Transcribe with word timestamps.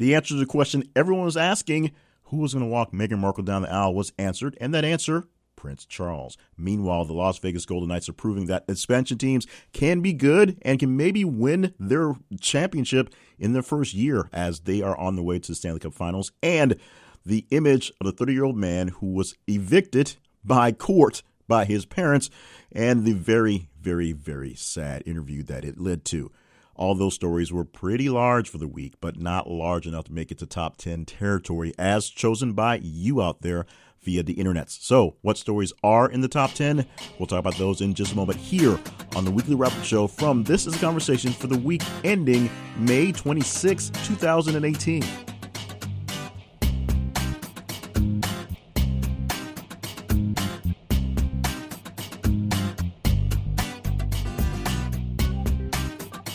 The 0.00 0.14
answer 0.14 0.32
to 0.32 0.40
the 0.40 0.46
question 0.46 0.88
everyone 0.96 1.26
was 1.26 1.36
asking, 1.36 1.90
who 2.24 2.38
was 2.38 2.54
going 2.54 2.64
to 2.64 2.70
walk 2.70 2.90
Meghan 2.90 3.18
Markle 3.18 3.44
down 3.44 3.60
the 3.60 3.70
aisle, 3.70 3.94
was 3.94 4.14
answered, 4.16 4.56
and 4.58 4.72
that 4.72 4.82
answer 4.82 5.24
Prince 5.56 5.84
Charles. 5.84 6.38
Meanwhile, 6.56 7.04
the 7.04 7.12
Las 7.12 7.38
Vegas 7.38 7.66
Golden 7.66 7.90
Knights 7.90 8.08
are 8.08 8.14
proving 8.14 8.46
that 8.46 8.64
expansion 8.66 9.18
teams 9.18 9.46
can 9.74 10.00
be 10.00 10.14
good 10.14 10.56
and 10.62 10.78
can 10.78 10.96
maybe 10.96 11.22
win 11.22 11.74
their 11.78 12.14
championship 12.40 13.12
in 13.38 13.52
their 13.52 13.62
first 13.62 13.92
year 13.92 14.30
as 14.32 14.60
they 14.60 14.80
are 14.80 14.96
on 14.96 15.16
the 15.16 15.22
way 15.22 15.38
to 15.38 15.48
the 15.48 15.54
Stanley 15.54 15.80
Cup 15.80 15.92
Finals. 15.92 16.32
And 16.42 16.76
the 17.26 17.44
image 17.50 17.92
of 18.00 18.06
the 18.06 18.12
30 18.12 18.32
year 18.32 18.44
old 18.44 18.56
man 18.56 18.88
who 18.88 19.12
was 19.12 19.34
evicted 19.46 20.16
by 20.42 20.72
court 20.72 21.22
by 21.46 21.66
his 21.66 21.84
parents 21.84 22.30
and 22.72 23.04
the 23.04 23.12
very, 23.12 23.68
very, 23.78 24.12
very 24.12 24.54
sad 24.54 25.02
interview 25.04 25.42
that 25.42 25.62
it 25.62 25.78
led 25.78 26.06
to. 26.06 26.32
All 26.80 26.94
those 26.94 27.14
stories 27.14 27.52
were 27.52 27.66
pretty 27.66 28.08
large 28.08 28.48
for 28.48 28.56
the 28.56 28.66
week, 28.66 28.94
but 29.02 29.20
not 29.20 29.46
large 29.46 29.86
enough 29.86 30.04
to 30.04 30.14
make 30.14 30.32
it 30.32 30.38
to 30.38 30.46
top 30.46 30.78
10 30.78 31.04
territory 31.04 31.74
as 31.78 32.08
chosen 32.08 32.54
by 32.54 32.80
you 32.82 33.20
out 33.20 33.42
there 33.42 33.66
via 34.02 34.22
the 34.22 34.32
internet. 34.32 34.70
So, 34.70 35.16
what 35.20 35.36
stories 35.36 35.74
are 35.84 36.10
in 36.10 36.22
the 36.22 36.28
top 36.28 36.54
10? 36.54 36.86
We'll 37.18 37.26
talk 37.26 37.40
about 37.40 37.58
those 37.58 37.82
in 37.82 37.92
just 37.92 38.14
a 38.14 38.16
moment 38.16 38.38
here 38.38 38.80
on 39.14 39.26
the 39.26 39.30
Weekly 39.30 39.56
Wrap 39.56 39.72
Show 39.84 40.06
from 40.06 40.42
This 40.42 40.66
is 40.66 40.74
a 40.74 40.78
Conversation 40.78 41.32
for 41.32 41.48
the 41.48 41.58
week 41.58 41.82
ending 42.02 42.48
May 42.78 43.12
26, 43.12 43.90
2018. 43.90 45.02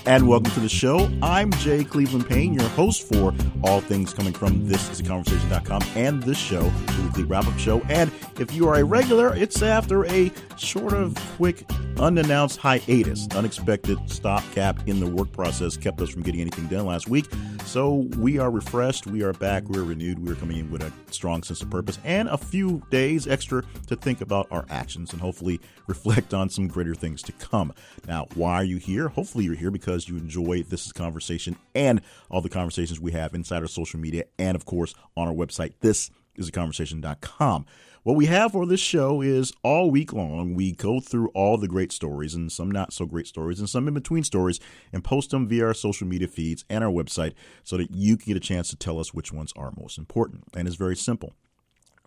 And 0.07 0.27
welcome 0.27 0.51
to 0.51 0.59
the 0.59 0.69
show. 0.69 1.09
I'm 1.21 1.51
Jay 1.53 1.83
Cleveland 1.83 2.27
Payne, 2.27 2.53
your 2.53 2.67
host 2.69 3.07
for 3.07 3.33
all 3.63 3.81
things 3.81 4.13
coming 4.13 4.33
from 4.33 4.61
thisisaconversation.com 4.67 5.81
and 5.95 6.21
this 6.21 6.37
show, 6.37 6.61
the 6.61 7.01
weekly 7.03 7.23
wrap 7.23 7.47
up 7.47 7.57
show. 7.57 7.81
And 7.89 8.11
if 8.39 8.53
you 8.53 8.67
are 8.67 8.75
a 8.75 8.83
regular, 8.83 9.35
it's 9.35 9.61
after 9.61 10.05
a 10.05 10.31
sort 10.57 10.93
of 10.93 11.15
quick, 11.37 11.69
unannounced 11.97 12.57
hiatus. 12.57 13.27
Unexpected 13.35 13.97
stopgap 14.09 14.87
in 14.87 14.99
the 14.99 15.07
work 15.07 15.31
process 15.31 15.77
kept 15.77 16.01
us 16.01 16.09
from 16.09 16.23
getting 16.23 16.41
anything 16.41 16.67
done 16.67 16.85
last 16.85 17.07
week. 17.07 17.25
So 17.65 18.07
we 18.17 18.37
are 18.37 18.51
refreshed, 18.51 19.07
we 19.07 19.23
are 19.23 19.33
back, 19.33 19.63
we're 19.63 19.83
renewed, 19.83 20.19
we 20.19 20.31
are 20.31 20.35
coming 20.35 20.57
in 20.57 20.71
with 20.71 20.83
a 20.83 20.91
strong 21.11 21.43
sense 21.43 21.61
of 21.61 21.69
purpose 21.69 21.97
and 22.03 22.29
a 22.29 22.37
few 22.37 22.81
days 22.91 23.27
extra 23.27 23.63
to 23.87 23.95
think 23.95 24.21
about 24.21 24.47
our 24.51 24.65
actions 24.69 25.11
and 25.11 25.21
hopefully 25.21 25.59
reflect 25.87 26.33
on 26.33 26.49
some 26.49 26.67
greater 26.67 26.95
things 26.95 27.21
to 27.23 27.31
come. 27.33 27.73
Now, 28.07 28.27
why 28.35 28.55
are 28.55 28.63
you 28.63 28.77
here? 28.77 29.07
Hopefully, 29.09 29.45
you're 29.45 29.55
here 29.55 29.71
because 29.71 30.07
you 30.07 30.17
enjoy 30.17 30.63
this 30.63 30.91
conversation 30.91 31.57
and 31.73 32.01
all 32.29 32.41
the 32.41 32.49
conversations 32.49 32.99
we 32.99 33.11
have 33.11 33.33
inside 33.33 33.61
our 33.61 33.67
social 33.67 33.99
media 33.99 34.25
and, 34.37 34.55
of 34.55 34.65
course, 34.65 34.93
on 35.17 35.27
our 35.27 35.33
website. 35.33 35.73
This 35.81 36.11
is 36.37 36.47
a 36.47 36.51
conversation.com. 36.51 37.65
What 38.03 38.15
we 38.15 38.27
have 38.27 38.51
for 38.51 38.67
this 38.67 38.79
show 38.79 39.21
is 39.21 39.51
all 39.63 39.89
week 39.89 40.13
long, 40.13 40.53
we 40.53 40.73
go 40.73 40.99
through 40.99 41.29
all 41.29 41.57
the 41.57 41.67
great 41.67 41.91
stories 41.91 42.35
and 42.35 42.51
some 42.51 42.69
not 42.69 42.93
so 42.93 43.07
great 43.07 43.25
stories 43.25 43.59
and 43.59 43.67
some 43.67 43.87
in 43.87 43.95
between 43.95 44.23
stories 44.23 44.59
and 44.93 45.03
post 45.03 45.31
them 45.31 45.47
via 45.47 45.65
our 45.65 45.73
social 45.73 46.05
media 46.05 46.27
feeds 46.27 46.65
and 46.69 46.83
our 46.83 46.91
website 46.91 47.33
so 47.63 47.77
that 47.77 47.89
you 47.89 48.15
can 48.15 48.27
get 48.27 48.37
a 48.37 48.47
chance 48.47 48.69
to 48.69 48.75
tell 48.75 48.99
us 48.99 49.13
which 49.13 49.33
ones 49.33 49.51
are 49.57 49.73
most 49.75 49.97
important. 49.97 50.43
And 50.55 50.67
it's 50.67 50.77
very 50.77 50.95
simple. 50.95 51.33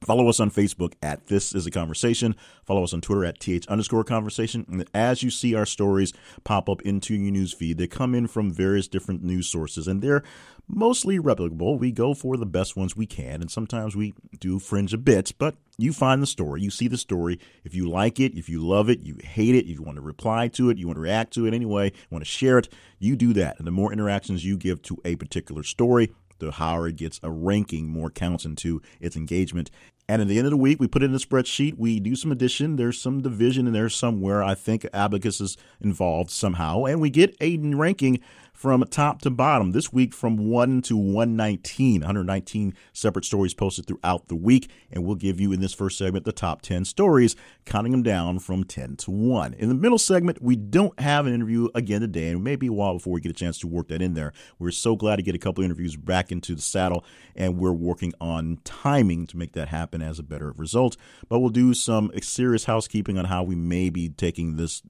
Follow 0.01 0.29
us 0.29 0.39
on 0.39 0.51
Facebook 0.51 0.93
at 1.03 1.27
This 1.27 1.53
Is 1.53 1.67
a 1.67 1.71
Conversation. 1.71 2.37
Follow 2.65 2.85
us 2.85 2.93
on 2.93 3.01
Twitter 3.01 3.25
at 3.25 3.41
TH 3.41 3.67
underscore 3.67 4.05
conversation. 4.05 4.65
And 4.71 4.85
as 4.95 5.23
you 5.25 5.31
see 5.31 5.55
our 5.55 5.67
stories 5.67 6.13
pop 6.45 6.69
up 6.69 6.83
into 6.83 7.15
your 7.15 7.33
news 7.33 7.53
feed, 7.53 7.79
they 7.79 7.89
come 7.89 8.15
in 8.15 8.29
from 8.29 8.53
various 8.53 8.87
different 8.87 9.25
news 9.25 9.49
sources 9.49 9.89
and 9.89 10.01
they're 10.01 10.23
mostly 10.69 11.19
replicable. 11.19 11.79
We 11.79 11.93
go 11.93 12.15
for 12.15 12.37
the 12.37 12.47
best 12.47 12.77
ones 12.77 12.97
we 12.97 13.07
can, 13.07 13.41
and 13.41 13.51
sometimes 13.51 13.97
we 13.97 14.15
do 14.39 14.59
fringe 14.59 14.93
a 14.93 14.99
bit, 14.99 15.33
but 15.39 15.57
you 15.79 15.93
find 15.93 16.23
the 16.23 16.27
story, 16.27 16.61
you 16.61 16.71
see 16.71 16.89
the 16.89 16.99
story. 16.99 17.41
If 17.65 17.75
you 17.75 17.89
like 17.89 18.21
it, 18.21 18.37
if 18.37 18.49
you 18.49 18.61
love 18.61 18.89
it, 18.91 19.01
you 19.01 19.17
hate 19.23 19.55
it, 19.55 19.65
if 19.65 19.71
you 19.71 19.83
want 19.83 19.97
to 19.97 20.03
reply 20.03 20.49
to 20.49 20.71
it, 20.71 20.79
you 20.79 20.87
want 20.87 20.97
to 20.97 21.03
react 21.03 21.33
to 21.35 21.47
it 21.47 21.55
anyway, 21.55 21.87
you 21.87 22.09
want 22.11 22.25
to 22.25 22.31
share 22.31 22.59
it, 22.59 22.69
you 22.99 23.17
do 23.17 23.33
that. 23.35 23.59
And 23.59 23.67
the 23.67 23.73
more 23.73 23.93
interactions 23.93 24.45
you 24.45 24.57
give 24.57 24.83
to 24.83 24.99
a 25.05 25.17
particular 25.17 25.63
story, 25.63 26.13
the 26.39 26.53
higher 26.53 26.89
it 26.89 26.97
gets 26.97 27.21
a 27.23 27.31
ranking, 27.31 27.89
more 27.89 28.11
counts 28.11 28.45
into 28.45 28.81
its 29.01 29.17
engagement. 29.17 29.71
And 30.11 30.23
at 30.23 30.29
the 30.29 30.39
end 30.39 30.47
of 30.47 30.51
the 30.51 30.57
week, 30.57 30.81
we 30.81 30.89
put 30.89 31.03
it 31.03 31.07
in 31.07 31.15
a 31.15 31.19
spreadsheet. 31.19 31.77
We 31.77 32.01
do 32.01 32.17
some 32.17 32.33
addition. 32.33 32.77
There's 32.77 32.99
some 32.99 33.21
division 33.21 33.67
in 33.67 33.75
there 33.75 33.91
somewhere. 33.91 34.43
I 34.43 34.55
think 34.55 34.87
Abacus 34.95 35.39
is 35.39 35.59
involved 35.83 36.31
somehow. 36.31 36.85
And 36.85 36.99
we 36.99 37.11
get 37.11 37.37
a 37.43 37.59
ranking 37.59 38.21
from 38.59 38.83
top 38.91 39.23
to 39.23 39.31
bottom. 39.31 39.71
This 39.71 39.93
week 39.93 40.13
from 40.13 40.37
1 40.37 40.83
to 40.83 40.97
119, 40.97 42.01
119 42.01 42.75
separate 42.93 43.25
stories 43.25 43.55
posted 43.55 43.87
throughout 43.87 44.27
the 44.27 44.35
week. 44.35 44.69
And 44.91 45.05
we'll 45.05 45.15
give 45.15 45.41
you 45.41 45.53
in 45.53 45.61
this 45.61 45.73
first 45.73 45.97
segment 45.97 46.25
the 46.25 46.33
top 46.33 46.61
10 46.63 46.85
stories, 46.85 47.37
counting 47.65 47.93
them 47.93 48.03
down 48.03 48.41
from 48.41 48.65
10 48.65 48.97
to 48.97 49.13
1. 49.13 49.55
In 49.55 49.69
the 49.69 49.77
middle 49.77 49.97
segment, 49.97 50.43
we 50.43 50.57
don't 50.57 50.99
have 50.99 51.25
an 51.25 51.35
interview 51.35 51.69
again 51.73 52.01
today, 52.01 52.31
and 52.31 52.43
maybe 52.43 52.67
a 52.67 52.73
while 52.73 52.95
before 52.95 53.13
we 53.13 53.21
get 53.21 53.31
a 53.31 53.35
chance 53.35 53.61
to 53.61 53.69
work 53.69 53.87
that 53.89 54.03
in 54.03 54.15
there. 54.15 54.33
We're 54.59 54.73
so 54.73 54.97
glad 54.97 55.17
to 55.17 55.23
get 55.23 55.37
a 55.37 55.39
couple 55.39 55.63
interviews 55.63 55.95
back 55.95 56.33
into 56.33 56.57
the 56.57 56.61
saddle, 56.61 57.05
and 57.37 57.59
we're 57.59 57.71
working 57.71 58.13
on 58.21 58.59
timing 58.65 59.29
to 59.29 59.37
make 59.37 59.53
that 59.53 59.69
happen 59.69 60.03
as 60.03 60.19
a 60.19 60.25
better 60.25 60.51
result. 60.57 60.97
But 61.29 61.39
we'll 61.39 61.51
do 61.51 61.75
some 61.75 62.11
serious 62.23 62.65
housekeeping 62.65 63.19
on 63.19 63.27
how 63.27 63.45
we 63.45 63.55
may 63.55 63.89
be 63.89 64.09
taking 64.09 64.57
this 64.57 64.83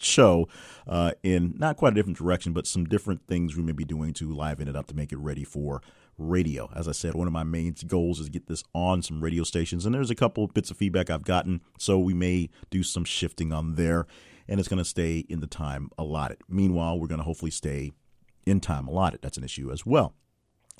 show 0.00 0.48
uh, 0.86 1.12
in 1.22 1.54
not 1.58 1.76
quite 1.76 1.92
a 1.92 1.94
different 1.94 2.18
direction, 2.18 2.52
but 2.52 2.66
some 2.66 2.84
different 2.84 3.26
things 3.26 3.56
we 3.56 3.62
may 3.62 3.72
be 3.72 3.84
doing 3.84 4.12
to 4.14 4.32
liven 4.32 4.68
it 4.68 4.76
up 4.76 4.86
to 4.88 4.94
make 4.94 5.12
it 5.12 5.18
ready 5.18 5.44
for 5.44 5.82
radio. 6.18 6.70
As 6.74 6.88
I 6.88 6.92
said, 6.92 7.14
one 7.14 7.26
of 7.26 7.32
my 7.32 7.44
main 7.44 7.74
goals 7.86 8.20
is 8.20 8.28
get 8.28 8.46
this 8.46 8.62
on 8.74 9.02
some 9.02 9.22
radio 9.22 9.42
stations, 9.42 9.84
and 9.84 9.94
there's 9.94 10.10
a 10.10 10.14
couple 10.14 10.46
bits 10.46 10.70
of 10.70 10.76
feedback 10.76 11.10
I've 11.10 11.24
gotten, 11.24 11.60
so 11.78 11.98
we 11.98 12.14
may 12.14 12.50
do 12.70 12.82
some 12.82 13.04
shifting 13.04 13.52
on 13.52 13.74
there, 13.74 14.06
and 14.48 14.60
it's 14.60 14.68
going 14.68 14.78
to 14.78 14.84
stay 14.84 15.24
in 15.28 15.40
the 15.40 15.46
time 15.46 15.90
allotted. 15.98 16.38
Meanwhile, 16.48 16.98
we're 16.98 17.08
going 17.08 17.18
to 17.18 17.24
hopefully 17.24 17.50
stay 17.50 17.92
in 18.46 18.60
time 18.60 18.86
allotted. 18.86 19.22
That's 19.22 19.38
an 19.38 19.44
issue 19.44 19.72
as 19.72 19.84
well. 19.86 20.14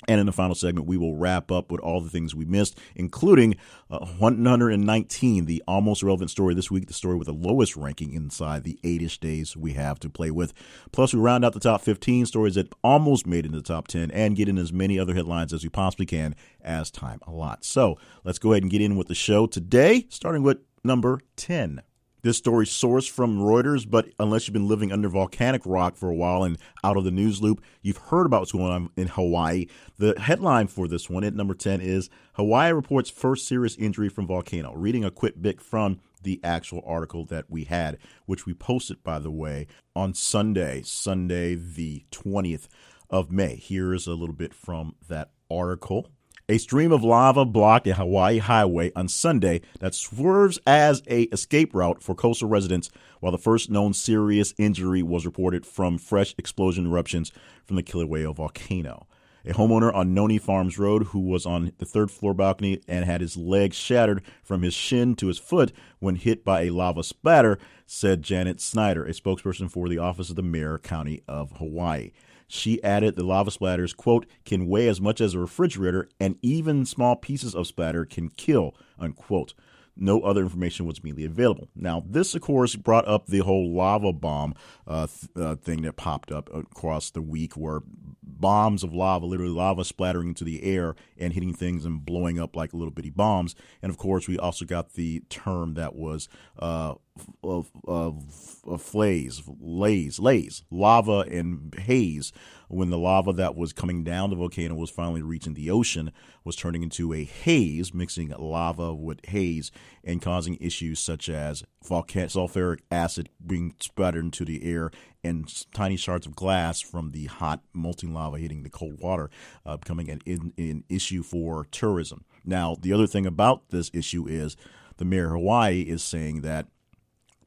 And 0.07 0.19
in 0.19 0.25
the 0.25 0.31
final 0.31 0.55
segment, 0.55 0.87
we 0.87 0.97
will 0.97 1.15
wrap 1.15 1.51
up 1.51 1.71
with 1.71 1.81
all 1.81 1.99
the 2.01 2.09
things 2.09 2.35
we 2.35 2.45
missed, 2.45 2.77
including 2.95 3.55
uh, 3.89 4.05
119, 4.05 5.45
the 5.45 5.63
almost 5.67 6.03
relevant 6.03 6.29
story 6.29 6.53
this 6.53 6.69
week, 6.69 6.87
the 6.87 6.93
story 6.93 7.15
with 7.15 7.27
the 7.27 7.33
lowest 7.33 7.75
ranking 7.75 8.13
inside 8.13 8.63
the 8.63 8.79
eight-ish 8.83 9.19
days 9.19 9.57
we 9.57 9.73
have 9.73 9.99
to 9.99 10.09
play 10.09 10.29
with. 10.29 10.53
Plus, 10.91 11.13
we 11.13 11.19
round 11.19 11.43
out 11.43 11.53
the 11.53 11.59
top 11.59 11.81
15 11.81 12.25
stories 12.25 12.55
that 12.55 12.71
almost 12.83 13.25
made 13.25 13.45
it 13.45 13.47
into 13.47 13.57
the 13.57 13.63
top 13.63 13.87
10 13.87 14.11
and 14.11 14.35
get 14.35 14.49
in 14.49 14.57
as 14.57 14.71
many 14.71 14.99
other 14.99 15.15
headlines 15.15 15.53
as 15.53 15.63
we 15.63 15.69
possibly 15.69 16.05
can 16.05 16.35
as 16.61 16.91
time 16.91 17.19
allots. 17.27 17.65
So 17.65 17.97
let's 18.23 18.39
go 18.39 18.51
ahead 18.51 18.63
and 18.63 18.71
get 18.71 18.81
in 18.81 18.97
with 18.97 19.07
the 19.07 19.15
show 19.15 19.47
today, 19.47 20.05
starting 20.09 20.43
with 20.43 20.59
number 20.83 21.19
10. 21.37 21.81
This 22.25 22.37
story 22.37 22.65
sourced 22.65 23.07
from 23.07 23.37
Reuters, 23.37 23.87
but 23.87 24.07
unless 24.19 24.47
you've 24.47 24.53
been 24.53 24.67
living 24.67 24.91
under 24.91 25.07
volcanic 25.09 25.61
rock 25.63 25.95
for 25.95 26.09
a 26.09 26.15
while 26.15 26.41
and 26.41 26.57
out 26.83 26.97
of 26.97 27.03
the 27.03 27.11
news 27.11 27.39
loop, 27.39 27.63
you've 27.83 27.97
heard 27.97 28.25
about 28.25 28.39
what's 28.39 28.51
going 28.51 28.71
on 28.71 28.89
in 28.97 29.09
Hawaii. 29.09 29.67
The 29.99 30.19
headline 30.19 30.65
for 30.65 30.87
this 30.87 31.07
one 31.07 31.23
at 31.23 31.35
number 31.35 31.53
10 31.53 31.81
is 31.81 32.09
Hawaii 32.33 32.71
reports 32.73 33.11
first 33.11 33.47
serious 33.47 33.75
injury 33.75 34.09
from 34.09 34.25
volcano. 34.25 34.73
Reading 34.73 35.05
a 35.05 35.11
quick 35.11 35.39
bit 35.39 35.61
from 35.61 35.99
the 36.23 36.39
actual 36.43 36.81
article 36.83 37.25
that 37.25 37.45
we 37.47 37.65
had, 37.65 37.99
which 38.25 38.47
we 38.47 38.55
posted, 38.55 39.03
by 39.03 39.19
the 39.19 39.29
way, 39.29 39.67
on 39.95 40.15
Sunday, 40.15 40.81
Sunday 40.81 41.53
the 41.53 42.05
20th 42.11 42.67
of 43.07 43.31
May. 43.31 43.55
Here 43.55 43.93
is 43.93 44.07
a 44.07 44.15
little 44.15 44.33
bit 44.33 44.55
from 44.55 44.95
that 45.07 45.29
article. 45.51 46.09
A 46.47 46.59
stream 46.59 46.91
of 46.91 47.03
lava 47.03 47.43
blocked 47.43 47.87
a 47.87 47.95
Hawaii 47.95 48.37
highway 48.37 48.91
on 48.95 49.07
Sunday 49.07 49.61
that 49.79 49.95
swerves 49.95 50.59
as 50.67 51.01
a 51.07 51.23
escape 51.23 51.73
route 51.73 52.03
for 52.03 52.13
coastal 52.13 52.47
residents, 52.47 52.91
while 53.19 53.31
the 53.31 53.39
first 53.39 53.71
known 53.71 53.95
serious 53.95 54.53
injury 54.59 55.01
was 55.01 55.25
reported 55.25 55.65
from 55.65 55.97
fresh 55.97 56.35
explosion 56.37 56.85
eruptions 56.85 57.31
from 57.65 57.77
the 57.77 57.81
Kilauea 57.81 58.35
volcano. 58.35 59.07
A 59.43 59.53
homeowner 59.53 59.91
on 59.91 60.13
Noni 60.13 60.37
Farms 60.37 60.77
Road 60.77 61.05
who 61.05 61.19
was 61.21 61.47
on 61.47 61.71
the 61.79 61.85
third 61.85 62.11
floor 62.11 62.35
balcony 62.35 62.79
and 62.87 63.05
had 63.05 63.21
his 63.21 63.35
leg 63.35 63.73
shattered 63.73 64.21
from 64.43 64.61
his 64.61 64.75
shin 64.75 65.15
to 65.15 65.27
his 65.29 65.39
foot 65.39 65.71
when 65.97 66.13
hit 66.13 66.45
by 66.45 66.61
a 66.61 66.69
lava 66.69 67.01
spatter, 67.01 67.57
said 67.87 68.21
Janet 68.21 68.61
Snyder, 68.61 69.03
a 69.03 69.13
spokesperson 69.13 69.71
for 69.71 69.89
the 69.89 69.97
Office 69.97 70.29
of 70.29 70.35
the 70.35 70.43
Mayor, 70.43 70.77
County 70.77 71.23
of 71.27 71.53
Hawaii. 71.53 72.11
She 72.47 72.81
added 72.83 73.15
the 73.15 73.23
lava 73.23 73.51
splatters, 73.51 73.95
quote, 73.95 74.25
can 74.45 74.67
weigh 74.67 74.87
as 74.87 75.01
much 75.01 75.21
as 75.21 75.33
a 75.33 75.39
refrigerator 75.39 76.09
and 76.19 76.37
even 76.41 76.85
small 76.85 77.15
pieces 77.15 77.55
of 77.55 77.67
splatter 77.67 78.05
can 78.05 78.29
kill, 78.29 78.75
unquote. 78.99 79.53
No 79.97 80.21
other 80.21 80.41
information 80.41 80.85
was 80.85 80.99
immediately 80.99 81.23
available. 81.23 81.69
Now, 81.73 82.03
this, 82.05 82.35
of 82.35 82.41
course, 82.41 82.75
brought 82.75 83.07
up 83.07 83.27
the 83.27 83.39
whole 83.39 83.73
lava 83.73 84.11
bomb 84.11 84.53
uh, 84.85 85.07
th- 85.07 85.31
uh, 85.37 85.55
thing 85.55 85.83
that 85.83 85.95
popped 85.95 86.33
up 86.33 86.53
across 86.53 87.11
the 87.11 87.21
week 87.21 87.55
where 87.55 87.81
bombs 88.21 88.83
of 88.83 88.93
lava, 88.93 89.25
literally 89.25 89.53
lava 89.53 89.85
splattering 89.85 90.29
into 90.29 90.43
the 90.43 90.63
air 90.63 90.95
and 91.17 91.31
hitting 91.31 91.53
things 91.53 91.85
and 91.85 92.05
blowing 92.05 92.39
up 92.39 92.57
like 92.57 92.73
little 92.73 92.91
bitty 92.91 93.09
bombs. 93.09 93.55
And 93.81 93.89
of 93.89 93.97
course, 93.97 94.27
we 94.27 94.37
also 94.37 94.65
got 94.65 94.93
the 94.93 95.21
term 95.29 95.75
that 95.75 95.95
was 95.95 96.27
uh, 96.59 96.95
of, 97.43 97.71
of, 97.87 98.23
of 98.65 98.81
flays, 98.81 99.41
lays, 99.59 100.19
lays, 100.19 100.63
lava 100.69 101.19
and 101.19 101.73
haze 101.77 102.31
when 102.67 102.89
the 102.89 102.97
lava 102.97 103.31
that 103.33 103.55
was 103.55 103.73
coming 103.73 104.03
down 104.03 104.29
the 104.29 104.35
volcano 104.35 104.73
was 104.73 104.89
finally 104.89 105.21
reaching 105.21 105.53
the 105.53 105.69
ocean 105.69 106.11
was 106.43 106.55
turning 106.55 106.83
into 106.83 107.13
a 107.13 107.23
haze, 107.23 107.93
mixing 107.93 108.29
lava 108.29 108.93
with 108.93 109.23
haze 109.25 109.71
and 110.03 110.21
causing 110.21 110.57
issues 110.59 110.99
such 110.99 111.29
as 111.29 111.63
volcanic 111.83 112.29
sulfuric 112.29 112.79
acid 112.91 113.29
being 113.45 113.75
spattered 113.79 114.23
into 114.23 114.45
the 114.45 114.63
air 114.63 114.91
and 115.23 115.65
tiny 115.73 115.95
shards 115.95 116.25
of 116.27 116.35
glass 116.35 116.81
from 116.81 117.11
the 117.11 117.25
hot 117.25 117.61
molten 117.73 118.13
lava 118.13 118.37
hitting 118.37 118.63
the 118.63 118.69
cold 118.69 118.99
water, 118.99 119.29
uh, 119.65 119.77
becoming 119.77 120.09
an, 120.09 120.53
an 120.57 120.83
issue 120.89 121.23
for 121.23 121.65
tourism. 121.71 122.25
Now, 122.43 122.77
the 122.79 122.93
other 122.93 123.07
thing 123.07 123.25
about 123.25 123.69
this 123.69 123.89
issue 123.93 124.27
is 124.27 124.55
the 124.97 125.05
mayor 125.05 125.25
of 125.25 125.31
Hawaii 125.31 125.81
is 125.81 126.03
saying 126.03 126.41
that 126.41 126.67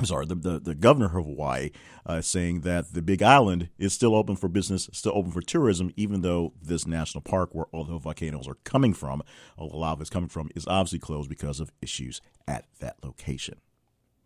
sorry, 0.06 0.26
the, 0.26 0.36
the, 0.36 0.60
the, 0.60 0.74
governor 0.76 1.06
of 1.06 1.24
Hawaii 1.24 1.70
uh, 2.06 2.20
saying 2.20 2.60
that 2.60 2.94
the 2.94 3.02
Big 3.02 3.20
Island 3.20 3.68
is 3.78 3.92
still 3.92 4.14
open 4.14 4.36
for 4.36 4.48
business, 4.48 4.88
still 4.92 5.10
open 5.12 5.32
for 5.32 5.40
tourism, 5.40 5.92
even 5.96 6.22
though 6.22 6.52
this 6.62 6.86
national 6.86 7.22
park, 7.22 7.50
where 7.52 7.66
all 7.72 7.82
the 7.82 7.98
volcanoes 7.98 8.46
are 8.46 8.58
coming 8.62 8.94
from, 8.94 9.24
all 9.56 9.68
the 9.68 9.76
lava 9.76 10.02
is 10.02 10.10
coming 10.10 10.28
from, 10.28 10.50
is 10.54 10.68
obviously 10.68 11.00
closed 11.00 11.28
because 11.28 11.58
of 11.58 11.72
issues 11.82 12.20
at 12.46 12.66
that 12.78 12.96
location. 13.02 13.60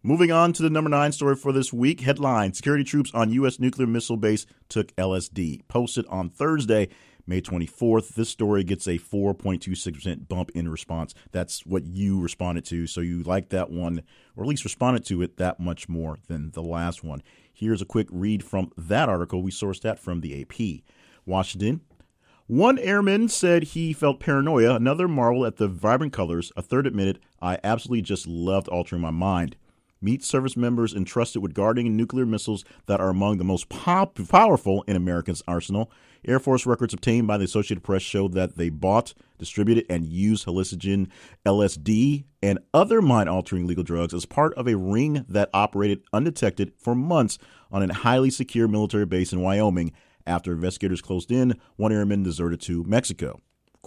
Moving 0.05 0.33
on 0.33 0.53
to 0.55 0.65
the 0.65 0.71
number 0.71 0.91
nine 0.91 1.13
story 1.13 1.37
for 1.37 1.53
this 1.53 1.73
week. 1.73 2.01
Headline 2.01 2.55
Security 2.55 2.83
troops 2.83 3.13
on 3.15 3.31
U.S. 3.35 3.61
nuclear 3.61 3.87
missile 3.87 4.17
base 4.17 4.47
took 4.69 4.93
LSD. 4.97 5.61
Posted 5.69 6.05
on 6.07 6.29
Thursday. 6.29 6.89
May 7.25 7.41
24th. 7.41 8.15
This 8.15 8.29
story 8.29 8.65
gets 8.65 8.89
a 8.89 8.99
4.26% 8.99 10.27
bump 10.27 10.51
in 10.57 10.69
response. 10.69 11.15
That's 11.31 11.65
what 11.65 11.87
you 11.87 12.21
responded 12.21 12.65
to. 12.65 12.89
So 12.89 13.01
you 13.01 13.23
like 13.23 13.51
that 13.51 13.71
one, 13.71 14.03
or 14.35 14.43
at 14.43 14.49
least 14.49 14.65
responded 14.65 15.07
to 15.07 15.23
it 15.23 15.37
that 15.37 15.61
much 15.61 15.89
more 15.89 16.19
than 16.27 16.51
the 16.51 16.65
last 16.65 17.05
one. 17.05 17.23
Here's 17.53 17.81
a 17.81 17.87
quick 17.87 18.09
read 18.11 18.43
from 18.43 18.73
that 18.77 19.09
article. 19.09 19.41
We 19.41 19.53
sourced 19.53 19.83
that 19.83 20.01
from 20.01 20.21
the 20.21 20.43
AP. 20.43 20.83
Washington. 21.25 21.81
One 22.49 22.81
airman 22.81 23.29
said 23.29 23.63
he 23.63 23.93
felt 23.93 24.19
paranoia. 24.19 24.75
Another 24.75 25.07
marveled 25.07 25.47
at 25.47 25.59
the 25.59 25.69
vibrant 25.69 26.13
colors. 26.13 26.51
A 26.57 26.63
third 26.63 26.89
admitted, 26.89 27.21
I 27.41 27.61
absolutely 27.63 28.03
just 28.03 28.27
loved 28.27 28.67
altering 28.67 29.01
my 29.01 29.13
mind 29.13 29.55
meet 30.03 30.25
service 30.25 30.57
members 30.57 30.93
entrusted 30.93 31.43
with 31.43 31.55
guarding 31.55 31.97
nuclear 31.97 32.27
missiles 32.27 32.65
that 32.87 33.01
are 33.01 33.09
among 33.09 33.39
the 33.39 33.45
most 33.45 33.69
pop- 33.69 34.19
powerful 34.29 34.83
in 34.87 34.97
America's 34.97 35.43
arsenal. 35.47 35.91
Air 36.25 36.39
Force 36.39 36.67
records 36.67 36.95
obtained 36.95 37.27
by 37.27 37.37
the 37.37 37.45
Associated 37.45 37.83
Press 37.83 38.03
show 38.03 38.29
that 38.29 38.57
they 38.57 38.69
bought, 38.69 39.15
distributed, 39.39 39.87
and 39.89 40.05
used 40.05 40.47
hallucinogen 40.47 41.09
LSD 41.45 42.25
and 42.43 42.59
other 42.73 43.03
mind 43.03 43.29
altering 43.29 43.67
legal 43.67 43.85
drugs 43.85 44.15
as 44.15 44.25
part 44.27 44.55
of 44.55 44.69
a 44.69 44.77
ring 44.77 45.25
that 45.29 45.51
operated 45.53 46.03
undetected 46.13 46.73
for 46.77 46.95
months 46.95 47.39
on 47.71 47.89
a 47.89 47.93
highly 47.93 48.31
secure 48.31 48.69
military 48.69 49.07
base 49.07 49.33
in 49.33 49.41
Wyoming. 49.41 49.93
After 50.27 50.53
investigators 50.53 51.01
closed 51.01 51.33
in, 51.33 51.59
one 51.77 51.93
airman 51.93 52.23
deserted 52.23 52.61
to 52.63 52.85
Mexico. 52.85 53.41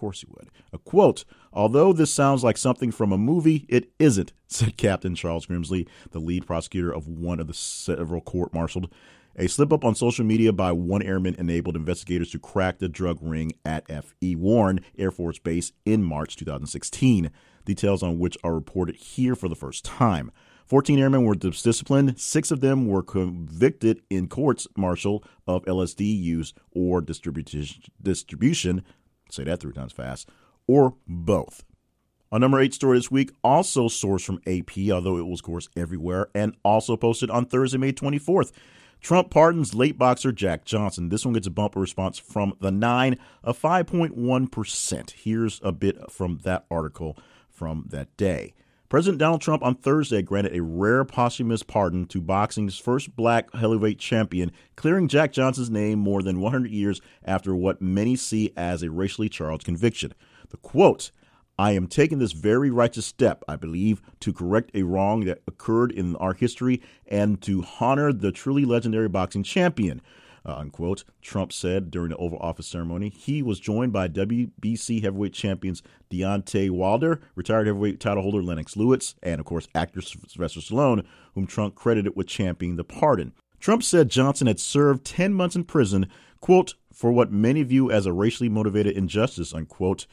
Course 0.06 0.22
he 0.22 0.28
would. 0.38 0.52
A 0.72 0.78
quote 0.78 1.26
Although 1.52 1.92
this 1.92 2.14
sounds 2.14 2.44
like 2.44 2.60
something 2.60 2.92
from 2.92 3.12
a 3.12 3.18
movie, 3.18 3.66
it 3.68 3.90
isn't, 3.98 4.34
said 4.48 4.78
Captain 4.78 5.16
Charles 5.16 5.48
Grimsley, 5.48 5.88
the 6.12 6.20
lead 6.20 6.46
prosecutor 6.46 6.94
of 6.94 7.08
one 7.08 7.40
of 7.40 7.48
the 7.48 7.56
several 7.56 8.22
court 8.22 8.54
martialed. 8.54 8.94
A 9.36 9.48
slip 9.48 9.74
up 9.74 9.84
on 9.84 9.96
social 9.96 10.24
media 10.24 10.54
by 10.54 10.72
one 10.74 11.02
airman 11.02 11.34
enabled 11.40 11.76
investigators 11.76 12.30
to 12.30 12.40
crack 12.40 12.78
the 12.78 12.88
drug 12.88 13.18
ring 13.20 13.54
at 13.66 13.84
F.E. 13.90 14.36
Warren 14.36 14.82
Air 14.96 15.10
Force 15.10 15.40
Base 15.40 15.72
in 15.86 16.04
March 16.04 16.36
2016, 16.36 17.32
details 17.66 18.04
on 18.04 18.20
which 18.20 18.38
are 18.44 18.54
reported 18.54 18.98
here 18.98 19.36
for 19.36 19.50
the 19.50 19.56
first 19.56 19.84
time. 19.84 20.32
14 20.68 21.00
airmen 21.00 21.24
were 21.24 21.34
disciplined. 21.34 22.20
Six 22.20 22.52
of 22.52 22.62
them 22.62 22.86
were 22.86 23.02
convicted 23.02 24.04
in 24.12 24.28
courts 24.28 24.68
martial 24.78 25.24
of 25.48 25.66
LSD 25.66 26.22
use 26.22 26.54
or 26.72 27.02
distribution 27.02 28.84
say 29.36 29.44
that 29.44 29.60
three 29.60 29.74
times 29.74 29.94
fast, 29.94 30.30
or 30.68 30.96
both. 31.08 31.64
Our 32.32 32.40
number 32.40 32.60
eight 32.60 32.74
story 32.74 32.98
this 32.98 33.12
week, 33.12 33.32
also 33.44 33.88
sourced 33.88 34.26
from 34.26 34.42
AP, 34.48 34.92
although 34.92 35.18
it 35.18 35.28
was, 35.28 35.40
of 35.40 35.46
course, 35.46 35.70
everywhere, 35.78 36.28
and 36.34 36.56
also 36.64 36.98
posted 36.98 37.30
on 37.30 37.46
Thursday, 37.46 37.78
May 37.78 37.94
24th. 37.94 38.52
Trump 39.00 39.30
pardons 39.30 39.76
late 39.76 39.98
boxer 39.98 40.32
Jack 40.32 40.66
Johnson. 40.66 41.10
This 41.10 41.26
one 41.26 41.34
gets 41.34 41.46
a 41.46 41.52
bumper 41.52 41.80
response 41.80 42.18
from 42.18 42.56
the 42.60 42.72
nine, 42.72 43.18
a 43.44 43.54
5.1%. 43.54 45.12
Here's 45.12 45.62
a 45.64 45.72
bit 45.72 46.12
from 46.12 46.40
that 46.44 46.66
article 46.72 47.18
from 47.48 47.86
that 47.90 48.18
day. 48.18 48.56
President 48.88 49.18
Donald 49.18 49.42
Trump 49.42 49.64
on 49.64 49.74
Thursday 49.74 50.22
granted 50.22 50.56
a 50.56 50.62
rare 50.62 51.04
posthumous 51.04 51.64
pardon 51.64 52.06
to 52.06 52.22
boxing's 52.22 52.78
first 52.78 53.16
black 53.16 53.52
heavyweight 53.56 53.98
champion, 53.98 54.52
clearing 54.76 55.08
Jack 55.08 55.34
Johnson's 55.34 55.72
name 55.72 55.98
more 55.98 56.22
than 56.22 56.40
100 56.40 56.70
years 56.70 57.02
after 57.24 57.56
what 57.56 57.82
many 57.82 58.16
see 58.16 58.54
as 58.56 58.84
a 58.84 58.92
racially 58.92 59.28
charged 59.28 59.66
conviction. 59.66 60.14
The 60.50 60.58
quote, 60.58 61.10
I 61.58 61.72
am 61.72 61.88
taking 61.88 62.20
this 62.20 62.34
very 62.34 62.70
righteous 62.70 63.08
step, 63.08 63.44
I 63.48 63.56
believe, 63.56 64.04
to 64.20 64.32
correct 64.32 64.70
a 64.76 64.84
wrong 64.84 65.26
that 65.26 65.42
occurred 65.48 65.92
in 65.92 66.16
our 66.18 66.34
history 66.34 66.82
and 67.08 67.42
to 67.42 67.66
honor 67.80 68.14
the 68.14 68.32
truly 68.32 68.66
legendary 68.66 69.10
boxing 69.10 69.42
champion 69.42 70.00
uh, 70.46 70.56
unquote. 70.56 71.04
Trump 71.22 71.52
said 71.52 71.90
during 71.90 72.10
the 72.10 72.18
Oval 72.18 72.40
Office 72.40 72.68
ceremony. 72.68 73.10
He 73.10 73.42
was 73.42 73.60
joined 73.60 73.94
by 73.94 74.08
WBC 74.08 75.02
heavyweight 75.02 75.34
champions 75.34 75.82
Deontay 76.12 76.70
Wilder, 76.70 77.22
retired 77.36 77.68
heavyweight 77.68 78.00
title 78.00 78.24
holder 78.24 78.44
Lennox 78.44 78.78
Lewis, 78.78 79.16
and 79.24 79.40
of 79.40 79.46
course 79.46 79.68
actor 79.74 80.02
Sylvester 80.02 80.60
Stallone, 80.60 81.06
whom 81.34 81.48
Trump 81.48 81.76
credited 81.76 82.16
with 82.16 82.28
championing 82.28 82.76
the 82.78 82.84
pardon. 82.84 83.34
Trump 83.60 83.82
said 83.82 84.10
Johnson 84.10 84.48
had 84.48 84.60
served 84.60 85.06
10 85.06 85.34
months 85.34 85.56
in 85.56 85.64
prison, 85.64 86.08
quote, 86.40 86.76
for 86.94 87.12
what 87.12 87.32
many 87.32 87.64
view 87.64 87.90
as 87.92 88.06
a 88.06 88.14
racially 88.14 88.50
motivated 88.50 88.96
injustice, 88.96 89.54
unquote. 89.54 90.06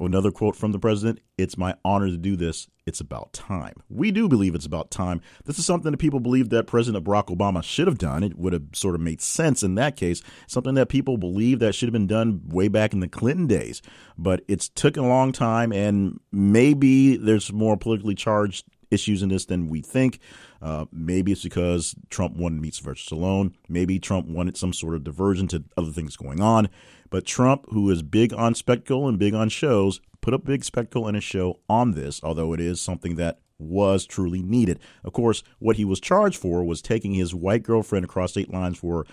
Another 0.00 0.30
quote 0.30 0.54
from 0.54 0.72
the 0.72 0.78
president 0.78 1.20
It's 1.36 1.58
my 1.58 1.74
honor 1.84 2.06
to 2.06 2.16
do 2.16 2.36
this. 2.36 2.68
It's 2.86 3.00
about 3.00 3.32
time. 3.32 3.74
We 3.90 4.10
do 4.10 4.28
believe 4.28 4.54
it's 4.54 4.64
about 4.64 4.90
time. 4.90 5.20
This 5.44 5.58
is 5.58 5.66
something 5.66 5.90
that 5.90 5.98
people 5.98 6.20
believe 6.20 6.48
that 6.50 6.66
President 6.66 7.04
Barack 7.04 7.26
Obama 7.26 7.62
should 7.62 7.86
have 7.86 7.98
done. 7.98 8.22
It 8.22 8.38
would 8.38 8.52
have 8.52 8.62
sort 8.72 8.94
of 8.94 9.00
made 9.00 9.20
sense 9.20 9.62
in 9.62 9.74
that 9.74 9.96
case. 9.96 10.22
Something 10.46 10.74
that 10.74 10.88
people 10.88 11.18
believe 11.18 11.58
that 11.58 11.74
should 11.74 11.88
have 11.88 11.92
been 11.92 12.06
done 12.06 12.42
way 12.48 12.68
back 12.68 12.92
in 12.92 13.00
the 13.00 13.08
Clinton 13.08 13.46
days. 13.46 13.82
But 14.16 14.42
it's 14.48 14.68
taken 14.70 15.04
a 15.04 15.08
long 15.08 15.32
time, 15.32 15.72
and 15.72 16.18
maybe 16.32 17.16
there's 17.16 17.52
more 17.52 17.76
politically 17.76 18.14
charged 18.14 18.64
issues 18.90 19.22
in 19.22 19.28
this 19.28 19.46
than 19.46 19.68
we 19.68 19.80
think. 19.80 20.18
Uh, 20.60 20.86
maybe 20.90 21.32
it's 21.32 21.42
because 21.42 21.94
Trump 22.10 22.36
wanted 22.36 22.56
to 22.56 22.62
meet 22.62 22.74
Sylvester 22.74 23.14
Stallone. 23.14 23.52
Maybe 23.68 23.98
Trump 23.98 24.26
wanted 24.26 24.56
some 24.56 24.72
sort 24.72 24.94
of 24.94 25.04
diversion 25.04 25.46
to 25.48 25.64
other 25.76 25.92
things 25.92 26.16
going 26.16 26.40
on. 26.40 26.68
But 27.10 27.24
Trump, 27.24 27.66
who 27.70 27.90
is 27.90 28.02
big 28.02 28.32
on 28.32 28.54
spectacle 28.54 29.08
and 29.08 29.18
big 29.18 29.34
on 29.34 29.48
shows, 29.48 30.00
put 30.20 30.34
a 30.34 30.38
big 30.38 30.64
spectacle 30.64 31.06
and 31.06 31.16
a 31.16 31.20
show 31.20 31.60
on 31.68 31.92
this, 31.92 32.20
although 32.22 32.52
it 32.52 32.60
is 32.60 32.80
something 32.80 33.16
that 33.16 33.40
was 33.58 34.06
truly 34.06 34.42
needed. 34.42 34.78
Of 35.04 35.12
course, 35.12 35.42
what 35.58 35.76
he 35.76 35.84
was 35.84 36.00
charged 36.00 36.38
for 36.38 36.64
was 36.64 36.80
taking 36.80 37.14
his 37.14 37.34
white 37.34 37.62
girlfriend 37.62 38.04
across 38.04 38.32
state 38.32 38.52
lines 38.52 38.78
for 38.78 39.06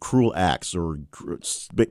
cruel 0.00 0.32
acts 0.36 0.74
or 0.74 1.00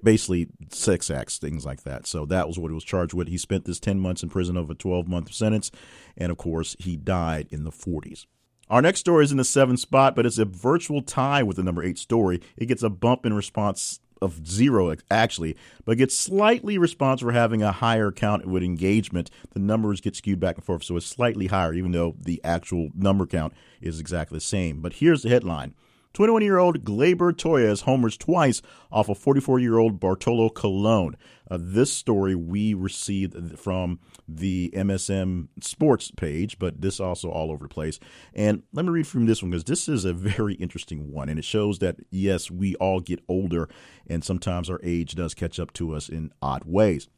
basically 0.04 0.48
sex 0.70 1.10
acts, 1.10 1.38
things 1.38 1.66
like 1.66 1.84
that. 1.84 2.08
So 2.08 2.26
that 2.28 2.48
was 2.48 2.58
what 2.58 2.72
he 2.72 2.76
was 2.76 2.84
charged 2.84 3.14
with. 3.14 3.28
He 3.28 3.38
spent 3.38 3.66
this 3.66 3.80
10 3.80 4.00
months 4.00 4.24
in 4.24 4.30
prison 4.30 4.56
of 4.56 4.70
a 4.70 4.76
12 4.76 5.08
month 5.08 5.34
sentence. 5.34 5.72
And 6.16 6.32
of 6.32 6.38
course, 6.38 6.76
he 6.80 6.96
died 6.96 7.48
in 7.52 7.64
the 7.64 7.72
40s. 7.72 8.26
Our 8.70 8.82
next 8.82 9.00
story 9.00 9.24
is 9.24 9.32
in 9.32 9.38
the 9.38 9.46
seventh 9.46 9.80
spot, 9.80 10.16
but 10.16 10.26
it's 10.26 10.38
a 10.38 10.46
virtual 10.46 11.02
tie 11.02 11.42
with 11.42 11.56
the 11.56 11.64
number 11.64 11.84
eight 11.84 11.98
story. 11.98 12.42
It 12.58 12.66
gets 12.66 12.84
a 12.84 12.90
bump 12.90 13.26
in 13.26 13.34
response 13.34 14.02
of 14.22 14.48
zero 14.48 14.94
actually, 15.10 15.56
but 15.86 15.98
gets 15.98 16.18
slightly 16.18 16.78
response 16.78 17.22
for 17.22 17.32
having 17.32 17.62
a 17.62 17.72
higher 17.72 18.12
count 18.12 18.46
with 18.46 18.64
engagement. 18.64 19.30
The 19.52 19.60
numbers 19.60 20.02
get 20.02 20.16
skewed 20.16 20.40
back 20.40 20.56
and 20.56 20.64
forth, 20.66 20.84
so 20.84 20.98
it's 20.98 21.06
slightly 21.06 21.48
higher, 21.48 21.74
even 21.74 21.92
though 21.92 22.16
the 22.20 22.42
actual 22.44 22.90
number 22.96 23.26
count 23.26 23.54
is 23.82 24.00
exactly 24.00 24.38
the 24.38 24.42
same. 24.42 24.82
But 24.82 24.94
here's 24.94 25.24
the 25.24 25.30
headline 25.30 25.74
21 26.18 26.42
year 26.42 26.58
old 26.58 26.84
Gleyber 26.84 27.38
Torres 27.38 27.82
homers 27.82 28.18
twice 28.18 28.64
off 28.92 29.08
a 29.08 29.14
44 29.14 29.60
year 29.60 29.78
old 29.78 30.00
Bartolo 30.00 30.50
Colon. 30.50 31.16
Uh, 31.52 31.60
this 31.62 31.94
story 31.94 32.34
we 32.34 32.74
received 32.74 33.60
from 33.60 34.00
the 34.28 34.74
MSN 34.76 35.50
Sports 35.62 36.10
page, 36.10 36.58
but 36.58 36.82
this 36.82 37.00
also 37.00 37.30
all 37.30 37.52
over 37.52 37.66
the 37.66 37.70
place. 37.72 38.00
And 38.34 38.64
let 38.74 38.84
me 38.84 38.90
read 38.90 39.06
from 39.06 39.28
this 39.28 39.44
one 39.44 39.52
because 39.52 39.66
this 39.66 39.88
is 39.88 40.06
a 40.06 40.14
very 40.14 40.56
interesting 40.56 41.12
one. 41.12 41.30
And 41.30 41.38
it 41.38 41.46
shows 41.46 41.78
that, 41.80 41.98
yes, 42.10 42.50
we 42.50 42.74
all 42.78 43.00
get 43.00 43.24
older, 43.28 43.70
and 44.08 44.24
sometimes 44.24 44.72
our 44.72 44.80
age 44.82 45.14
does 45.14 45.36
catch 45.36 45.60
up 45.60 45.72
to 45.74 45.94
us 45.94 46.10
in 46.10 46.32
odd 46.42 46.64
ways. 46.66 47.10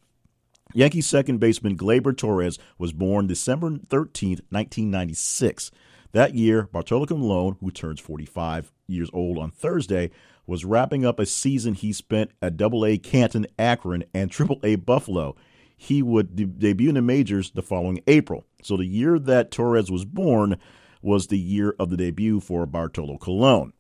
Yankee 0.74 1.00
second 1.00 1.40
baseman 1.40 1.78
Gleyber 1.78 2.18
Torres 2.18 2.60
was 2.78 2.92
born 2.92 3.28
December 3.28 3.70
13th, 3.70 4.42
1996. 4.50 5.72
That 6.12 6.36
year, 6.36 6.64
Bartolo 6.64 7.06
Colon, 7.06 7.56
who 7.62 7.72
turns 7.72 8.02
45 8.02 8.74
years 8.90 9.10
old 9.14 9.38
on 9.38 9.52
Thursday, 9.52 10.12
was 10.46 10.66
wrapping 10.66 11.06
up 11.06 11.20
a 11.20 11.26
season 11.26 11.76
he 11.76 11.94
spent 11.94 12.32
at 12.42 12.58
Double 12.58 12.86
A 12.86 12.98
Canton, 12.98 13.46
Akron, 13.58 14.04
and 14.14 14.32
Triple 14.32 14.60
A 14.64 14.76
Buffalo. 14.76 15.36
He 15.78 16.02
would 16.02 16.36
de- 16.36 16.46
debut 16.46 16.90
in 16.90 16.96
the 16.96 17.02
majors 17.02 17.52
the 17.52 17.62
following 17.62 18.02
April. 18.08 18.46
So 18.64 18.76
the 18.76 18.86
year 18.86 19.20
that 19.20 19.52
Torres 19.52 19.92
was 19.92 20.06
born 20.06 20.58
was 21.02 21.28
the 21.28 21.40
year 21.40 21.76
of 21.80 21.90
the 21.90 21.98
debut 21.98 22.40
for 22.40 22.66
Bartolo 22.66 23.18
Colon. 23.18 23.74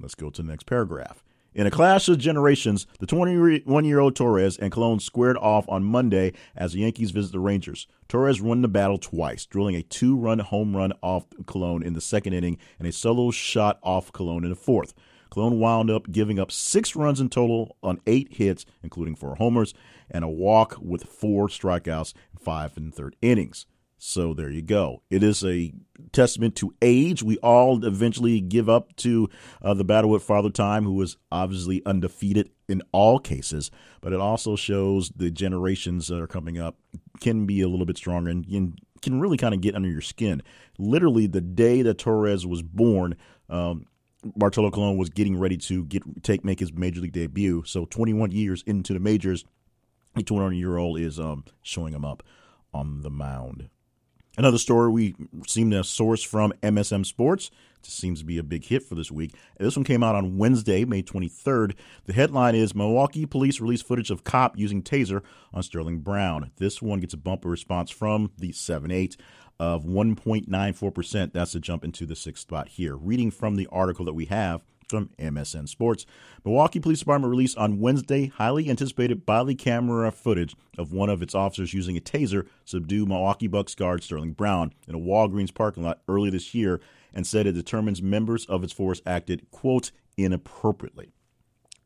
Let's 0.00 0.14
go 0.14 0.30
to 0.30 0.42
the 0.42 0.48
next 0.48 0.64
paragraph. 0.64 1.22
In 1.56 1.66
a 1.66 1.70
clash 1.70 2.06
of 2.10 2.18
generations, 2.18 2.86
the 2.98 3.06
21 3.06 3.86
year 3.86 3.98
old 3.98 4.14
Torres 4.14 4.58
and 4.58 4.70
Colon 4.70 5.00
squared 5.00 5.38
off 5.38 5.66
on 5.70 5.84
Monday 5.84 6.34
as 6.54 6.74
the 6.74 6.80
Yankees 6.80 7.12
visit 7.12 7.32
the 7.32 7.40
Rangers. 7.40 7.86
Torres 8.08 8.42
won 8.42 8.60
the 8.60 8.68
battle 8.68 8.98
twice, 8.98 9.46
drilling 9.46 9.74
a 9.74 9.82
two 9.82 10.18
run 10.18 10.40
home 10.40 10.76
run 10.76 10.92
off 11.02 11.24
Colon 11.46 11.82
in 11.82 11.94
the 11.94 12.00
second 12.02 12.34
inning 12.34 12.58
and 12.78 12.86
a 12.86 12.92
solo 12.92 13.30
shot 13.30 13.78
off 13.82 14.12
Colon 14.12 14.44
in 14.44 14.50
the 14.50 14.54
fourth. 14.54 14.92
Colon 15.30 15.58
wound 15.58 15.90
up 15.90 16.12
giving 16.12 16.38
up 16.38 16.52
six 16.52 16.94
runs 16.94 17.20
in 17.20 17.30
total 17.30 17.78
on 17.82 18.02
eight 18.06 18.34
hits, 18.34 18.66
including 18.82 19.16
four 19.16 19.36
homers, 19.36 19.72
and 20.10 20.24
a 20.24 20.28
walk 20.28 20.76
with 20.78 21.04
four 21.04 21.48
strikeouts 21.48 22.12
in 22.34 22.38
five 22.38 22.76
and 22.76 22.94
third 22.94 23.16
innings. 23.22 23.64
So 23.98 24.34
there 24.34 24.50
you 24.50 24.62
go. 24.62 25.02
It 25.10 25.22
is 25.22 25.42
a 25.42 25.72
testament 26.12 26.54
to 26.56 26.74
age. 26.82 27.22
We 27.22 27.38
all 27.38 27.84
eventually 27.84 28.40
give 28.40 28.68
up 28.68 28.94
to 28.96 29.28
uh, 29.62 29.74
the 29.74 29.84
battle 29.84 30.10
with 30.10 30.22
Father 30.22 30.50
Time, 30.50 30.84
who 30.84 30.94
was 30.94 31.16
obviously 31.32 31.82
undefeated 31.86 32.50
in 32.68 32.82
all 32.92 33.18
cases, 33.18 33.70
but 34.00 34.12
it 34.12 34.20
also 34.20 34.54
shows 34.56 35.10
the 35.16 35.30
generations 35.30 36.08
that 36.08 36.20
are 36.20 36.26
coming 36.26 36.58
up 36.58 36.76
can 37.20 37.46
be 37.46 37.62
a 37.62 37.68
little 37.68 37.86
bit 37.86 37.96
stronger 37.96 38.30
and 38.30 38.78
can 39.02 39.20
really 39.20 39.36
kind 39.36 39.54
of 39.54 39.60
get 39.60 39.74
under 39.74 39.88
your 39.88 40.00
skin. 40.00 40.42
Literally, 40.78 41.26
the 41.26 41.40
day 41.40 41.82
that 41.82 41.98
Torres 41.98 42.46
was 42.46 42.62
born, 42.62 43.16
um, 43.48 43.86
Bartolo 44.36 44.70
Colon 44.70 44.96
was 44.96 45.10
getting 45.10 45.38
ready 45.38 45.56
to 45.58 45.84
get 45.84 46.02
take 46.22 46.44
make 46.44 46.60
his 46.60 46.72
major 46.72 47.00
league 47.00 47.12
debut. 47.12 47.62
So 47.64 47.84
21 47.86 48.32
years 48.32 48.62
into 48.66 48.92
the 48.92 49.00
majors, 49.00 49.44
a 50.16 50.22
21 50.22 50.56
year 50.56 50.76
old 50.76 50.98
is 50.98 51.20
um, 51.20 51.44
showing 51.62 51.94
him 51.94 52.04
up 52.04 52.22
on 52.74 53.02
the 53.02 53.10
mound. 53.10 53.68
Another 54.36 54.58
story 54.58 54.90
we 54.90 55.14
seem 55.46 55.70
to 55.70 55.82
source 55.82 56.22
from 56.22 56.52
MSN 56.62 57.06
Sports. 57.06 57.50
It 57.78 57.86
seems 57.86 58.18
to 58.18 58.26
be 58.26 58.36
a 58.36 58.42
big 58.42 58.64
hit 58.64 58.82
for 58.82 58.94
this 58.94 59.10
week. 59.10 59.32
This 59.58 59.76
one 59.76 59.84
came 59.84 60.02
out 60.02 60.14
on 60.14 60.36
Wednesday, 60.36 60.84
May 60.84 61.02
23rd. 61.02 61.74
The 62.04 62.12
headline 62.12 62.54
is 62.54 62.74
Milwaukee 62.74 63.24
police 63.24 63.60
release 63.60 63.80
footage 63.80 64.10
of 64.10 64.24
cop 64.24 64.58
using 64.58 64.82
taser 64.82 65.22
on 65.54 65.62
Sterling 65.62 66.00
Brown. 66.00 66.50
This 66.56 66.82
one 66.82 67.00
gets 67.00 67.14
a 67.14 67.18
bumper 67.18 67.48
response 67.48 67.90
from 67.90 68.32
the 68.36 68.52
7 68.52 68.90
8 68.90 69.16
of 69.58 69.84
1.94%. 69.84 71.32
That's 71.32 71.54
a 71.54 71.60
jump 71.60 71.84
into 71.84 72.04
the 72.04 72.16
sixth 72.16 72.42
spot 72.42 72.68
here. 72.68 72.94
Reading 72.94 73.30
from 73.30 73.56
the 73.56 73.68
article 73.72 74.04
that 74.04 74.14
we 74.14 74.26
have 74.26 74.62
from 74.88 75.10
MSN 75.18 75.68
Sports. 75.68 76.06
Milwaukee 76.44 76.80
Police 76.80 77.00
Department 77.00 77.30
released 77.30 77.58
on 77.58 77.80
Wednesday 77.80 78.26
highly 78.26 78.70
anticipated 78.70 79.26
body 79.26 79.54
camera 79.54 80.10
footage 80.12 80.54
of 80.78 80.92
one 80.92 81.08
of 81.08 81.22
its 81.22 81.34
officers 81.34 81.74
using 81.74 81.96
a 81.96 82.00
taser 82.00 82.42
to 82.42 82.48
subdue 82.64 83.06
Milwaukee 83.06 83.48
Bucks 83.48 83.74
guard 83.74 84.02
Sterling 84.02 84.32
Brown 84.32 84.72
in 84.86 84.94
a 84.94 84.98
Walgreens 84.98 85.54
parking 85.54 85.82
lot 85.82 86.00
early 86.08 86.30
this 86.30 86.54
year 86.54 86.80
and 87.12 87.26
said 87.26 87.46
it 87.46 87.52
determines 87.52 88.02
members 88.02 88.46
of 88.46 88.62
its 88.62 88.72
force 88.72 89.00
acted, 89.06 89.50
quote, 89.50 89.90
inappropriately. 90.16 91.12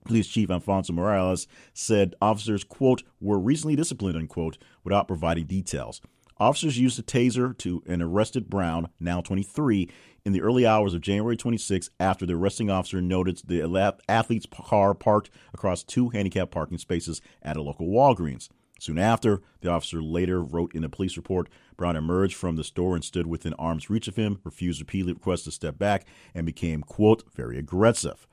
Police 0.04 0.28
Chief 0.28 0.50
Alfonso 0.50 0.92
Morales 0.92 1.46
said 1.74 2.14
officers, 2.22 2.64
quote, 2.64 3.02
were 3.20 3.38
recently 3.38 3.76
disciplined, 3.76 4.16
unquote, 4.16 4.58
without 4.82 5.06
providing 5.06 5.44
details. 5.44 6.00
Officers 6.40 6.78
used 6.78 6.98
a 6.98 7.02
taser 7.02 7.56
to 7.58 7.82
an 7.86 8.00
arrested 8.00 8.48
Brown, 8.48 8.88
now 8.98 9.20
23, 9.20 9.90
in 10.24 10.32
the 10.32 10.40
early 10.40 10.66
hours 10.66 10.94
of 10.94 11.02
January 11.02 11.36
26 11.36 11.90
after 12.00 12.24
the 12.24 12.32
arresting 12.32 12.70
officer 12.70 13.02
noticed 13.02 13.46
the 13.46 13.60
athlete's 14.08 14.46
car 14.50 14.94
parked 14.94 15.28
across 15.52 15.82
two 15.82 16.08
handicapped 16.08 16.50
parking 16.50 16.78
spaces 16.78 17.20
at 17.42 17.58
a 17.58 17.62
local 17.62 17.88
Walgreens. 17.88 18.48
Soon 18.78 18.98
after, 18.98 19.42
the 19.60 19.70
officer 19.70 20.02
later 20.02 20.42
wrote 20.42 20.74
in 20.74 20.82
a 20.82 20.88
police 20.88 21.18
report 21.18 21.50
Brown 21.76 21.94
emerged 21.94 22.36
from 22.36 22.56
the 22.56 22.64
store 22.64 22.94
and 22.94 23.04
stood 23.04 23.26
within 23.26 23.52
arm's 23.54 23.90
reach 23.90 24.08
of 24.08 24.16
him, 24.16 24.40
refused 24.42 24.80
repeatedly 24.80 25.12
requests 25.12 25.44
to 25.44 25.50
step 25.50 25.78
back, 25.78 26.06
and 26.34 26.46
became, 26.46 26.80
quote, 26.80 27.22
very 27.34 27.58
aggressive 27.58 28.26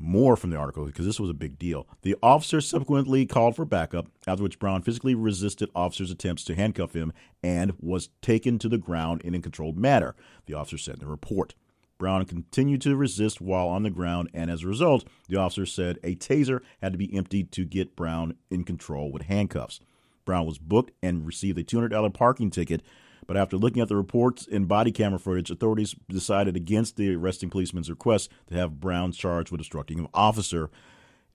more 0.00 0.36
from 0.36 0.50
the 0.50 0.56
article 0.56 0.86
because 0.86 1.06
this 1.06 1.20
was 1.20 1.30
a 1.30 1.34
big 1.34 1.58
deal. 1.58 1.86
The 2.02 2.16
officer 2.22 2.60
subsequently 2.60 3.26
called 3.26 3.54
for 3.54 3.64
backup, 3.64 4.08
after 4.26 4.42
which 4.42 4.58
Brown 4.58 4.82
physically 4.82 5.14
resisted 5.14 5.70
officers' 5.74 6.10
attempts 6.10 6.44
to 6.44 6.54
handcuff 6.54 6.94
him 6.94 7.12
and 7.42 7.74
was 7.78 8.08
taken 8.22 8.58
to 8.58 8.68
the 8.68 8.78
ground 8.78 9.20
in 9.22 9.34
a 9.34 9.40
controlled 9.40 9.76
manner, 9.76 10.14
the 10.46 10.54
officer 10.54 10.78
said 10.78 10.94
in 10.94 11.00
the 11.00 11.06
report. 11.06 11.54
Brown 11.98 12.24
continued 12.24 12.80
to 12.80 12.96
resist 12.96 13.42
while 13.42 13.68
on 13.68 13.82
the 13.82 13.90
ground, 13.90 14.30
and 14.32 14.50
as 14.50 14.62
a 14.62 14.66
result, 14.66 15.06
the 15.28 15.36
officer 15.36 15.66
said 15.66 15.98
a 16.02 16.16
taser 16.16 16.60
had 16.80 16.92
to 16.92 16.98
be 16.98 17.14
emptied 17.14 17.52
to 17.52 17.66
get 17.66 17.94
Brown 17.94 18.36
in 18.50 18.64
control 18.64 19.12
with 19.12 19.24
handcuffs. 19.24 19.80
Brown 20.24 20.46
was 20.46 20.58
booked 20.58 20.92
and 21.02 21.26
received 21.26 21.58
a 21.58 21.64
$200 21.64 22.14
parking 22.14 22.50
ticket 22.50 22.82
but 23.26 23.36
after 23.36 23.56
looking 23.56 23.82
at 23.82 23.88
the 23.88 23.96
reports 23.96 24.46
and 24.50 24.68
body 24.68 24.92
camera 24.92 25.18
footage, 25.18 25.50
authorities 25.50 25.94
decided 26.08 26.56
against 26.56 26.96
the 26.96 27.14
arresting 27.14 27.50
policeman's 27.50 27.90
request 27.90 28.30
to 28.48 28.54
have 28.54 28.80
Brown 28.80 29.12
charged 29.12 29.50
with 29.50 29.60
obstructing 29.60 30.00
an 30.00 30.08
officer. 30.14 30.70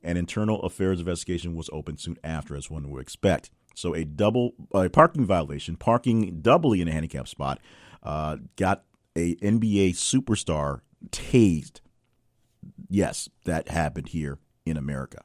An 0.04 0.18
internal 0.18 0.62
affairs 0.62 1.00
investigation 1.00 1.56
was 1.56 1.70
opened 1.74 2.00
soon 2.00 2.18
after, 2.24 2.56
as 2.56 2.70
one 2.70 2.90
would 2.90 3.02
expect. 3.02 3.50
So 3.74 3.94
a 3.94 4.06
double 4.06 4.54
a 4.74 4.90
parking 4.90 5.26
violation, 5.26 5.76
parking 5.76 6.42
doubly 6.42 6.82
in 6.82 6.88
a 6.88 6.92
handicap 6.92 7.28
spot, 7.28 7.60
uh, 8.04 8.38
got 8.56 8.84
a 9.16 9.36
NBA 9.36 9.92
superstar 9.92 10.82
tased. 11.10 11.82
Yes, 12.90 13.30
that 13.46 13.70
happened 13.70 14.10
here 14.10 14.40
in 14.66 14.78
America. 14.78 15.22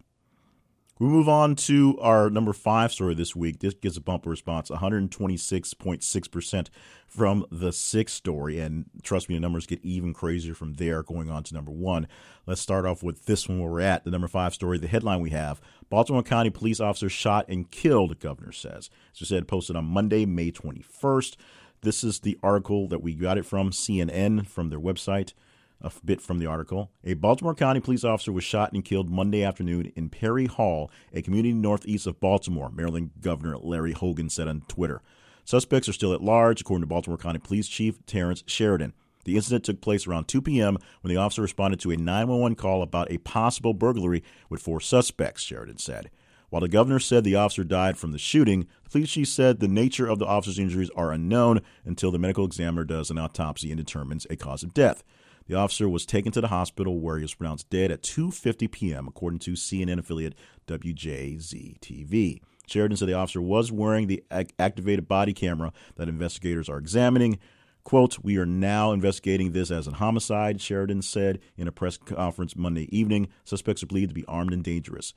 We 1.00 1.06
move 1.06 1.30
on 1.30 1.56
to 1.56 1.98
our 1.98 2.28
number 2.28 2.52
five 2.52 2.92
story 2.92 3.14
this 3.14 3.34
week. 3.34 3.60
This 3.60 3.72
gets 3.72 3.96
a 3.96 4.02
bumper 4.02 4.28
response 4.28 4.68
126.6% 4.68 6.68
from 7.06 7.46
the 7.50 7.72
sixth 7.72 8.16
story. 8.16 8.60
And 8.60 8.84
trust 9.02 9.30
me, 9.30 9.34
the 9.34 9.40
numbers 9.40 9.66
get 9.66 9.82
even 9.82 10.12
crazier 10.12 10.52
from 10.52 10.74
there 10.74 11.02
going 11.02 11.30
on 11.30 11.42
to 11.44 11.54
number 11.54 11.72
one. 11.72 12.06
Let's 12.44 12.60
start 12.60 12.84
off 12.84 13.02
with 13.02 13.24
this 13.24 13.48
one 13.48 13.60
where 13.60 13.70
we're 13.70 13.80
at. 13.80 14.04
The 14.04 14.10
number 14.10 14.28
five 14.28 14.52
story, 14.52 14.76
the 14.76 14.88
headline 14.88 15.20
we 15.20 15.30
have 15.30 15.62
Baltimore 15.88 16.22
County 16.22 16.50
police 16.50 16.80
officer 16.80 17.08
shot 17.08 17.46
and 17.48 17.70
killed, 17.70 18.20
governor 18.20 18.52
says. 18.52 18.90
As 19.14 19.22
I 19.22 19.24
said, 19.24 19.48
posted 19.48 19.76
on 19.76 19.86
Monday, 19.86 20.26
May 20.26 20.52
21st. 20.52 21.36
This 21.80 22.04
is 22.04 22.20
the 22.20 22.38
article 22.42 22.88
that 22.88 23.00
we 23.00 23.14
got 23.14 23.38
it 23.38 23.46
from 23.46 23.70
CNN 23.70 24.46
from 24.46 24.68
their 24.68 24.78
website 24.78 25.32
a 25.80 25.90
bit 26.04 26.20
from 26.20 26.38
the 26.38 26.46
article. 26.46 26.90
A 27.04 27.14
Baltimore 27.14 27.54
County 27.54 27.80
police 27.80 28.04
officer 28.04 28.32
was 28.32 28.44
shot 28.44 28.72
and 28.72 28.84
killed 28.84 29.10
Monday 29.10 29.42
afternoon 29.42 29.92
in 29.96 30.08
Perry 30.08 30.46
Hall, 30.46 30.90
a 31.12 31.22
community 31.22 31.52
northeast 31.52 32.06
of 32.06 32.20
Baltimore, 32.20 32.70
Maryland 32.70 33.10
Governor 33.20 33.56
Larry 33.58 33.92
Hogan 33.92 34.28
said 34.28 34.48
on 34.48 34.62
Twitter. 34.68 35.02
Suspects 35.44 35.88
are 35.88 35.92
still 35.92 36.12
at 36.12 36.22
large, 36.22 36.60
according 36.60 36.82
to 36.82 36.86
Baltimore 36.86 37.18
County 37.18 37.38
Police 37.38 37.68
Chief 37.68 38.04
Terrence 38.06 38.44
Sheridan. 38.46 38.92
The 39.24 39.36
incident 39.36 39.64
took 39.64 39.80
place 39.80 40.06
around 40.06 40.28
2 40.28 40.42
p.m. 40.42 40.78
when 41.02 41.12
the 41.12 41.20
officer 41.20 41.42
responded 41.42 41.80
to 41.80 41.90
a 41.90 41.96
911 41.96 42.56
call 42.56 42.82
about 42.82 43.10
a 43.10 43.18
possible 43.18 43.74
burglary 43.74 44.22
with 44.48 44.62
four 44.62 44.80
suspects, 44.80 45.42
Sheridan 45.42 45.78
said. 45.78 46.10
While 46.48 46.60
the 46.60 46.68
governor 46.68 46.98
said 46.98 47.22
the 47.22 47.36
officer 47.36 47.62
died 47.62 47.96
from 47.96 48.12
the 48.12 48.18
shooting, 48.18 48.66
the 48.82 48.90
police 48.90 49.10
chief 49.10 49.28
said 49.28 49.60
the 49.60 49.68
nature 49.68 50.08
of 50.08 50.18
the 50.18 50.26
officer's 50.26 50.58
injuries 50.58 50.90
are 50.96 51.12
unknown 51.12 51.60
until 51.84 52.10
the 52.10 52.18
medical 52.18 52.44
examiner 52.44 52.84
does 52.84 53.10
an 53.10 53.18
autopsy 53.18 53.70
and 53.70 53.78
determines 53.78 54.26
a 54.28 54.36
cause 54.36 54.64
of 54.64 54.74
death. 54.74 55.04
The 55.50 55.56
officer 55.56 55.88
was 55.88 56.06
taken 56.06 56.30
to 56.30 56.40
the 56.40 56.46
hospital 56.46 57.00
where 57.00 57.16
he 57.16 57.22
was 57.22 57.34
pronounced 57.34 57.70
dead 57.70 57.90
at 57.90 58.04
2:50 58.04 58.70
p.m., 58.70 59.08
according 59.08 59.40
to 59.40 59.54
CNN 59.54 59.98
affiliate 59.98 60.36
WJZ-TV. 60.68 62.40
Sheridan 62.68 62.96
said 62.96 63.08
the 63.08 63.14
officer 63.14 63.42
was 63.42 63.72
wearing 63.72 64.06
the 64.06 64.22
activated 64.60 65.08
body 65.08 65.32
camera 65.32 65.72
that 65.96 66.08
investigators 66.08 66.68
are 66.68 66.78
examining. 66.78 67.40
Quote, 67.82 68.20
We 68.22 68.36
are 68.36 68.46
now 68.46 68.92
investigating 68.92 69.50
this 69.50 69.72
as 69.72 69.88
a 69.88 69.94
homicide, 69.94 70.60
Sheridan 70.60 71.02
said 71.02 71.40
in 71.56 71.66
a 71.66 71.72
press 71.72 71.96
conference 71.96 72.54
Monday 72.54 72.86
evening. 72.96 73.26
Suspects 73.44 73.82
are 73.82 73.86
believed 73.86 74.10
to 74.10 74.14
be 74.14 74.24
armed 74.26 74.52
and 74.52 74.62
dangerous. 74.62 75.14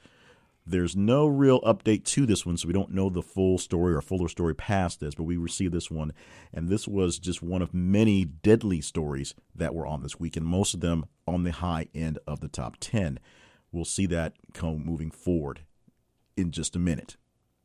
There's 0.65 0.95
no 0.95 1.27
real 1.27 1.59
update 1.61 2.05
to 2.05 2.25
this 2.25 2.45
one, 2.45 2.55
so 2.55 2.67
we 2.67 2.73
don't 2.73 2.93
know 2.93 3.09
the 3.09 3.21
full 3.21 3.57
story 3.57 3.93
or 3.93 4.01
fuller 4.01 4.29
story 4.29 4.55
past 4.55 5.01
this, 5.01 5.13
but 5.13 5.23
we 5.23 5.35
received 5.35 5.73
this 5.73 5.91
one, 5.91 6.13
and 6.53 6.69
this 6.69 6.87
was 6.87 7.19
just 7.19 7.41
one 7.41 7.61
of 7.61 7.73
many 7.73 8.23
deadly 8.23 8.79
stories 8.79 9.35
that 9.53 9.75
were 9.75 9.85
on 9.85 10.01
this 10.01 10.19
week, 10.19 10.37
and 10.37 10.45
most 10.45 10.73
of 10.73 10.79
them 10.79 11.05
on 11.27 11.43
the 11.43 11.51
high 11.51 11.87
end 11.93 12.17
of 12.25 12.39
the 12.39 12.47
top 12.47 12.77
10. 12.79 13.19
We'll 13.73 13.83
see 13.83 14.05
that 14.07 14.35
come 14.53 14.85
moving 14.85 15.11
forward 15.11 15.61
in 16.37 16.51
just 16.51 16.75
a 16.75 16.79
minute. 16.79 17.17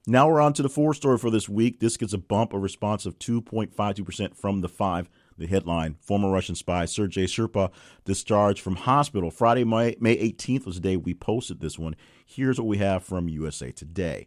Now 0.07 0.29
we're 0.29 0.41
on 0.41 0.55
to 0.55 0.63
the 0.63 0.69
four 0.69 0.95
story 0.95 1.19
for 1.19 1.31
this 1.31 1.49
week. 1.49 1.81
This 1.81 1.99
gets 1.99 2.15
a 2.15 2.19
bump, 2.19 2.53
a 2.53 2.59
response 2.59 3.05
of 3.07 3.19
2.52% 3.19 4.35
from 4.35 4.63
the 4.63 4.69
five. 4.69 5.09
The 5.39 5.47
headline 5.47 5.97
Former 6.01 6.31
Russian 6.31 6.57
spy 6.57 6.85
Sergei 6.85 7.25
Sherpa 7.25 7.71
discharged 8.05 8.61
from 8.61 8.75
hospital. 8.75 9.31
Friday, 9.31 9.63
May, 9.63 9.97
May 10.01 10.17
18th 10.17 10.67
was 10.67 10.75
the 10.75 10.81
day 10.81 10.97
we 10.97 11.15
posted 11.15 11.61
this 11.61 11.79
one. 11.79 11.95
Here's 12.27 12.59
what 12.59 12.67
we 12.67 12.79
have 12.79 13.05
from 13.05 13.29
USA 13.29 13.71
Today. 13.71 14.27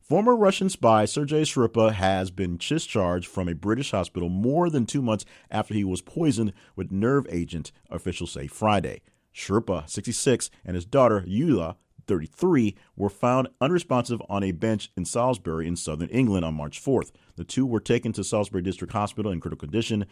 Former 0.00 0.34
Russian 0.34 0.68
spy 0.68 1.04
Sergei 1.04 1.42
Sherpa 1.42 1.92
has 1.92 2.32
been 2.32 2.56
discharged 2.56 3.28
from 3.28 3.48
a 3.48 3.54
British 3.54 3.92
hospital 3.92 4.28
more 4.28 4.68
than 4.68 4.84
two 4.84 5.02
months 5.02 5.24
after 5.48 5.74
he 5.74 5.84
was 5.84 6.02
poisoned 6.02 6.52
with 6.74 6.90
nerve 6.90 7.26
agent, 7.30 7.70
officials 7.88 8.32
say 8.32 8.48
Friday. 8.48 9.02
Sherpa, 9.32 9.88
66, 9.88 10.50
and 10.64 10.74
his 10.74 10.86
daughter, 10.86 11.22
Yulia, 11.24 11.76
33, 12.08 12.74
were 12.96 13.10
found 13.10 13.48
unresponsive 13.60 14.20
on 14.28 14.42
a 14.42 14.50
bench 14.50 14.90
in 14.96 15.04
Salisbury 15.04 15.68
in 15.68 15.76
southern 15.76 16.08
England 16.08 16.44
on 16.44 16.54
March 16.54 16.82
4th. 16.82 17.12
The 17.36 17.44
two 17.44 17.66
were 17.66 17.78
taken 17.78 18.12
to 18.14 18.24
Salisbury 18.24 18.62
District 18.62 18.92
Hospital 18.92 19.30
in 19.30 19.40
critical 19.40 19.68
condition. 19.68 20.06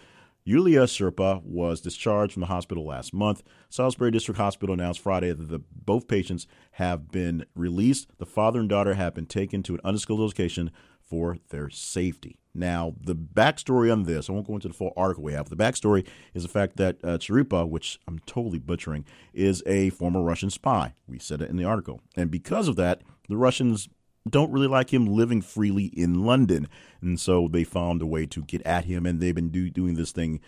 Yulia 0.48 0.82
Serpa 0.82 1.42
was 1.42 1.80
discharged 1.80 2.32
from 2.32 2.40
the 2.40 2.46
hospital 2.46 2.86
last 2.86 3.12
month. 3.12 3.42
Salisbury 3.68 4.12
District 4.12 4.38
Hospital 4.38 4.74
announced 4.74 5.00
Friday 5.00 5.32
that 5.32 5.48
the, 5.48 5.58
both 5.58 6.06
patients 6.06 6.46
have 6.72 7.10
been 7.10 7.44
released. 7.56 8.06
The 8.18 8.26
father 8.26 8.60
and 8.60 8.68
daughter 8.68 8.94
have 8.94 9.12
been 9.12 9.26
taken 9.26 9.64
to 9.64 9.74
an 9.74 9.80
undisclosed 9.82 10.20
location 10.20 10.70
for 11.00 11.38
their 11.48 11.68
safety. 11.68 12.38
Now, 12.54 12.94
the 13.00 13.16
backstory 13.16 13.92
on 13.92 14.04
this, 14.04 14.30
I 14.30 14.34
won't 14.34 14.46
go 14.46 14.54
into 14.54 14.68
the 14.68 14.74
full 14.74 14.92
article 14.96 15.24
we 15.24 15.32
have. 15.32 15.48
The 15.48 15.56
backstory 15.56 16.06
is 16.32 16.44
the 16.44 16.48
fact 16.48 16.76
that 16.76 16.98
uh, 17.02 17.66
which 17.66 17.98
I'm 18.06 18.20
totally 18.20 18.60
butchering, 18.60 19.04
is 19.34 19.64
a 19.66 19.90
former 19.90 20.22
Russian 20.22 20.50
spy. 20.50 20.94
We 21.08 21.18
said 21.18 21.42
it 21.42 21.50
in 21.50 21.56
the 21.56 21.64
article. 21.64 22.02
And 22.14 22.30
because 22.30 22.68
of 22.68 22.76
that, 22.76 23.02
the 23.28 23.36
Russians 23.36 23.88
don't 24.28 24.52
really 24.52 24.66
like 24.66 24.92
him 24.92 25.06
living 25.06 25.42
freely 25.42 25.86
in 25.86 26.24
London. 26.24 26.68
And 27.00 27.20
so 27.20 27.48
they 27.48 27.64
found 27.64 28.02
a 28.02 28.06
way 28.06 28.26
to 28.26 28.42
get 28.42 28.62
at 28.66 28.84
him, 28.84 29.06
and 29.06 29.20
they've 29.20 29.34
been 29.34 29.50
do, 29.50 29.70
doing 29.70 29.94
this 29.94 30.12
thing 30.12 30.40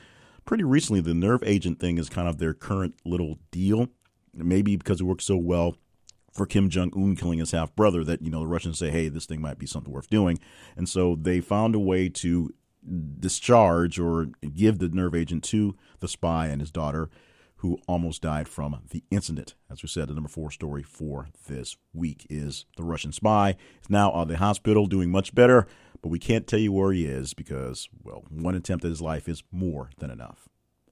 pretty 0.45 0.65
recently. 0.65 1.01
The 1.01 1.15
nerve 1.15 1.43
agent 1.45 1.81
thing 1.81 1.99
is 1.99 2.09
kind 2.09 2.29
of 2.29 2.39
their 2.39 2.55
current 2.55 2.95
little 3.05 3.39
deal. 3.51 3.89
Maybe 4.35 4.77
because 4.77 5.01
it 5.01 5.05
works 5.05 5.25
so 5.25 5.37
well 5.37 5.77
for 6.33 6.47
Kim 6.47 6.69
Jong 6.69 6.93
Un 6.95 7.17
killing 7.17 7.39
his 7.41 7.51
half 7.51 7.75
brother 7.75 8.05
that 8.05 8.23
you 8.23 8.31
know 8.31 8.41
the 8.41 8.47
Russians 8.47 8.79
say, 8.79 8.91
hey, 8.91 9.09
this 9.09 9.27
thing 9.27 9.41
might 9.41 9.59
be 9.59 9.67
something 9.67 9.93
worth 9.93 10.09
doing, 10.09 10.39
and 10.77 10.89
so 10.89 11.17
they 11.21 11.41
found 11.41 11.75
a 11.75 11.81
way 11.81 12.09
to 12.09 12.55
discharge 13.19 13.99
or 13.99 14.29
give 14.55 14.79
the 14.79 14.89
nerve 14.89 15.15
agent 15.15 15.43
to 15.45 15.75
the 16.01 16.09
spy 16.09 16.47
and 16.47 16.61
his 16.61 16.71
daughter, 16.71 17.11
who 17.59 17.79
almost 17.87 18.23
died 18.23 18.49
from 18.49 18.81
the 18.91 19.05
incident. 19.11 19.55
As 19.71 19.83
we 19.83 19.89
said, 19.89 20.09
the 20.09 20.15
number 20.15 20.29
four 20.29 20.51
story 20.51 20.83
for 20.83 21.29
this 21.49 21.77
week 21.93 22.27
is 22.31 22.67
the 22.77 22.85
Russian 22.85 23.13
spy 23.13 23.57
is 23.83 23.91
now 23.91 24.11
of 24.13 24.29
the 24.29 24.37
hospital, 24.37 24.87
doing 24.87 25.11
much 25.11 25.35
better, 25.35 25.67
but 26.01 26.09
we 26.09 26.19
can't 26.19 26.47
tell 26.47 26.61
you 26.61 26.73
where 26.73 26.93
he 26.93 27.05
is 27.05 27.35
because, 27.35 27.89
well, 28.03 28.25
one 28.31 28.55
attempt 28.55 28.85
at 28.85 28.91
his 28.91 29.03
life 29.03 29.29
is 29.29 29.43
more 29.51 29.91
than 29.99 30.11
enough. 30.11 30.49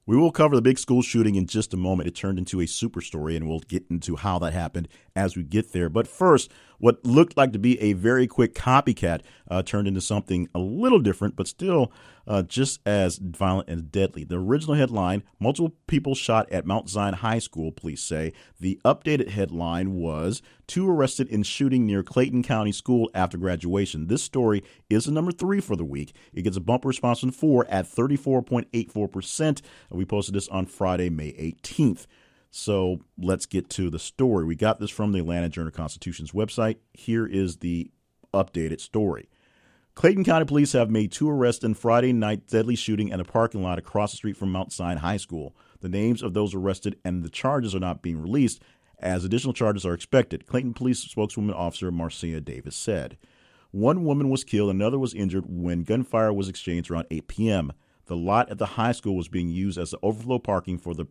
We 0.06 0.16
will 0.16 0.30
cover 0.30 0.54
the 0.54 0.62
big 0.62 0.78
school 0.78 1.02
shooting 1.02 1.34
in 1.34 1.46
just 1.46 1.74
a 1.74 1.76
moment. 1.76 2.08
It 2.08 2.14
turned 2.14 2.38
into 2.38 2.60
a 2.60 2.66
super 2.66 3.00
story, 3.00 3.34
and 3.34 3.48
we'll 3.48 3.58
get 3.58 3.84
into 3.90 4.14
how 4.14 4.38
that 4.38 4.52
happened 4.52 4.86
as 5.16 5.36
we 5.36 5.42
get 5.42 5.72
there. 5.72 5.88
But 5.88 6.06
first, 6.06 6.50
what 6.78 7.04
looked 7.04 7.36
like 7.36 7.52
to 7.52 7.58
be 7.58 7.80
a 7.80 7.92
very 7.92 8.26
quick 8.26 8.54
copycat 8.54 9.22
uh, 9.50 9.62
turned 9.62 9.88
into 9.88 10.00
something 10.00 10.48
a 10.54 10.58
little 10.58 10.98
different, 10.98 11.36
but 11.36 11.48
still 11.48 11.92
uh, 12.26 12.42
just 12.42 12.80
as 12.86 13.18
violent 13.18 13.68
and 13.68 13.92
deadly. 13.92 14.24
The 14.24 14.38
original 14.38 14.74
headline 14.74 15.22
multiple 15.38 15.74
people 15.86 16.14
shot 16.14 16.50
at 16.50 16.66
Mount 16.66 16.88
Zion 16.88 17.14
High 17.14 17.38
School, 17.38 17.72
police 17.72 18.02
say. 18.02 18.32
The 18.58 18.80
updated 18.84 19.30
headline 19.30 19.94
was 19.94 20.42
Two 20.66 20.90
arrested 20.90 21.28
in 21.28 21.44
shooting 21.44 21.86
near 21.86 22.02
Clayton 22.02 22.42
County 22.42 22.72
School 22.72 23.08
after 23.14 23.38
graduation. 23.38 24.08
This 24.08 24.22
story 24.22 24.64
is 24.90 25.04
the 25.04 25.12
number 25.12 25.30
three 25.30 25.60
for 25.60 25.76
the 25.76 25.84
week. 25.84 26.12
It 26.32 26.42
gets 26.42 26.56
a 26.56 26.60
bumper 26.60 26.88
response 26.88 27.20
from 27.20 27.30
four 27.30 27.66
at 27.68 27.86
34.84%. 27.86 29.62
We 29.90 30.04
posted 30.04 30.34
this 30.34 30.48
on 30.48 30.66
Friday, 30.66 31.08
May 31.08 31.32
18th. 31.32 32.06
So 32.56 33.00
let's 33.18 33.44
get 33.44 33.68
to 33.70 33.90
the 33.90 33.98
story. 33.98 34.46
We 34.46 34.56
got 34.56 34.80
this 34.80 34.88
from 34.90 35.12
the 35.12 35.18
Atlanta 35.18 35.50
Journal 35.50 35.70
Constitution's 35.70 36.32
website. 36.32 36.78
Here 36.94 37.26
is 37.26 37.58
the 37.58 37.90
updated 38.32 38.80
story. 38.80 39.28
Clayton 39.94 40.24
County 40.24 40.46
Police 40.46 40.72
have 40.72 40.90
made 40.90 41.12
two 41.12 41.28
arrests 41.28 41.64
in 41.64 41.74
Friday 41.74 42.14
night 42.14 42.46
deadly 42.48 42.74
shooting 42.74 43.10
in 43.10 43.20
a 43.20 43.24
parking 43.24 43.62
lot 43.62 43.78
across 43.78 44.12
the 44.12 44.16
street 44.16 44.38
from 44.38 44.52
Mount 44.52 44.72
Sinai 44.72 45.00
High 45.00 45.18
School. 45.18 45.54
The 45.80 45.90
names 45.90 46.22
of 46.22 46.32
those 46.32 46.54
arrested 46.54 46.98
and 47.04 47.22
the 47.22 47.28
charges 47.28 47.74
are 47.74 47.80
not 47.80 48.00
being 48.00 48.22
released, 48.22 48.62
as 48.98 49.22
additional 49.22 49.52
charges 49.52 49.84
are 49.84 49.94
expected, 49.94 50.46
Clayton 50.46 50.72
Police 50.72 51.00
spokeswoman 51.00 51.54
officer 51.54 51.92
Marcia 51.92 52.40
Davis 52.40 52.74
said. 52.74 53.18
One 53.70 54.02
woman 54.02 54.30
was 54.30 54.44
killed, 54.44 54.70
another 54.70 54.98
was 54.98 55.12
injured 55.12 55.44
when 55.46 55.82
gunfire 55.82 56.32
was 56.32 56.48
exchanged 56.48 56.90
around 56.90 57.06
8 57.10 57.28
p.m. 57.28 57.72
The 58.06 58.16
lot 58.16 58.50
at 58.50 58.58
the 58.58 58.66
high 58.66 58.92
school 58.92 59.16
was 59.16 59.28
being 59.28 59.48
used 59.48 59.78
as 59.78 59.90
the 59.90 59.98
overflow 60.02 60.38
parking 60.38 60.78
for 60.78 60.94
the 60.94 61.06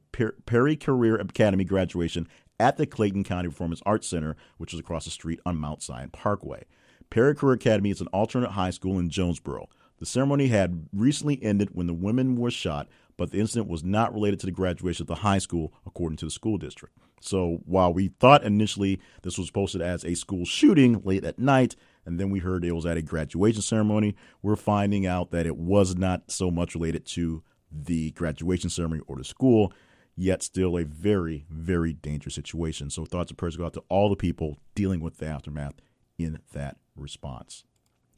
Perry 0.46 0.78
Career 0.78 1.16
Academy 1.16 1.66
graduation 1.66 2.28
at 2.58 2.78
the 2.78 2.86
Clayton 2.86 3.26
County 3.26 3.50
Performance 3.50 3.82
Arts 3.86 4.08
Center, 4.08 4.38
which 4.58 4.74
is 4.74 4.80
across 4.80 5.04
the 5.04 5.12
street 5.12 5.42
on 5.46 5.58
Mount 5.58 5.84
Zion 5.84 6.10
Parkway. 6.10 6.64
Perry 7.10 7.36
Career 7.36 7.54
Academy 7.54 7.92
is 7.92 8.00
an 8.00 8.08
alternate 8.08 8.52
high 8.52 8.70
school 8.70 8.98
in 8.98 9.10
Jonesboro. 9.10 9.68
The 10.00 10.06
ceremony 10.06 10.48
had 10.48 10.88
recently 10.94 11.42
ended 11.44 11.70
when 11.74 11.88
the 11.88 11.94
women 11.94 12.36
were 12.36 12.52
shot, 12.52 12.88
but 13.18 13.32
the 13.32 13.40
incident 13.40 13.70
was 13.70 13.84
not 13.84 14.14
related 14.14 14.40
to 14.42 14.46
the 14.46 14.52
graduation 14.52 15.04
of 15.04 15.08
the 15.08 15.16
high 15.16 15.38
school, 15.38 15.74
according 15.86 16.18
to 16.18 16.26
the 16.26 16.32
school 16.32 16.58
district. 16.58 16.98
So 17.22 17.62
while 17.66 17.94
we 17.94 18.10
thought 18.20 18.44
initially 18.44 19.00
this 19.24 19.38
was 19.38 19.52
posted 19.52 19.82
as 19.82 20.06
a 20.06 20.16
school 20.16 20.46
shooting 20.46 21.02
late 21.04 21.24
at 21.24 21.40
night, 21.40 21.76
and 22.06 22.20
then 22.20 22.30
we 22.30 22.40
heard 22.40 22.64
it 22.64 22.72
was 22.72 22.86
at 22.86 22.98
a 22.98 23.02
graduation 23.02 23.62
ceremony, 23.62 24.16
we're 24.42 24.56
finding 24.56 25.06
out 25.06 25.32
that 25.32 25.46
it 25.46 25.58
was 25.58 25.96
not 25.96 26.32
so 26.32 26.52
much 26.52 26.76
related 26.76 27.06
to 27.08 27.44
the 27.72 28.12
graduation 28.12 28.70
ceremony 28.70 29.02
or 29.08 29.18
the 29.18 29.24
school, 29.24 29.74
yet 30.16 30.44
still 30.44 30.78
a 30.78 30.84
very, 30.84 31.46
very 31.50 31.94
dangerous 31.94 32.36
situation. 32.36 32.90
So 32.90 33.06
thoughts 33.06 33.32
and 33.32 33.38
prayers 33.38 33.58
go 33.58 33.66
out 33.66 33.74
to 33.74 33.84
all 33.90 34.10
the 34.10 34.16
people 34.16 34.60
dealing 34.76 35.02
with 35.02 35.18
the 35.18 35.28
aftermath 35.28 35.76
in 36.18 36.40
that 36.54 36.78
response. 36.96 37.64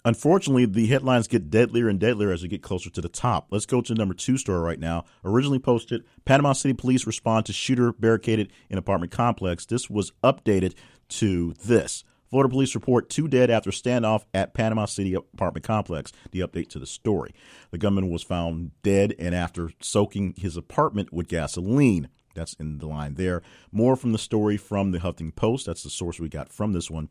Unfortunately, 0.06 0.66
the 0.66 0.88
headlines 0.88 1.28
get 1.28 1.50
deadlier 1.50 1.90
and 1.90 2.00
deadlier 2.00 2.32
as 2.32 2.42
we 2.42 2.48
get 2.48 2.62
closer 2.62 2.90
to 2.90 3.02
the 3.02 3.10
top. 3.10 3.48
Let's 3.52 3.66
go 3.66 3.82
to 3.82 3.94
number 3.94 4.14
two 4.14 4.38
story 4.38 4.62
right 4.62 4.80
now. 4.80 5.04
Originally 5.26 5.60
posted, 5.60 6.06
Panama 6.24 6.54
City 6.54 6.74
police 6.74 7.06
respond 7.06 7.46
to 7.48 7.54
shooter 7.54 7.92
barricaded 7.92 8.54
in 8.70 8.78
apartment 8.78 9.12
complex. 9.12 9.66
This 9.66 9.90
was 9.90 10.14
updated 10.24 10.76
to 11.10 11.54
this. 11.66 12.06
Florida 12.30 12.50
police 12.50 12.76
report 12.76 13.10
two 13.10 13.28
dead 13.28 13.50
after 13.50 13.72
standoff 13.72 14.26
at 14.34 14.54
Panama 14.54 14.86
City 14.86 15.14
apartment 15.14 15.66
complex. 15.66 16.12
The 16.32 16.42
update 16.42 16.70
to 16.70 16.80
the 16.80 16.86
story. 16.86 17.34
The 17.72 17.78
gunman 17.78 18.10
was 18.10 18.24
found 18.24 18.72
dead 18.84 19.16
and 19.18 19.34
after 19.34 19.72
soaking 19.82 20.36
his 20.38 20.58
apartment 20.58 21.14
with 21.14 21.28
gasoline. 21.28 22.10
That's 22.36 22.54
in 22.56 22.78
the 22.78 22.88
line 22.88 23.16
there. 23.16 23.42
More 23.72 23.96
from 23.96 24.12
the 24.12 24.18
story 24.18 24.58
from 24.58 24.92
the 24.92 25.00
Huffington 25.00 25.36
Post. 25.36 25.66
That's 25.66 25.84
the 25.84 25.90
source 25.90 26.20
we 26.20 26.30
got 26.30 26.52
from 26.52 26.74
this 26.74 26.92
one. 26.92 27.10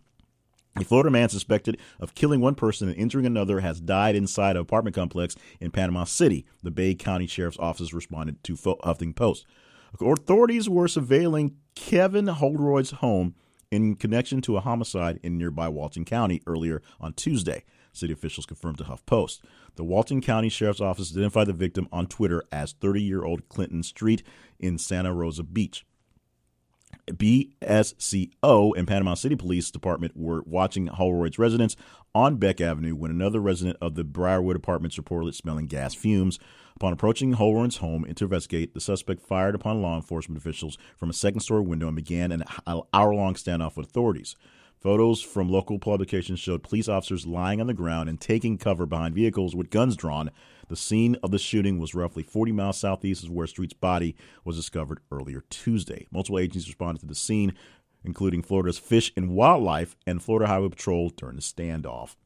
A 0.78 0.84
Florida 0.84 1.10
man 1.10 1.30
suspected 1.30 1.78
of 1.98 2.14
killing 2.14 2.42
one 2.42 2.54
person 2.54 2.88
and 2.88 2.96
injuring 2.98 3.24
another 3.24 3.60
has 3.60 3.80
died 3.80 4.14
inside 4.14 4.56
an 4.56 4.62
apartment 4.62 4.94
complex 4.94 5.34
in 5.58 5.70
Panama 5.70 6.04
City. 6.04 6.44
The 6.62 6.70
Bay 6.70 6.94
County 6.94 7.26
Sheriff's 7.26 7.58
Office 7.58 7.94
responded 7.94 8.44
to 8.44 8.56
Huffington 8.56 9.16
Post. 9.16 9.46
Authorities 9.98 10.68
were 10.68 10.86
surveilling 10.86 11.54
Kevin 11.74 12.26
Holroyd's 12.26 12.90
home 12.90 13.34
in 13.76 13.94
connection 13.94 14.40
to 14.42 14.56
a 14.56 14.60
homicide 14.60 15.20
in 15.22 15.38
nearby 15.38 15.68
Walton 15.68 16.04
County 16.04 16.42
earlier 16.46 16.82
on 17.00 17.12
Tuesday. 17.12 17.62
City 17.92 18.12
officials 18.12 18.46
confirmed 18.46 18.78
to 18.78 18.84
HuffPost. 18.84 19.40
The 19.76 19.84
Walton 19.84 20.20
County 20.20 20.48
Sheriff's 20.48 20.80
Office 20.80 21.12
identified 21.12 21.46
the 21.46 21.52
victim 21.52 21.88
on 21.92 22.06
Twitter 22.06 22.42
as 22.50 22.72
30 22.72 23.02
year 23.02 23.24
old 23.24 23.48
Clinton 23.48 23.82
Street 23.82 24.22
in 24.58 24.78
Santa 24.78 25.12
Rosa 25.12 25.42
Beach. 25.42 25.86
BSCO 27.08 28.76
and 28.76 28.88
Panama 28.88 29.14
City 29.14 29.36
Police 29.36 29.70
Department 29.70 30.16
were 30.16 30.42
watching 30.44 30.88
Holroyd's 30.88 31.38
residence 31.38 31.76
on 32.14 32.36
Beck 32.36 32.60
Avenue 32.60 32.94
when 32.94 33.10
another 33.10 33.40
resident 33.40 33.76
of 33.80 33.94
the 33.94 34.04
Briarwood 34.04 34.56
Apartments 34.56 34.98
reported 34.98 35.34
smelling 35.34 35.66
gas 35.66 35.94
fumes. 35.94 36.38
Upon 36.74 36.92
approaching 36.92 37.34
Holroyd's 37.34 37.78
home 37.78 38.04
to 38.04 38.24
investigate, 38.24 38.74
the 38.74 38.80
suspect 38.80 39.22
fired 39.22 39.54
upon 39.54 39.80
law 39.80 39.96
enforcement 39.96 40.38
officials 40.38 40.76
from 40.96 41.08
a 41.10 41.14
second 41.14 41.40
story 41.40 41.62
window 41.62 41.86
and 41.86 41.96
began 41.96 42.32
an 42.32 42.44
hour 42.66 43.14
long 43.14 43.34
standoff 43.34 43.76
with 43.76 43.86
authorities. 43.86 44.36
Photos 44.78 45.22
from 45.22 45.48
local 45.48 45.78
publications 45.78 46.38
showed 46.38 46.62
police 46.62 46.88
officers 46.88 47.26
lying 47.26 47.60
on 47.60 47.66
the 47.66 47.74
ground 47.74 48.08
and 48.08 48.20
taking 48.20 48.58
cover 48.58 48.84
behind 48.84 49.14
vehicles 49.14 49.56
with 49.56 49.70
guns 49.70 49.96
drawn. 49.96 50.30
The 50.68 50.76
scene 50.76 51.16
of 51.22 51.30
the 51.30 51.38
shooting 51.38 51.78
was 51.78 51.94
roughly 51.94 52.22
40 52.22 52.52
miles 52.52 52.78
southeast 52.78 53.24
of 53.24 53.30
where 53.30 53.46
Street's 53.46 53.74
body 53.74 54.16
was 54.44 54.56
discovered 54.56 55.00
earlier 55.10 55.44
Tuesday. 55.50 56.06
Multiple 56.10 56.38
agencies 56.38 56.68
responded 56.68 57.00
to 57.00 57.06
the 57.06 57.14
scene, 57.14 57.54
including 58.04 58.42
Florida's 58.42 58.78
Fish 58.78 59.12
and 59.16 59.30
Wildlife 59.30 59.96
and 60.06 60.22
Florida 60.22 60.46
Highway 60.46 60.68
Patrol 60.68 61.10
during 61.10 61.36
the 61.36 61.42
standoff. 61.42 62.16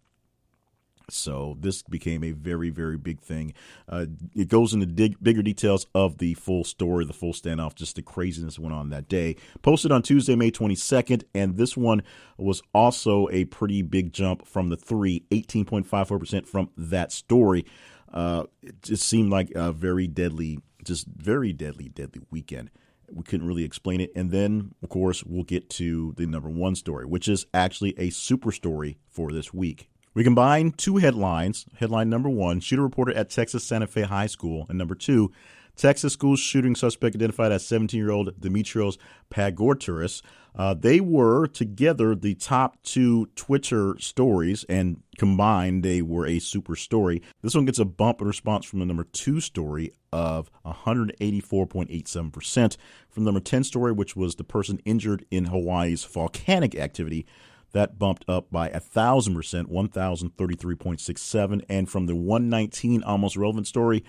So 1.13 1.57
this 1.61 1.83
became 1.83 2.25
a 2.25 2.33
very, 2.33 2.71
very 2.71 2.97
big 2.97 3.21
thing. 3.21 3.53
Uh, 3.89 4.07
it 4.35 4.49
goes 4.49 4.73
into 4.73 4.87
dig- 4.87 5.23
bigger 5.23 5.43
details 5.43 5.87
of 5.95 6.19
the 6.19 6.35
full 6.35 6.65
story, 6.65 7.05
the 7.05 7.13
full 7.13 7.33
standoff, 7.33 7.75
just 7.75 7.97
the 7.97 8.03
craziness 8.03 8.57
that 8.57 8.63
went 8.63 8.75
on 8.75 8.91
that 8.91 9.09
day. 9.09 9.37
Posted 9.63 9.93
on 9.93 10.03
Tuesday, 10.03 10.37
May 10.37 10.51
22nd, 10.51 11.25
and 11.35 11.57
this 11.57 11.77
one 11.77 12.03
was 12.37 12.63
also 12.73 13.29
a 13.31 13.45
pretty 13.47 13.83
big 13.83 14.13
jump 14.13 14.47
from 14.47 14.69
the 14.69 14.77
three, 14.77 15.25
18.54% 15.31 16.47
from 16.47 16.71
that 16.77 17.13
story. 17.13 17.65
Uh, 18.13 18.45
it 18.63 18.83
just 18.83 19.09
seemed 19.09 19.31
like 19.31 19.51
a 19.55 19.73
very 19.73 20.07
deadly, 20.07 20.61
just 20.85 21.07
very 21.07 21.53
deadly, 21.53 21.89
deadly 21.89 22.23
weekend. 22.31 22.71
We 23.13 23.25
couldn't 23.25 23.47
really 23.47 23.65
explain 23.65 24.01
it. 24.01 24.13
And 24.15 24.31
then, 24.31 24.73
of 24.83 24.89
course, 24.89 25.25
we'll 25.25 25.45
get 25.45 25.69
to 25.71 26.15
the 26.17 26.27
number 26.27 26.49
one 26.49 26.75
story, 26.75 27.07
which 27.07 27.29
is 27.29 27.47
actually 27.53 27.95
a 27.99 28.11
super 28.11 28.53
story 28.53 28.99
for 29.09 29.33
this 29.33 29.53
week. 29.53 29.89
We 30.15 30.25
combine 30.25 30.73
two 30.73 30.97
headlines. 30.97 31.67
Headline 31.79 32.11
number 32.11 32.29
one 32.29 32.61
shooter 32.61 32.83
reported 32.83 33.17
at 33.17 33.31
Texas 33.31 33.65
Santa 33.65 33.87
Fe 33.87 34.03
High 34.03 34.27
School, 34.27 34.67
and 34.69 34.77
number 34.77 34.95
two, 34.95 35.31
Texas 35.77 36.13
school 36.13 36.37
shooting 36.37 36.75
suspect 36.75 37.15
identified 37.15 37.53
as 37.53 37.67
17 37.67 37.99
year 37.99 38.11
old 38.11 38.39
Dimitrios 38.41 38.99
Pagourtzis. 39.31 40.21
Uh, 40.55 40.75
they 40.75 41.01
were 41.01 41.47
together 41.47 42.15
the 42.15 42.35
top 42.35 42.77
two 42.83 43.27
Twitter 43.37 43.97
stories, 43.99 44.65
and 44.69 45.03
combined, 45.19 45.83
they 45.83 46.03
were 46.03 46.27
a 46.27 46.39
super 46.39 46.77
story. 46.77 47.23
This 47.43 47.55
one 47.55 47.65
gets 47.67 47.79
a 47.79 47.85
bump 47.85 48.21
in 48.21 48.27
response 48.27 48.67
from 48.67 48.81
the 48.81 48.87
number 48.87 49.05
two 49.05 49.41
story 49.41 49.93
of 50.13 50.51
184.87%. 50.65 52.77
From 53.09 53.25
the 53.25 53.29
number 53.29 53.41
10 53.41 53.65
story, 53.65 53.93
which 53.93 54.17
was 54.17 54.35
the 54.35 54.45
person 54.45 54.81
injured 54.85 55.25
in 55.31 55.47
Hawaii's 55.47 56.05
volcanic 56.05 56.75
activity, 56.75 57.25
that 57.73 57.99
bumped 57.99 58.25
up 58.29 58.51
by 58.51 58.69
a 58.69 58.81
thousand 58.81 59.35
percent, 59.35 59.71
1,033.67. 59.71 61.65
And 61.69 61.89
from 61.89 62.07
the 62.07 62.17
119 62.17 63.03
almost 63.05 63.37
relevant 63.37 63.67
story, 63.67 64.05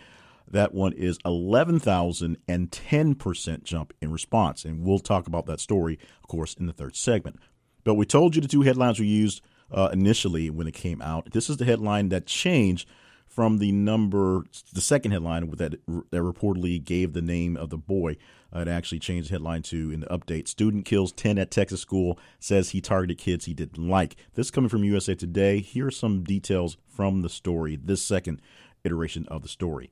that 0.51 0.73
one 0.73 0.93
is 0.93 1.17
11,010% 1.19 3.63
jump 3.63 3.93
in 4.01 4.11
response. 4.11 4.65
And 4.65 4.85
we'll 4.85 4.99
talk 4.99 5.27
about 5.27 5.45
that 5.47 5.59
story, 5.59 5.97
of 6.21 6.27
course, 6.27 6.53
in 6.53 6.67
the 6.67 6.73
third 6.73 6.95
segment. 6.95 7.39
But 7.83 7.95
we 7.95 8.05
told 8.05 8.35
you 8.35 8.41
the 8.41 8.47
two 8.47 8.61
headlines 8.61 8.99
we 8.99 9.07
used 9.07 9.41
uh, 9.71 9.89
initially 9.91 10.49
when 10.49 10.67
it 10.67 10.73
came 10.73 11.01
out. 11.01 11.31
This 11.31 11.49
is 11.49 11.57
the 11.57 11.65
headline 11.65 12.09
that 12.09 12.25
changed 12.25 12.87
from 13.25 13.59
the 13.59 13.71
number, 13.71 14.43
the 14.73 14.81
second 14.81 15.11
headline 15.11 15.49
that, 15.51 15.71
that 15.71 16.11
reportedly 16.11 16.83
gave 16.83 17.13
the 17.13 17.21
name 17.21 17.55
of 17.55 17.69
the 17.69 17.77
boy. 17.77 18.17
Uh, 18.53 18.59
it 18.59 18.67
actually 18.67 18.99
changed 18.99 19.29
the 19.29 19.33
headline 19.33 19.61
to 19.61 19.91
in 19.91 20.01
the 20.01 20.07
update 20.07 20.49
Student 20.49 20.83
kills 20.83 21.13
10 21.13 21.37
at 21.37 21.49
Texas 21.49 21.79
school, 21.79 22.19
says 22.39 22.71
he 22.71 22.81
targeted 22.81 23.17
kids 23.17 23.45
he 23.45 23.53
didn't 23.53 23.87
like. 23.87 24.17
This 24.33 24.51
coming 24.51 24.69
from 24.69 24.83
USA 24.83 25.15
Today. 25.15 25.59
Here 25.59 25.87
are 25.87 25.91
some 25.91 26.23
details 26.23 26.75
from 26.89 27.21
the 27.21 27.29
story, 27.29 27.79
this 27.81 28.03
second 28.03 28.41
iteration 28.83 29.25
of 29.29 29.43
the 29.43 29.47
story. 29.47 29.91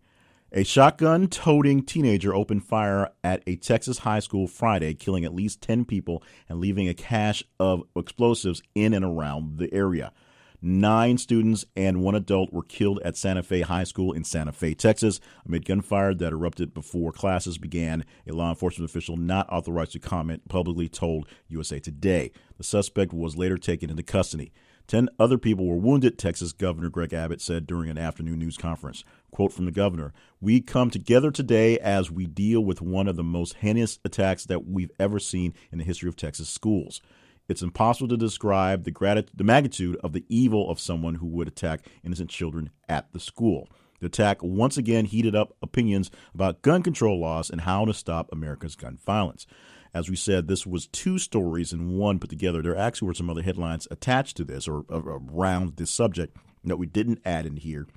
A 0.51 0.63
shotgun 0.63 1.27
toting 1.27 1.83
teenager 1.83 2.33
opened 2.33 2.63
fire 2.63 3.11
at 3.23 3.43
a 3.45 3.55
Texas 3.55 3.99
high 3.99 4.19
school 4.19 4.47
Friday, 4.47 4.95
killing 4.95 5.23
at 5.23 5.35
least 5.35 5.61
10 5.61 5.85
people 5.85 6.23
and 6.47 6.59
leaving 6.59 6.89
a 6.89 6.95
cache 6.95 7.43
of 7.59 7.83
explosives 7.95 8.63
in 8.73 8.95
and 8.95 9.05
around 9.05 9.59
the 9.59 9.71
area. 9.71 10.11
Nine 10.59 11.19
students 11.19 11.65
and 11.75 12.01
one 12.01 12.15
adult 12.15 12.51
were 12.51 12.63
killed 12.63 12.99
at 13.05 13.15
Santa 13.15 13.43
Fe 13.43 13.61
High 13.61 13.83
School 13.83 14.11
in 14.11 14.23
Santa 14.23 14.51
Fe, 14.51 14.73
Texas, 14.73 15.19
amid 15.45 15.65
gunfire 15.65 16.15
that 16.15 16.33
erupted 16.33 16.73
before 16.73 17.11
classes 17.11 17.59
began. 17.59 18.03
A 18.27 18.33
law 18.33 18.49
enforcement 18.49 18.89
official 18.89 19.17
not 19.17 19.47
authorized 19.53 19.91
to 19.91 19.99
comment 19.99 20.49
publicly 20.49 20.89
told 20.89 21.29
USA 21.47 21.79
Today. 21.79 22.31
The 22.57 22.63
suspect 22.63 23.13
was 23.13 23.37
later 23.37 23.59
taken 23.59 23.91
into 23.91 24.01
custody. 24.01 24.51
Ten 24.89 25.07
other 25.19 25.37
people 25.37 25.67
were 25.67 25.77
wounded, 25.77 26.17
Texas 26.17 26.51
Governor 26.51 26.89
Greg 26.89 27.13
Abbott 27.13 27.41
said 27.41 27.67
during 27.67 27.91
an 27.91 27.99
afternoon 27.99 28.39
news 28.39 28.57
conference. 28.57 29.03
Quote 29.29 29.53
from 29.53 29.65
the 29.65 29.71
governor 29.71 30.13
We 30.41 30.61
come 30.61 30.89
together 30.89 31.29
today 31.29 31.77
as 31.77 32.09
we 32.09 32.25
deal 32.25 32.61
with 32.61 32.81
one 32.81 33.07
of 33.07 33.15
the 33.15 33.23
most 33.23 33.57
heinous 33.57 33.99
attacks 34.03 34.45
that 34.45 34.65
we've 34.65 34.89
ever 34.99 35.19
seen 35.19 35.53
in 35.71 35.77
the 35.77 35.83
history 35.83 36.09
of 36.09 36.15
Texas 36.15 36.49
schools. 36.49 37.01
It's 37.47 37.61
impossible 37.61 38.07
to 38.07 38.17
describe 38.17 38.83
the, 38.83 38.89
grat- 38.89 39.29
the 39.37 39.43
magnitude 39.43 39.95
of 39.97 40.13
the 40.13 40.25
evil 40.27 40.71
of 40.71 40.79
someone 40.79 41.15
who 41.15 41.27
would 41.27 41.47
attack 41.47 41.85
innocent 42.03 42.31
children 42.31 42.71
at 42.89 43.13
the 43.13 43.19
school. 43.19 43.69
The 43.99 44.07
attack 44.07 44.41
once 44.41 44.75
again 44.75 45.05
heated 45.05 45.35
up 45.35 45.55
opinions 45.61 46.09
about 46.33 46.63
gun 46.63 46.81
control 46.81 47.19
laws 47.19 47.51
and 47.51 47.61
how 47.61 47.85
to 47.85 47.93
stop 47.93 48.27
America's 48.31 48.75
gun 48.75 48.97
violence. 49.05 49.45
As 49.93 50.09
we 50.09 50.15
said, 50.15 50.47
this 50.47 50.65
was 50.67 50.87
two 50.87 51.17
stories 51.17 51.73
in 51.73 51.97
one 51.97 52.19
put 52.19 52.29
together. 52.29 52.61
There 52.61 52.77
actually 52.77 53.07
were 53.07 53.13
some 53.13 53.29
other 53.29 53.41
headlines 53.41 53.87
attached 53.89 54.37
to 54.37 54.43
this 54.43 54.67
or, 54.67 54.85
around 54.89 55.77
this 55.77 55.91
subject 55.91 56.37
that 56.63 56.77
we 56.77 56.85
didn't 56.85 57.21
add 57.25 57.45
in 57.45 57.57
here 57.57 57.87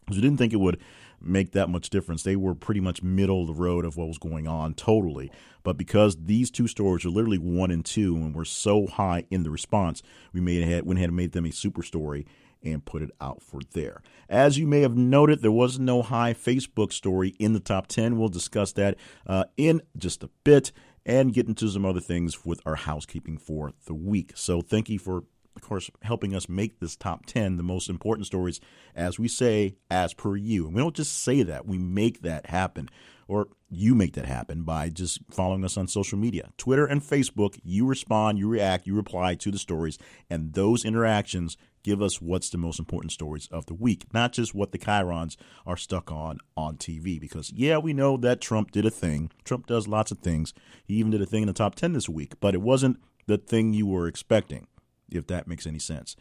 because 0.00 0.16
we 0.16 0.22
didn't 0.22 0.38
think 0.38 0.52
it 0.52 0.60
would 0.60 0.80
make 1.20 1.52
that 1.52 1.68
much 1.68 1.90
difference. 1.90 2.22
They 2.22 2.36
were 2.36 2.54
pretty 2.54 2.80
much 2.80 3.02
middle 3.02 3.42
of 3.42 3.48
the 3.48 3.54
road 3.54 3.84
of 3.84 3.96
what 3.96 4.08
was 4.08 4.18
going 4.18 4.46
on 4.46 4.74
totally. 4.74 5.30
But 5.62 5.76
because 5.76 6.16
these 6.24 6.50
two 6.50 6.68
stories 6.68 7.04
are 7.04 7.10
literally 7.10 7.38
one 7.38 7.70
and 7.70 7.84
two 7.84 8.14
and 8.16 8.34
were 8.34 8.44
so 8.44 8.86
high 8.86 9.24
in 9.30 9.42
the 9.42 9.50
response, 9.50 10.02
we 10.32 10.40
made 10.40 10.62
ahead, 10.62 10.86
went 10.86 10.98
ahead 10.98 11.08
and 11.08 11.16
made 11.16 11.32
them 11.32 11.46
a 11.46 11.52
super 11.52 11.82
story 11.82 12.26
and 12.62 12.84
put 12.84 13.02
it 13.02 13.10
out 13.20 13.42
for 13.42 13.60
there. 13.72 14.02
As 14.28 14.58
you 14.58 14.66
may 14.66 14.80
have 14.80 14.96
noted, 14.96 15.42
there 15.42 15.52
was 15.52 15.78
no 15.78 16.02
high 16.02 16.34
Facebook 16.34 16.92
story 16.92 17.34
in 17.38 17.52
the 17.52 17.60
top 17.60 17.86
10. 17.86 18.18
We'll 18.18 18.28
discuss 18.28 18.72
that 18.72 18.96
uh, 19.26 19.44
in 19.56 19.82
just 19.96 20.22
a 20.22 20.30
bit 20.44 20.72
and 21.06 21.32
get 21.32 21.46
into 21.46 21.68
some 21.68 21.86
other 21.86 22.00
things 22.00 22.44
with 22.44 22.60
our 22.66 22.74
housekeeping 22.74 23.38
for 23.38 23.72
the 23.86 23.94
week. 23.94 24.32
So 24.34 24.60
thank 24.60 24.90
you 24.90 24.98
for 24.98 25.22
of 25.56 25.62
course, 25.62 25.90
helping 26.02 26.34
us 26.34 26.50
make 26.50 26.80
this 26.80 26.96
top 26.96 27.24
10 27.24 27.56
the 27.56 27.62
most 27.62 27.88
important 27.88 28.26
stories, 28.26 28.60
as 28.94 29.18
we 29.18 29.26
say, 29.26 29.74
as 29.90 30.12
per 30.12 30.36
you. 30.36 30.66
And 30.66 30.74
we 30.74 30.82
don't 30.82 30.94
just 30.94 31.22
say 31.22 31.42
that, 31.44 31.66
we 31.66 31.78
make 31.78 32.20
that 32.20 32.50
happen, 32.50 32.90
or 33.26 33.48
you 33.70 33.94
make 33.94 34.12
that 34.14 34.26
happen 34.26 34.64
by 34.64 34.90
just 34.90 35.20
following 35.30 35.64
us 35.64 35.78
on 35.78 35.88
social 35.88 36.18
media 36.18 36.50
Twitter 36.58 36.84
and 36.84 37.02
Facebook. 37.02 37.58
You 37.64 37.86
respond, 37.86 38.38
you 38.38 38.48
react, 38.48 38.86
you 38.86 38.94
reply 38.94 39.34
to 39.36 39.50
the 39.50 39.58
stories, 39.58 39.98
and 40.28 40.52
those 40.52 40.84
interactions 40.84 41.56
give 41.86 42.02
us 42.02 42.20
what's 42.20 42.50
the 42.50 42.58
most 42.58 42.80
important 42.80 43.12
stories 43.12 43.48
of 43.52 43.66
the 43.66 43.74
week, 43.74 44.12
not 44.12 44.32
just 44.32 44.56
what 44.56 44.72
the 44.72 44.78
Chyrons 44.78 45.36
are 45.64 45.76
stuck 45.76 46.10
on 46.10 46.38
on 46.56 46.76
TV. 46.76 47.20
Because, 47.20 47.52
yeah, 47.52 47.78
we 47.78 47.92
know 47.92 48.16
that 48.16 48.40
Trump 48.40 48.72
did 48.72 48.84
a 48.84 48.90
thing. 48.90 49.30
Trump 49.44 49.68
does 49.68 49.86
lots 49.86 50.10
of 50.10 50.18
things. 50.18 50.52
He 50.84 50.94
even 50.94 51.12
did 51.12 51.22
a 51.22 51.26
thing 51.26 51.42
in 51.42 51.46
the 51.46 51.52
top 51.52 51.76
10 51.76 51.92
this 51.92 52.08
week, 52.08 52.40
but 52.40 52.54
it 52.54 52.60
wasn't 52.60 53.00
the 53.26 53.38
thing 53.38 53.72
you 53.72 53.86
were 53.86 54.08
expecting, 54.08 54.66
if 55.12 55.28
that 55.28 55.46
makes 55.46 55.64
any 55.64 55.78
sense. 55.78 56.16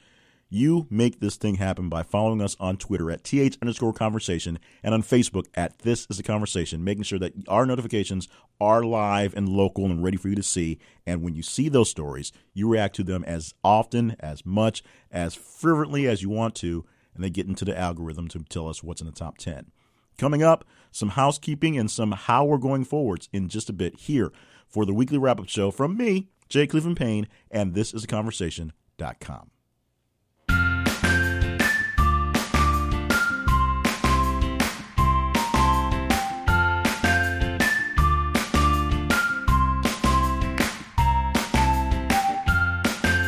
You 0.50 0.86
make 0.92 1.20
this 1.20 1.38
thing 1.38 1.56
happen 1.56 1.90
by 1.90 2.04
following 2.04 2.40
us 2.40 2.56
on 2.60 2.78
Twitter 2.78 3.10
at 3.10 3.24
th 3.24 3.58
underscore 3.62 3.94
conversation 3.94 4.60
and 4.84 4.94
on 4.94 5.02
Facebook 5.02 5.48
at 5.56 5.80
this 5.80 6.06
is 6.08 6.20
a 6.20 6.24
conversation, 6.24 6.84
making 6.84 7.04
sure 7.04 7.18
that 7.18 7.34
our 7.48 7.66
notifications 7.66 8.28
are 8.62 8.84
live 8.84 9.34
and 9.36 9.50
local 9.50 9.86
and 9.86 10.04
ready 10.04 10.18
for 10.18 10.30
you 10.30 10.36
to 10.36 10.44
see. 10.44 10.78
And 11.06 11.24
when 11.24 11.34
you 11.34 11.42
see 11.42 11.68
those 11.68 11.90
stories, 11.90 12.32
you 12.54 12.70
react 12.70 12.96
to 12.98 13.04
them 13.04 13.24
as 13.24 13.56
often, 13.64 14.16
as 14.20 14.46
much, 14.46 14.84
as 15.12 15.34
fervently 15.34 16.08
as 16.08 16.22
you 16.22 16.30
want 16.30 16.54
to, 16.56 16.86
and 17.16 17.24
they 17.24 17.32
get 17.32 17.48
into 17.48 17.66
the 17.66 17.78
algorithm 17.78 18.28
to 18.28 18.44
tell 18.44 18.68
us 18.68 18.84
what's 18.84 19.02
in 19.02 19.08
the 19.08 19.14
top 19.14 19.40
10. 19.40 19.72
Coming 20.20 20.44
up, 20.44 20.64
some 20.92 21.10
housekeeping 21.10 21.76
and 21.76 21.90
some 21.90 22.12
how 22.12 22.46
we're 22.46 22.58
going 22.58 22.86
forwards 22.86 23.30
in 23.34 23.50
just 23.50 23.70
a 23.70 23.74
bit 23.74 23.96
here 24.02 24.32
for 24.68 24.86
the 24.86 24.94
weekly 24.94 25.18
wrap 25.18 25.40
up 25.40 25.50
show 25.50 25.72
from 25.72 25.98
me, 25.98 26.30
Jay 26.50 26.68
Cleveland 26.68 26.98
Payne, 26.98 27.28
and 27.50 27.74
this 27.74 27.96
is 27.96 28.04
a 28.04 28.08
conversation.com. 28.08 29.50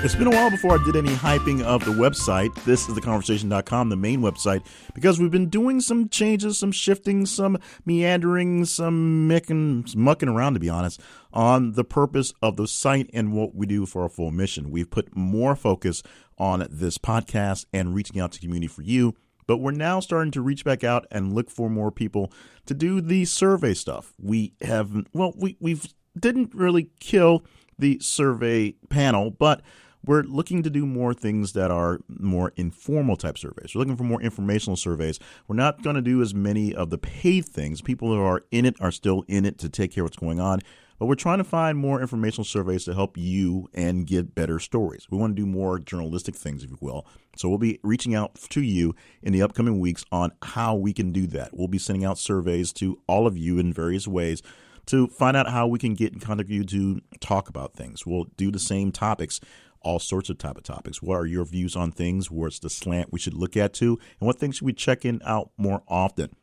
It's 0.08 0.16
been 0.16 0.28
a 0.28 0.32
while 0.32 0.50
before 0.50 0.80
I 0.80 0.84
did 0.86 0.96
any 0.96 1.14
hyping 1.14 1.62
of 1.64 1.84
the 1.84 1.92
website. 1.92 2.56
This 2.64 2.88
is 2.88 2.96
theconversation.com, 2.96 3.90
the 3.90 3.98
main 3.98 4.22
website, 4.22 4.66
because 4.96 5.20
we've 5.20 5.30
been 5.30 5.50
doing 5.50 5.82
some 5.82 6.08
changes, 6.08 6.58
some 6.58 6.72
shifting, 6.72 7.26
some 7.26 7.58
meandering, 7.86 8.64
some 8.64 9.28
mucking, 9.28 9.86
mucking 9.98 10.30
around, 10.30 10.54
to 10.54 10.62
be 10.62 10.70
honest, 10.70 11.02
on 11.34 11.74
the 11.74 11.84
purpose 11.84 12.32
of 12.42 12.56
the 12.56 12.70
site 12.70 13.10
and 13.14 13.34
what 13.34 13.54
we 13.54 13.66
do 13.66 13.86
for 13.86 14.04
our 14.04 14.08
full 14.08 14.32
mission. 14.32 14.72
We've 14.72 14.90
put 14.90 15.14
more 15.14 15.58
focus 15.58 16.04
on 16.38 16.66
this 16.70 16.98
podcast 16.98 17.66
and 17.74 17.94
reaching 17.94 18.22
out 18.22 18.32
to 18.32 18.40
community 18.40 18.68
for 18.68 18.84
you. 18.84 19.14
But 19.46 19.58
we're 19.58 19.72
now 19.72 20.00
starting 20.00 20.32
to 20.32 20.42
reach 20.42 20.64
back 20.64 20.86
out 20.86 21.06
and 21.12 21.34
look 21.34 21.50
for 21.50 21.70
more 21.70 21.92
people 21.92 22.32
to 22.66 22.74
do 22.74 23.02
the 23.02 23.26
survey 23.26 23.74
stuff. 23.74 24.14
We 24.18 24.54
have, 24.62 24.90
well, 25.12 25.34
we, 25.36 25.58
we've 25.60 25.86
didn't 26.18 26.56
really 26.56 26.92
kill 27.02 27.44
the 27.78 28.00
survey 28.00 28.74
panel, 28.90 29.32
but 29.32 29.62
we're 30.08 30.24
looking 30.24 30.64
to 30.64 30.70
do 30.70 30.86
more 30.86 31.14
things 31.14 31.54
that 31.54 31.70
are 31.70 32.00
more 32.08 32.54
informal 32.56 33.18
type 33.18 33.38
surveys. 33.38 33.76
We're 33.76 33.80
looking 33.80 33.98
for 33.98 34.04
more 34.04 34.22
informational 34.22 34.78
surveys. 34.78 35.20
We're 35.48 35.56
not 35.56 35.84
going 35.84 35.96
to 35.98 36.02
do 36.02 36.22
as 36.22 36.34
many 36.34 36.74
of 36.74 36.90
the 36.90 36.98
paid 36.98 37.46
things. 37.46 37.82
People 37.82 38.10
who 38.10 38.22
are 38.22 38.42
in 38.52 38.66
it 38.66 38.76
are 38.80 38.92
still 38.92 39.24
in 39.28 39.46
it 39.46 39.58
to 39.60 39.70
take 39.70 39.92
care 39.92 40.04
of 40.04 40.06
what's 40.06 40.18
going 40.18 40.40
on. 40.40 40.62
But 41.00 41.06
we're 41.06 41.16
trying 41.16 41.38
to 41.38 41.44
find 41.44 41.78
more 41.78 42.02
informational 42.02 42.44
surveys 42.44 42.84
to 42.86 42.94
help 42.96 43.18
you 43.18 43.70
and 43.74 44.08
get 44.08 44.34
better 44.34 44.58
stories. 44.58 45.06
We 45.12 45.18
want 45.18 45.36
to 45.36 45.42
do 45.42 45.46
more 45.46 45.78
journalistic 45.78 46.36
things, 46.36 46.64
if 46.64 46.72
you 46.72 46.78
will. 46.82 47.06
So 47.36 47.50
we'll 47.50 47.60
be 47.60 47.80
reaching 47.84 48.16
out 48.16 48.34
to 48.50 48.62
you 48.62 48.96
in 49.22 49.32
the 49.32 49.44
upcoming 49.44 49.80
weeks 49.80 50.04
on 50.12 50.32
how 50.42 50.76
we 50.76 50.94
can 50.94 51.12
do 51.12 51.28
that. 51.28 51.52
We'll 51.54 51.68
be 51.68 51.78
sending 51.78 52.04
out 52.04 52.18
surveys 52.18 52.74
to 52.74 53.00
all 53.08 53.28
of 53.28 53.38
you 53.38 53.60
in 53.60 53.74
various 53.74 54.08
ways 54.08 54.42
to 54.88 55.08
find 55.08 55.38
out 55.38 55.50
how 55.50 55.68
we 55.68 55.78
can 55.78 55.94
get 55.94 56.14
in 56.14 56.20
contact 56.20 56.50
with 56.50 56.56
you 56.56 56.64
to 56.64 57.02
talk 57.20 57.48
about 57.50 57.74
things. 57.74 58.06
We'll 58.06 58.26
do 58.36 58.52
the 58.52 58.60
same 58.60 58.92
topics 58.92 59.40
all 59.88 60.00
sorts 60.00 60.30
of 60.30 60.38
type 60.38 60.58
of 60.58 60.64
topics. 60.64 61.02
What 61.02 61.16
are 61.16 61.26
your 61.26 61.46
views 61.46 61.76
on 61.76 61.92
things? 61.94 62.30
What's 62.30 62.60
the 62.60 62.70
slant 62.70 63.14
we 63.14 63.20
should 63.20 63.34
look 63.34 63.56
at 63.56 63.74
too? 63.74 63.98
And 64.20 64.28
what 64.28 64.38
things 64.38 64.58
should 64.58 64.66
we 64.66 64.74
check 64.74 65.06
in 65.06 65.22
out 65.24 65.52
more 65.58 65.82
often? 65.88 66.36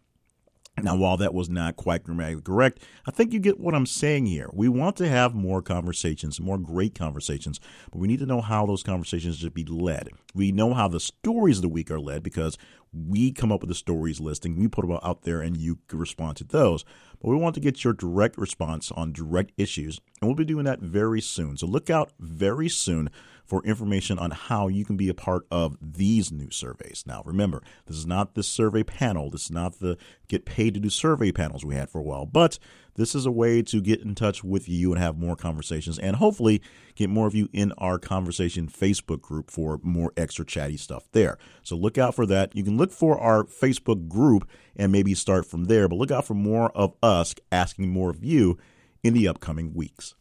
Now, 0.83 0.97
while 0.97 1.17
that 1.19 1.35
was 1.35 1.49
not 1.49 1.77
quite 1.77 2.03
grammatically 2.03 2.43
correct, 2.43 2.83
I 3.07 3.13
think 3.13 3.33
you 3.33 3.39
get 3.39 3.61
what 3.61 3.77
I'm 3.77 3.87
saying 3.87 4.27
here. 4.27 4.51
We 4.53 4.69
want 4.69 4.97
to 4.97 5.09
have 5.09 5.33
more 5.33 5.63
conversations, 5.63 6.41
more 6.41 6.59
great 6.59 6.97
conversations, 6.97 7.61
but 7.93 7.99
we 7.99 8.09
need 8.09 8.19
to 8.19 8.27
know 8.27 8.41
how 8.41 8.67
those 8.67 8.83
conversations 8.83 9.37
should 9.37 9.55
be 9.55 9.65
led. 9.65 10.09
We 10.35 10.51
know 10.51 10.75
how 10.75 10.89
the 10.89 10.99
stories 10.99 11.59
of 11.59 11.63
the 11.63 11.69
week 11.69 11.93
are 11.93 12.01
led 12.01 12.25
because 12.25 12.59
we 12.93 13.31
come 13.31 13.53
up 13.53 13.61
with 13.61 13.69
the 13.69 13.75
stories 13.75 14.21
listing, 14.21 14.59
we 14.59 14.67
put 14.67 14.87
them 14.87 14.99
out 15.03 15.23
there, 15.23 15.41
and 15.41 15.57
you 15.57 15.79
respond 15.93 16.39
to 16.39 16.45
those. 16.45 16.85
But 17.21 17.29
we 17.29 17.37
want 17.37 17.55
to 17.55 17.61
get 17.61 17.85
your 17.85 17.93
direct 17.93 18.37
response 18.37 18.91
on 18.91 19.13
direct 19.13 19.53
issues, 19.57 20.01
and 20.21 20.29
we'll 20.29 20.35
be 20.35 20.45
doing 20.45 20.65
that 20.65 20.81
very 20.81 21.21
soon. 21.21 21.57
So 21.57 21.67
look 21.67 21.89
out 21.89 22.13
very 22.19 22.69
soon 22.69 23.11
for 23.45 23.63
information 23.65 24.19
on 24.19 24.31
how 24.31 24.69
you 24.69 24.85
can 24.85 24.97
be 24.97 25.09
a 25.09 25.15
part 25.15 25.47
of 25.51 25.77
these 25.81 26.33
new 26.33 26.51
surveys. 26.51 27.05
Now, 27.07 27.23
remember, 27.25 27.63
this 27.87 27.97
is 27.97 28.07
not 28.07 28.35
the 28.35 28.43
survey 28.43 28.83
panel. 28.83 29.31
This 29.31 29.45
is 29.45 29.51
not 29.51 29.81
the 29.81 29.99
get 30.29 30.45
paid 30.45 30.75
to 30.75 30.81
do 30.81 30.89
survey 30.89 31.33
panels 31.33 31.65
we 31.65 31.75
had 31.75 31.91
for 31.91 31.99
a 31.99 32.03
while, 32.03 32.27
but 32.27 32.59
this 32.97 33.15
is 33.15 33.27
a 33.27 33.31
way 33.31 33.61
to 33.63 33.81
get 33.81 34.01
in 34.03 34.15
touch 34.15 34.45
with 34.45 34.69
you 34.69 34.93
and 34.93 35.03
have 35.03 35.19
more 35.19 35.37
conversations 35.37 35.99
and 35.99 36.17
hopefully 36.17 36.63
get 36.95 37.11
more 37.11 37.27
of 37.27 37.35
you 37.35 37.49
in 37.53 37.73
our 37.79 37.99
conversation 37.99 38.69
Facebook 38.69 39.21
group 39.21 39.51
for 39.51 39.81
more 39.83 40.13
extra 40.17 40.45
chatty 40.45 40.77
stuff 40.77 41.09
there. 41.13 41.37
So 41.63 41.77
look 41.77 41.99
out 41.99 42.15
for 42.15 42.27
that. 42.27 42.55
You 42.55 42.63
can 42.63 42.77
look 42.77 42.93
for 42.93 43.19
our 43.19 43.45
Facebook 43.45 44.09
group 44.09 44.49
and 44.77 44.93
maybe 44.93 45.15
start 45.15 45.45
from 45.45 45.65
there, 45.65 45.89
but 45.89 45.97
look 45.97 46.11
out 46.11 46.27
for 46.27 46.35
more 46.35 46.71
of 46.71 46.95
us 47.03 47.35
asking 47.51 47.91
more 47.91 48.11
of 48.11 48.25
you 48.25 48.59
in 49.03 49.13
the 49.13 49.29
upcoming 49.29 49.75
weeks. 49.75 50.15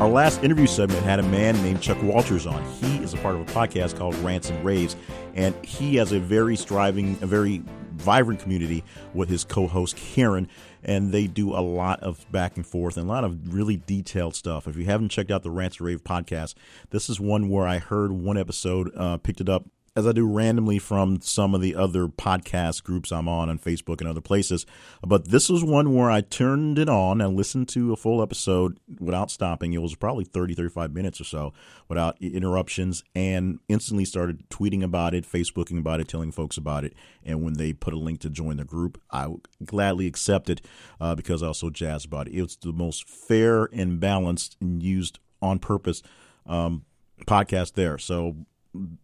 Our 0.00 0.08
last 0.08 0.42
interview 0.42 0.66
segment 0.66 1.02
had 1.02 1.18
a 1.18 1.22
man 1.24 1.62
named 1.62 1.82
Chuck 1.82 2.02
Walters 2.02 2.46
on. 2.46 2.64
He 2.80 2.96
is 3.02 3.12
a 3.12 3.18
part 3.18 3.34
of 3.34 3.42
a 3.42 3.44
podcast 3.52 3.98
called 3.98 4.14
Rants 4.20 4.48
and 4.48 4.64
Raves, 4.64 4.96
and 5.34 5.54
he 5.62 5.96
has 5.96 6.10
a 6.12 6.18
very 6.18 6.56
striving, 6.56 7.18
a 7.20 7.26
very 7.26 7.62
vibrant 7.96 8.40
community 8.40 8.82
with 9.12 9.28
his 9.28 9.44
co-host 9.44 9.96
Karen, 9.96 10.48
and 10.82 11.12
they 11.12 11.26
do 11.26 11.52
a 11.54 11.60
lot 11.60 12.00
of 12.00 12.24
back 12.32 12.56
and 12.56 12.66
forth 12.66 12.96
and 12.96 13.04
a 13.04 13.12
lot 13.12 13.24
of 13.24 13.54
really 13.54 13.76
detailed 13.76 14.34
stuff. 14.34 14.66
If 14.66 14.78
you 14.78 14.86
haven't 14.86 15.10
checked 15.10 15.30
out 15.30 15.42
the 15.42 15.50
Rants 15.50 15.76
and 15.76 15.86
Rave 15.86 16.02
podcast, 16.02 16.54
this 16.88 17.10
is 17.10 17.20
one 17.20 17.50
where 17.50 17.66
I 17.66 17.76
heard 17.76 18.10
one 18.10 18.38
episode, 18.38 18.90
uh, 18.96 19.18
picked 19.18 19.42
it 19.42 19.50
up 19.50 19.66
as 19.96 20.06
I 20.06 20.12
do 20.12 20.26
randomly 20.26 20.78
from 20.78 21.20
some 21.20 21.52
of 21.52 21.60
the 21.60 21.74
other 21.74 22.06
podcast 22.06 22.84
groups 22.84 23.10
I'm 23.10 23.28
on 23.28 23.48
on 23.48 23.58
Facebook 23.58 24.00
and 24.00 24.08
other 24.08 24.20
places. 24.20 24.64
But 25.04 25.28
this 25.30 25.48
was 25.48 25.64
one 25.64 25.94
where 25.94 26.10
I 26.10 26.20
turned 26.20 26.78
it 26.78 26.88
on 26.88 27.20
and 27.20 27.36
listened 27.36 27.68
to 27.70 27.92
a 27.92 27.96
full 27.96 28.22
episode 28.22 28.78
without 29.00 29.32
stopping. 29.32 29.72
It 29.72 29.82
was 29.82 29.96
probably 29.96 30.24
30, 30.24 30.54
35 30.54 30.92
minutes 30.94 31.20
or 31.20 31.24
so 31.24 31.52
without 31.88 32.16
interruptions 32.20 33.02
and 33.16 33.58
instantly 33.68 34.04
started 34.04 34.48
tweeting 34.48 34.84
about 34.84 35.12
it, 35.12 35.24
Facebooking 35.30 35.78
about 35.78 35.98
it, 35.98 36.06
telling 36.06 36.30
folks 36.30 36.56
about 36.56 36.84
it. 36.84 36.94
And 37.24 37.42
when 37.42 37.54
they 37.54 37.72
put 37.72 37.92
a 37.92 37.98
link 37.98 38.20
to 38.20 38.30
join 38.30 38.58
the 38.58 38.64
group, 38.64 39.00
I 39.10 39.34
gladly 39.64 40.06
accepted 40.06 40.62
uh, 41.00 41.16
because 41.16 41.42
I 41.42 41.48
was 41.48 41.58
so 41.58 41.68
jazzed 41.68 42.06
about 42.06 42.28
it. 42.28 42.34
It's 42.34 42.54
the 42.54 42.72
most 42.72 43.08
fair 43.08 43.68
and 43.72 43.98
balanced 43.98 44.56
and 44.60 44.80
used 44.80 45.18
on 45.42 45.58
purpose 45.58 46.02
um, 46.46 46.84
podcast 47.26 47.74
there. 47.74 47.98
So 47.98 48.46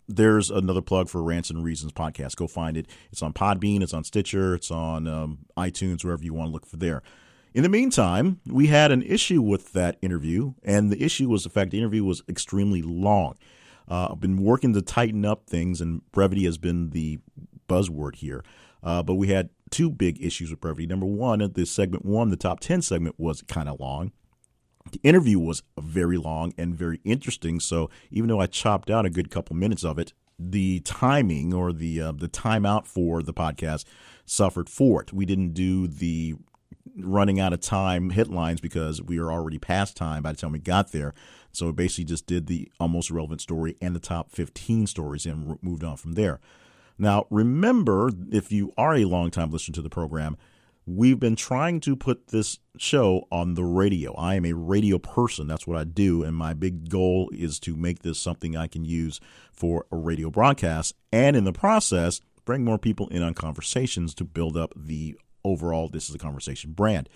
there's 0.08 0.50
another 0.50 0.82
plug 0.82 1.08
for 1.08 1.22
Rants 1.22 1.50
and 1.50 1.64
Reasons 1.64 1.92
podcast. 1.92 2.36
Go 2.36 2.46
find 2.46 2.76
it. 2.76 2.86
It's 3.10 3.22
on 3.22 3.32
Podbean, 3.32 3.82
it's 3.82 3.94
on 3.94 4.04
Stitcher, 4.04 4.54
it's 4.54 4.70
on 4.70 5.06
um, 5.06 5.38
iTunes, 5.56 6.04
wherever 6.04 6.22
you 6.22 6.34
want 6.34 6.48
to 6.48 6.52
look 6.52 6.66
for 6.66 6.76
there. 6.76 7.02
In 7.54 7.62
the 7.62 7.68
meantime, 7.68 8.40
we 8.46 8.66
had 8.66 8.92
an 8.92 9.02
issue 9.02 9.40
with 9.40 9.72
that 9.72 9.96
interview, 10.02 10.54
and 10.62 10.92
the 10.92 11.02
issue 11.02 11.28
was 11.28 11.44
the 11.44 11.50
fact 11.50 11.70
the 11.70 11.78
interview 11.78 12.04
was 12.04 12.22
extremely 12.28 12.82
long. 12.82 13.36
Uh, 13.88 14.08
I've 14.10 14.20
been 14.20 14.42
working 14.42 14.74
to 14.74 14.82
tighten 14.82 15.24
up 15.24 15.46
things, 15.46 15.80
and 15.80 16.02
brevity 16.12 16.44
has 16.44 16.58
been 16.58 16.90
the 16.90 17.18
buzzword 17.68 18.16
here. 18.16 18.44
Uh, 18.82 19.02
but 19.02 19.14
we 19.14 19.28
had 19.28 19.50
two 19.70 19.90
big 19.90 20.22
issues 20.22 20.50
with 20.50 20.60
brevity. 20.60 20.86
Number 20.86 21.06
one, 21.06 21.38
the 21.54 21.66
segment 21.66 22.04
one, 22.04 22.30
the 22.30 22.36
top 22.36 22.60
10 22.60 22.82
segment, 22.82 23.18
was 23.18 23.42
kind 23.42 23.68
of 23.68 23.80
long. 23.80 24.12
The 24.92 25.00
interview 25.02 25.38
was 25.38 25.62
very 25.78 26.16
long 26.16 26.52
and 26.56 26.74
very 26.74 27.00
interesting. 27.04 27.60
So 27.60 27.90
even 28.10 28.28
though 28.28 28.40
I 28.40 28.46
chopped 28.46 28.90
out 28.90 29.06
a 29.06 29.10
good 29.10 29.30
couple 29.30 29.56
minutes 29.56 29.84
of 29.84 29.98
it, 29.98 30.12
the 30.38 30.80
timing 30.80 31.54
or 31.54 31.72
the 31.72 32.00
uh, 32.00 32.12
the 32.12 32.28
timeout 32.28 32.86
for 32.86 33.22
the 33.22 33.32
podcast 33.32 33.84
suffered 34.26 34.68
for 34.68 35.02
it. 35.02 35.12
We 35.12 35.24
didn't 35.24 35.54
do 35.54 35.86
the 35.86 36.34
running 36.98 37.40
out 37.40 37.52
of 37.52 37.60
time 37.60 38.10
headlines 38.10 38.60
because 38.60 39.02
we 39.02 39.20
were 39.20 39.32
already 39.32 39.58
past 39.58 39.96
time 39.96 40.22
by 40.22 40.32
the 40.32 40.38
time 40.38 40.52
we 40.52 40.58
got 40.58 40.92
there. 40.92 41.14
So 41.52 41.66
we 41.66 41.72
basically 41.72 42.04
just 42.04 42.26
did 42.26 42.46
the 42.46 42.70
almost 42.78 43.10
relevant 43.10 43.40
story 43.40 43.76
and 43.80 43.94
the 43.94 44.00
top 44.00 44.30
15 44.30 44.86
stories 44.86 45.26
and 45.26 45.58
moved 45.62 45.84
on 45.84 45.96
from 45.96 46.12
there. 46.12 46.40
Now, 46.98 47.26
remember, 47.30 48.10
if 48.30 48.52
you 48.52 48.72
are 48.76 48.94
a 48.94 49.04
longtime 49.04 49.50
listener 49.50 49.74
to 49.74 49.82
the 49.82 49.90
program, 49.90 50.36
we've 50.86 51.18
been 51.18 51.36
trying 51.36 51.80
to 51.80 51.96
put 51.96 52.28
this 52.28 52.58
show 52.78 53.26
on 53.30 53.54
the 53.54 53.64
radio. 53.64 54.14
I 54.14 54.36
am 54.36 54.44
a 54.44 54.52
radio 54.52 54.98
person. 54.98 55.48
That's 55.48 55.66
what 55.66 55.76
I 55.76 55.84
do. 55.84 56.22
And 56.22 56.36
my 56.36 56.54
big 56.54 56.88
goal 56.88 57.28
is 57.32 57.58
to 57.60 57.76
make 57.76 58.02
this 58.02 58.18
something 58.18 58.56
I 58.56 58.68
can 58.68 58.84
use 58.84 59.20
for 59.52 59.86
a 59.90 59.96
radio 59.96 60.30
broadcast. 60.30 60.94
And 61.12 61.36
in 61.36 61.44
the 61.44 61.52
process, 61.52 62.20
bring 62.44 62.64
more 62.64 62.78
people 62.78 63.08
in 63.08 63.22
on 63.22 63.34
conversations 63.34 64.14
to 64.14 64.24
build 64.24 64.56
up 64.56 64.72
the 64.76 65.18
overall 65.44 65.88
This 65.88 66.08
is 66.08 66.14
a 66.14 66.18
Conversation 66.18 66.72
brand. 66.72 67.08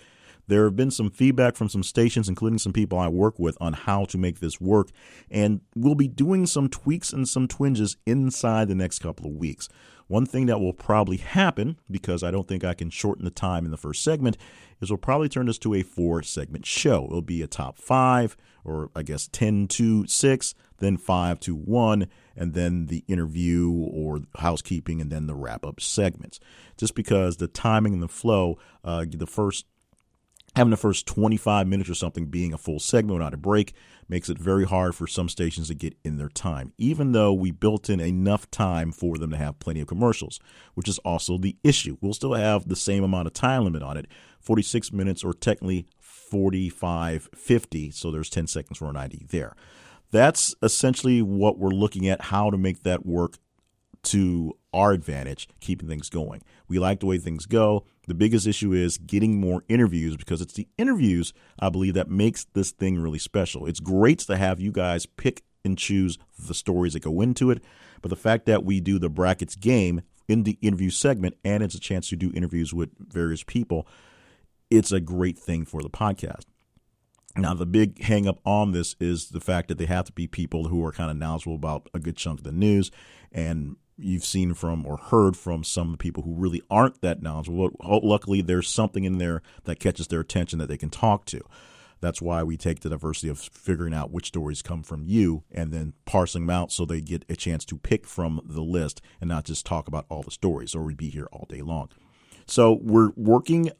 There 0.50 0.64
have 0.64 0.74
been 0.74 0.90
some 0.90 1.10
feedback 1.10 1.54
from 1.54 1.68
some 1.68 1.84
stations, 1.84 2.28
including 2.28 2.58
some 2.58 2.72
people 2.72 2.98
I 2.98 3.06
work 3.06 3.38
with, 3.38 3.56
on 3.60 3.72
how 3.72 4.04
to 4.06 4.18
make 4.18 4.40
this 4.40 4.60
work. 4.60 4.88
And 5.30 5.60
we'll 5.76 5.94
be 5.94 6.08
doing 6.08 6.44
some 6.44 6.68
tweaks 6.68 7.12
and 7.12 7.28
some 7.28 7.46
twinges 7.46 7.96
inside 8.04 8.66
the 8.66 8.74
next 8.74 8.98
couple 8.98 9.26
of 9.26 9.36
weeks. 9.36 9.68
One 10.08 10.26
thing 10.26 10.46
that 10.46 10.58
will 10.58 10.72
probably 10.72 11.18
happen, 11.18 11.78
because 11.88 12.24
I 12.24 12.32
don't 12.32 12.48
think 12.48 12.64
I 12.64 12.74
can 12.74 12.90
shorten 12.90 13.24
the 13.24 13.30
time 13.30 13.64
in 13.64 13.70
the 13.70 13.76
first 13.76 14.02
segment, 14.02 14.36
is 14.80 14.90
we'll 14.90 14.98
probably 14.98 15.28
turn 15.28 15.46
this 15.46 15.58
to 15.58 15.72
a 15.74 15.84
four 15.84 16.24
segment 16.24 16.66
show. 16.66 17.04
It'll 17.04 17.22
be 17.22 17.42
a 17.42 17.46
top 17.46 17.78
five, 17.78 18.36
or 18.64 18.90
I 18.96 19.04
guess 19.04 19.28
10 19.28 19.68
to 19.68 20.04
6, 20.08 20.54
then 20.78 20.96
5 20.96 21.38
to 21.40 21.54
1, 21.54 22.08
and 22.34 22.54
then 22.54 22.86
the 22.86 23.04
interview 23.06 23.70
or 23.70 24.22
housekeeping, 24.38 25.00
and 25.00 25.12
then 25.12 25.28
the 25.28 25.36
wrap 25.36 25.64
up 25.64 25.80
segments. 25.80 26.40
Just 26.76 26.96
because 26.96 27.36
the 27.36 27.46
timing 27.46 27.92
and 27.92 28.02
the 28.02 28.08
flow, 28.08 28.58
uh, 28.82 29.04
the 29.08 29.28
first 29.28 29.66
having 30.56 30.70
the 30.70 30.76
first 30.76 31.06
25 31.06 31.66
minutes 31.66 31.88
or 31.88 31.94
something 31.94 32.26
being 32.26 32.52
a 32.52 32.58
full 32.58 32.80
segment 32.80 33.18
without 33.18 33.34
a 33.34 33.38
break 33.38 33.72
makes 34.08 34.28
it 34.28 34.38
very 34.38 34.64
hard 34.64 34.94
for 34.94 35.06
some 35.06 35.28
stations 35.28 35.68
to 35.68 35.74
get 35.74 35.96
in 36.04 36.16
their 36.16 36.28
time, 36.28 36.72
even 36.78 37.12
though 37.12 37.32
we 37.32 37.52
built 37.52 37.88
in 37.88 38.00
enough 38.00 38.50
time 38.50 38.90
for 38.90 39.16
them 39.16 39.30
to 39.30 39.36
have 39.36 39.60
plenty 39.60 39.80
of 39.80 39.86
commercials, 39.86 40.40
which 40.74 40.88
is 40.88 40.98
also 40.98 41.38
the 41.38 41.56
issue. 41.62 41.96
We'll 42.00 42.14
still 42.14 42.34
have 42.34 42.68
the 42.68 42.76
same 42.76 43.04
amount 43.04 43.28
of 43.28 43.32
time 43.32 43.64
limit 43.64 43.82
on 43.82 43.96
it 43.96 44.06
46 44.40 44.92
minutes 44.92 45.22
or 45.22 45.32
technically 45.32 45.86
45 46.00 47.28
50, 47.34 47.90
so 47.92 48.10
there's 48.10 48.30
10 48.30 48.48
seconds 48.48 48.78
for 48.78 48.90
an 48.90 48.96
ID 48.96 49.26
there. 49.30 49.54
That's 50.10 50.54
essentially 50.62 51.22
what 51.22 51.58
we're 51.58 51.70
looking 51.70 52.08
at 52.08 52.20
how 52.20 52.50
to 52.50 52.58
make 52.58 52.82
that 52.82 53.06
work 53.06 53.36
to 54.02 54.56
our 54.72 54.92
advantage, 54.92 55.48
keeping 55.60 55.88
things 55.88 56.08
going. 56.08 56.42
We 56.68 56.78
like 56.78 57.00
the 57.00 57.06
way 57.06 57.18
things 57.18 57.46
go. 57.46 57.84
The 58.06 58.14
biggest 58.14 58.46
issue 58.46 58.72
is 58.72 58.98
getting 58.98 59.40
more 59.40 59.64
interviews 59.68 60.16
because 60.16 60.40
it's 60.40 60.54
the 60.54 60.68
interviews, 60.78 61.32
I 61.58 61.68
believe, 61.68 61.94
that 61.94 62.10
makes 62.10 62.44
this 62.52 62.70
thing 62.70 62.98
really 62.98 63.18
special. 63.18 63.66
It's 63.66 63.80
great 63.80 64.20
to 64.20 64.36
have 64.36 64.60
you 64.60 64.72
guys 64.72 65.06
pick 65.06 65.42
and 65.64 65.76
choose 65.76 66.18
the 66.38 66.54
stories 66.54 66.94
that 66.94 67.02
go 67.02 67.20
into 67.20 67.50
it, 67.50 67.62
but 68.00 68.08
the 68.08 68.16
fact 68.16 68.46
that 68.46 68.64
we 68.64 68.80
do 68.80 68.98
the 68.98 69.10
brackets 69.10 69.56
game 69.56 70.02
in 70.28 70.44
the 70.44 70.56
interview 70.62 70.90
segment 70.90 71.36
and 71.44 71.62
it's 71.62 71.74
a 71.74 71.80
chance 71.80 72.08
to 72.08 72.16
do 72.16 72.32
interviews 72.34 72.72
with 72.72 72.90
various 72.98 73.42
people, 73.42 73.86
it's 74.70 74.92
a 74.92 75.00
great 75.00 75.36
thing 75.36 75.64
for 75.64 75.82
the 75.82 75.90
podcast. 75.90 76.44
Now, 77.36 77.54
the 77.54 77.66
big 77.66 77.96
hangup 78.00 78.38
on 78.44 78.72
this 78.72 78.96
is 78.98 79.28
the 79.28 79.40
fact 79.40 79.68
that 79.68 79.78
they 79.78 79.86
have 79.86 80.06
to 80.06 80.12
be 80.12 80.26
people 80.26 80.68
who 80.68 80.84
are 80.84 80.92
kind 80.92 81.10
of 81.10 81.16
knowledgeable 81.16 81.54
about 81.54 81.88
a 81.94 81.98
good 81.98 82.16
chunk 82.16 82.40
of 82.40 82.44
the 82.44 82.52
news 82.52 82.90
and 83.30 83.76
you've 84.02 84.24
seen 84.24 84.54
from 84.54 84.86
or 84.86 84.96
heard 84.96 85.36
from 85.36 85.64
some 85.64 85.96
people 85.96 86.22
who 86.22 86.34
really 86.34 86.62
aren't 86.70 87.00
that 87.02 87.22
knowledgeable. 87.22 87.70
But 87.70 88.04
luckily, 88.04 88.42
there's 88.42 88.68
something 88.68 89.04
in 89.04 89.18
there 89.18 89.42
that 89.64 89.80
catches 89.80 90.08
their 90.08 90.20
attention 90.20 90.58
that 90.58 90.68
they 90.68 90.78
can 90.78 90.90
talk 90.90 91.24
to. 91.26 91.40
That's 92.00 92.22
why 92.22 92.42
we 92.42 92.56
take 92.56 92.80
the 92.80 92.88
diversity 92.88 93.28
of 93.28 93.38
figuring 93.38 93.92
out 93.92 94.10
which 94.10 94.28
stories 94.28 94.62
come 94.62 94.82
from 94.82 95.04
you 95.04 95.44
and 95.52 95.70
then 95.70 95.92
parsing 96.06 96.46
them 96.46 96.50
out 96.50 96.72
so 96.72 96.84
they 96.84 97.00
get 97.00 97.24
a 97.28 97.36
chance 97.36 97.64
to 97.66 97.76
pick 97.76 98.06
from 98.06 98.40
the 98.44 98.62
list 98.62 99.02
and 99.20 99.28
not 99.28 99.44
just 99.44 99.66
talk 99.66 99.86
about 99.86 100.06
all 100.08 100.22
the 100.22 100.30
stories, 100.30 100.74
or 100.74 100.82
we'd 100.82 100.96
be 100.96 101.10
here 101.10 101.28
all 101.30 101.46
day 101.48 101.60
long. 101.60 101.90
So 102.46 102.78
we're 102.82 103.10
working 103.16 103.70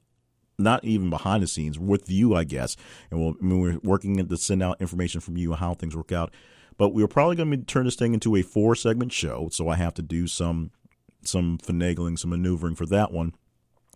not 0.59 0.85
even 0.85 1.09
behind 1.09 1.43
the 1.43 1.47
scenes 1.47 1.79
with 1.79 2.11
you, 2.11 2.35
I 2.35 2.45
guess, 2.45 2.77
and 3.11 3.19
we'll, 3.19 3.35
I 3.41 3.45
mean, 3.45 3.61
we're 3.61 3.79
working 3.83 4.29
to 4.29 4.37
send 4.37 4.63
out 4.63 4.81
information 4.81 5.23
from 5.23 5.39
you 5.39 5.55
how 5.55 5.73
things 5.73 5.97
work 5.97 6.13
out 6.13 6.35
but 6.81 6.95
we 6.95 7.03
are 7.03 7.09
probably 7.09 7.37
going 7.37 7.51
to 7.51 7.59
turn 7.59 7.85
this 7.85 7.95
thing 7.95 8.15
into 8.15 8.35
a 8.35 8.41
four 8.41 8.75
segment 8.75 9.13
show, 9.13 9.51
so 9.53 9.69
I 9.69 9.77
have 9.77 9.93
to 9.95 10.03
do 10.03 10.27
some 10.27 10.71
some 11.23 11.59
finagling, 11.59 12.19
some 12.19 12.31
maneuvering 12.31 12.75
for 12.75 12.87
that 12.87 13.13
one, 13.13 13.35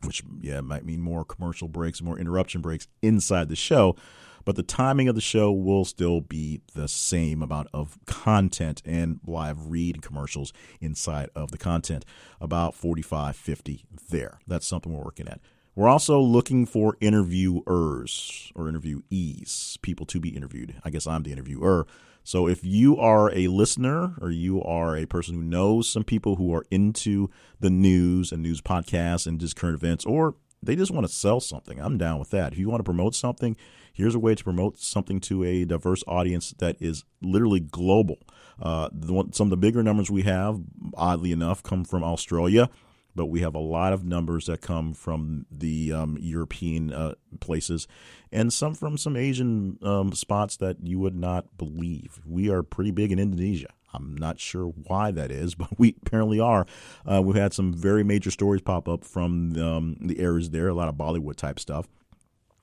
which 0.03 0.23
yeah 0.43 0.61
might 0.61 0.85
mean 0.85 1.01
more 1.01 1.25
commercial 1.25 1.67
breaks, 1.67 2.03
more 2.03 2.19
interruption 2.19 2.61
breaks 2.61 2.87
inside 3.01 3.49
the 3.49 3.57
show. 3.57 3.97
but 4.45 4.57
the 4.57 4.63
timing 4.63 5.09
of 5.09 5.15
the 5.15 5.23
show 5.23 5.51
will 5.51 5.87
still 5.87 6.21
be 6.21 6.61
the 6.75 6.87
same 6.87 7.43
amount 7.43 7.69
of 7.73 7.99
content 8.05 8.83
and 8.85 9.19
live 9.27 9.71
read 9.71 10.03
commercials 10.03 10.53
inside 10.79 11.31
of 11.35 11.53
the 11.53 11.57
content, 11.57 12.05
about 12.39 12.75
45, 12.75 13.35
50 13.35 13.87
there. 14.11 14.41
That's 14.47 14.67
something 14.67 14.93
we're 14.93 15.03
working 15.03 15.27
at. 15.27 15.41
We're 15.75 15.89
also 15.89 16.21
looking 16.21 16.67
for 16.67 16.99
interviewers 17.01 18.53
or 18.55 18.67
interviewees, 18.67 19.81
people 19.81 20.05
to 20.05 20.21
be 20.21 20.29
interviewed. 20.29 20.75
I 20.85 20.91
guess 20.91 21.07
I'm 21.07 21.23
the 21.23 21.33
interviewer. 21.33 21.87
So 22.25 22.49
if 22.49 22.65
you 22.65 22.97
are 22.97 23.31
a 23.35 23.49
listener 23.49 24.15
or 24.21 24.31
you 24.31 24.63
are 24.63 24.97
a 24.97 25.07
person 25.07 25.35
who 25.35 25.43
knows 25.43 25.89
some 25.89 26.05
people 26.05 26.37
who 26.37 26.53
are 26.55 26.65
into 26.71 27.31
the 27.61 27.69
news 27.69 28.33
and 28.33 28.43
news 28.43 28.63
podcasts 28.63 29.27
and 29.27 29.39
just 29.39 29.57
current 29.57 29.77
events, 29.77 30.07
or 30.07 30.35
they 30.63 30.75
just 30.75 30.91
want 30.91 31.07
to 31.07 31.13
sell 31.13 31.39
something, 31.39 31.79
I'm 31.79 31.99
down 31.99 32.19
with 32.19 32.31
that. 32.31 32.55
If 32.55 32.59
you 32.59 32.71
want 32.71 32.81
to 32.81 32.85
promote 32.85 33.15
something, 33.15 33.57
here's 33.93 34.15
a 34.15 34.19
way 34.19 34.35
to 34.35 34.43
promote 34.43 34.79
something 34.79 35.21
to 35.21 35.45
a 35.45 35.67
diverse 35.67 36.03
audience 36.07 36.55
that 36.59 36.81
is 36.81 37.05
literally 37.21 37.61
global. 37.61 38.17
Uh, 38.61 38.89
the, 38.91 39.29
some 39.33 39.49
of 39.49 39.51
the 39.51 39.57
bigger 39.59 39.83
numbers 39.83 40.11
we 40.11 40.23
have, 40.23 40.61
oddly 40.95 41.31
enough, 41.31 41.63
come 41.63 41.85
from 41.85 42.03
Australia 42.03 42.71
but 43.15 43.27
we 43.27 43.41
have 43.41 43.55
a 43.55 43.61
lot 43.61 43.93
of 43.93 44.05
numbers 44.05 44.47
that 44.47 44.61
come 44.61 44.95
from 44.95 45.47
the 45.51 45.93
um, 45.93 46.17
European 46.21 46.93
uh, 46.93 47.15
places 47.41 47.87
and 48.33 48.53
some 48.53 48.75
from 48.75 48.99
some 48.99 49.17
Asian 49.17 49.79
um, 49.83 50.13
spots 50.13 50.57
that 50.57 50.79
you 50.83 50.99
would 50.99 51.15
not 51.15 51.57
believe. 51.57 52.21
We 52.27 52.51
are 52.51 52.63
pretty 52.63 52.91
big 52.91 53.13
in 53.13 53.19
Indonesia. 53.19 53.69
I'm 53.95 54.17
not 54.17 54.41
sure 54.41 54.67
why 54.67 55.13
that 55.13 55.31
is, 55.31 55.55
but 55.55 55.79
we 55.79 55.97
apparently 56.05 56.41
are. 56.41 56.67
Uh, 57.11 57.23
we've 57.23 57.37
had 57.37 57.55
some 57.55 57.73
very 57.73 58.05
major 58.05 58.31
stories 58.31 58.61
pop 58.61 58.89
up 58.89 59.05
from 59.05 59.57
um, 59.57 59.97
the 60.01 60.19
areas 60.19 60.51
there, 60.51 60.69
a 60.69 60.75
lot 60.75 60.89
of 60.89 60.97
Bollywood 60.97 61.37
type 61.37 61.61
stuff. 61.61 61.87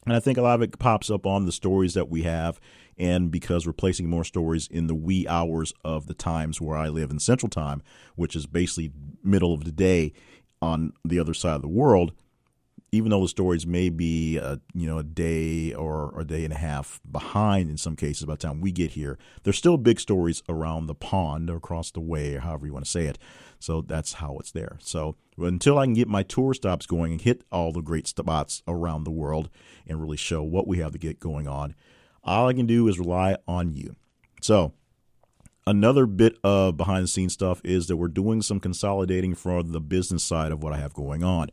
And 0.05 0.15
I 0.15 0.19
think 0.19 0.37
a 0.37 0.41
lot 0.41 0.55
of 0.55 0.61
it 0.63 0.79
pops 0.79 1.11
up 1.11 1.25
on 1.27 1.45
the 1.45 1.51
stories 1.51 1.93
that 1.93 2.09
we 2.09 2.23
have, 2.23 2.59
and 2.97 3.29
because 3.29 3.67
we're 3.67 3.73
placing 3.73 4.09
more 4.09 4.23
stories 4.23 4.67
in 4.67 4.87
the 4.87 4.95
wee 4.95 5.27
hours 5.27 5.73
of 5.85 6.07
the 6.07 6.15
times 6.15 6.59
where 6.59 6.75
I 6.75 6.89
live 6.89 7.11
in 7.11 7.19
Central 7.19 7.51
Time, 7.51 7.83
which 8.15 8.35
is 8.35 8.47
basically 8.47 8.91
middle 9.23 9.53
of 9.53 9.63
the 9.63 9.71
day, 9.71 10.13
on 10.61 10.93
the 11.03 11.19
other 11.19 11.33
side 11.33 11.55
of 11.55 11.61
the 11.61 11.67
world, 11.67 12.13
even 12.91 13.09
though 13.09 13.21
the 13.21 13.27
stories 13.27 13.65
may 13.65 13.89
be 13.89 14.37
a, 14.37 14.59
you 14.73 14.85
know 14.85 14.97
a 14.97 15.03
day 15.03 15.73
or 15.73 16.13
a 16.19 16.25
day 16.25 16.43
and 16.43 16.53
a 16.53 16.57
half 16.57 16.99
behind 17.09 17.69
in 17.69 17.77
some 17.77 17.95
cases 17.95 18.25
by 18.25 18.33
the 18.33 18.37
time 18.37 18.59
we 18.59 18.71
get 18.71 18.91
here, 18.91 19.17
there's 19.43 19.57
still 19.57 19.77
big 19.77 19.99
stories 19.99 20.43
around 20.49 20.87
the 20.87 20.95
pond 20.95 21.49
or 21.49 21.55
across 21.55 21.91
the 21.91 22.01
way, 22.01 22.35
or 22.35 22.41
however 22.41 22.65
you 22.65 22.73
want 22.73 22.85
to 22.85 22.91
say 22.91 23.05
it. 23.05 23.17
So 23.59 23.81
that's 23.81 24.13
how 24.13 24.37
it's 24.39 24.51
there. 24.51 24.77
So 24.81 25.15
until 25.37 25.77
I 25.77 25.85
can 25.85 25.93
get 25.93 26.07
my 26.07 26.23
tour 26.23 26.53
stops 26.53 26.85
going 26.85 27.13
and 27.13 27.21
hit 27.21 27.43
all 27.51 27.71
the 27.71 27.81
great 27.81 28.07
spots 28.07 28.61
around 28.67 29.03
the 29.03 29.11
world 29.11 29.49
and 29.87 30.01
really 30.01 30.17
show 30.17 30.43
what 30.43 30.67
we 30.67 30.79
have 30.79 30.91
to 30.91 30.97
get 30.97 31.19
going 31.19 31.47
on, 31.47 31.75
all 32.23 32.47
I 32.47 32.53
can 32.53 32.65
do 32.65 32.87
is 32.87 32.99
rely 32.99 33.37
on 33.47 33.73
you. 33.73 33.95
So 34.41 34.73
Another 35.67 36.07
bit 36.07 36.37
of 36.43 36.75
behind 36.75 37.03
the 37.03 37.07
scenes 37.07 37.33
stuff 37.33 37.61
is 37.63 37.87
that 37.87 37.97
we're 37.97 38.07
doing 38.07 38.41
some 38.41 38.59
consolidating 38.59 39.35
for 39.35 39.61
the 39.61 39.79
business 39.79 40.23
side 40.23 40.51
of 40.51 40.63
what 40.63 40.73
I 40.73 40.77
have 40.77 40.93
going 40.93 41.23
on. 41.23 41.49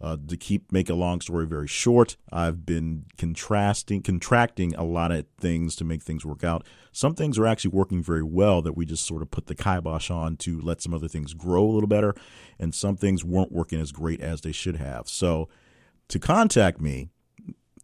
Uh, 0.00 0.16
to 0.28 0.36
keep 0.36 0.70
make 0.72 0.90
a 0.90 0.94
long 0.94 1.20
story 1.20 1.46
very 1.46 1.68
short, 1.68 2.16
I've 2.32 2.66
been 2.66 3.04
contrasting, 3.16 4.02
contracting 4.02 4.74
a 4.74 4.82
lot 4.82 5.12
of 5.12 5.24
things 5.38 5.76
to 5.76 5.84
make 5.84 6.02
things 6.02 6.26
work 6.26 6.42
out. 6.42 6.66
Some 6.90 7.14
things 7.14 7.38
are 7.38 7.46
actually 7.46 7.70
working 7.70 8.02
very 8.02 8.24
well 8.24 8.60
that 8.62 8.76
we 8.76 8.84
just 8.84 9.06
sort 9.06 9.22
of 9.22 9.30
put 9.30 9.46
the 9.46 9.54
kibosh 9.54 10.10
on 10.10 10.36
to 10.38 10.60
let 10.60 10.82
some 10.82 10.92
other 10.92 11.08
things 11.08 11.32
grow 11.32 11.64
a 11.64 11.70
little 11.70 11.88
better, 11.88 12.14
and 12.58 12.74
some 12.74 12.96
things 12.96 13.24
weren't 13.24 13.52
working 13.52 13.80
as 13.80 13.92
great 13.92 14.20
as 14.20 14.40
they 14.40 14.52
should 14.52 14.76
have. 14.76 15.08
So, 15.08 15.48
to 16.08 16.18
contact 16.18 16.80
me, 16.80 17.08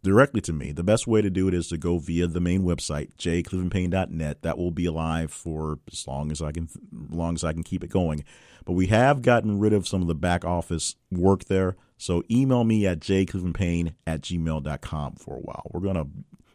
directly 0.03 0.41
to 0.41 0.53
me. 0.53 0.71
The 0.71 0.83
best 0.83 1.07
way 1.07 1.21
to 1.21 1.29
do 1.29 1.47
it 1.47 1.53
is 1.53 1.67
to 1.69 1.77
go 1.77 1.97
via 1.99 2.27
the 2.27 2.39
main 2.39 2.63
website, 2.63 3.15
jclevelandpayne.net. 3.17 4.41
That 4.41 4.57
will 4.57 4.71
be 4.71 4.85
alive 4.85 5.31
for 5.31 5.79
as 5.91 6.07
long 6.07 6.31
as 6.31 6.41
I 6.41 6.51
can, 6.51 6.69
as 7.09 7.15
long 7.15 7.35
as 7.35 7.43
I 7.43 7.53
can 7.53 7.63
keep 7.63 7.83
it 7.83 7.89
going. 7.89 8.23
But 8.65 8.73
we 8.73 8.87
have 8.87 9.21
gotten 9.21 9.59
rid 9.59 9.73
of 9.73 9.87
some 9.87 10.01
of 10.01 10.07
the 10.07 10.15
back 10.15 10.45
office 10.45 10.95
work 11.11 11.45
there. 11.45 11.75
So 11.97 12.23
email 12.31 12.63
me 12.63 12.87
at 12.87 12.99
jclevelandpayne 12.99 13.93
at 14.07 14.21
gmail.com 14.21 15.15
for 15.15 15.35
a 15.35 15.41
while. 15.41 15.67
We're 15.71 15.81
going 15.81 15.95
to 15.95 16.07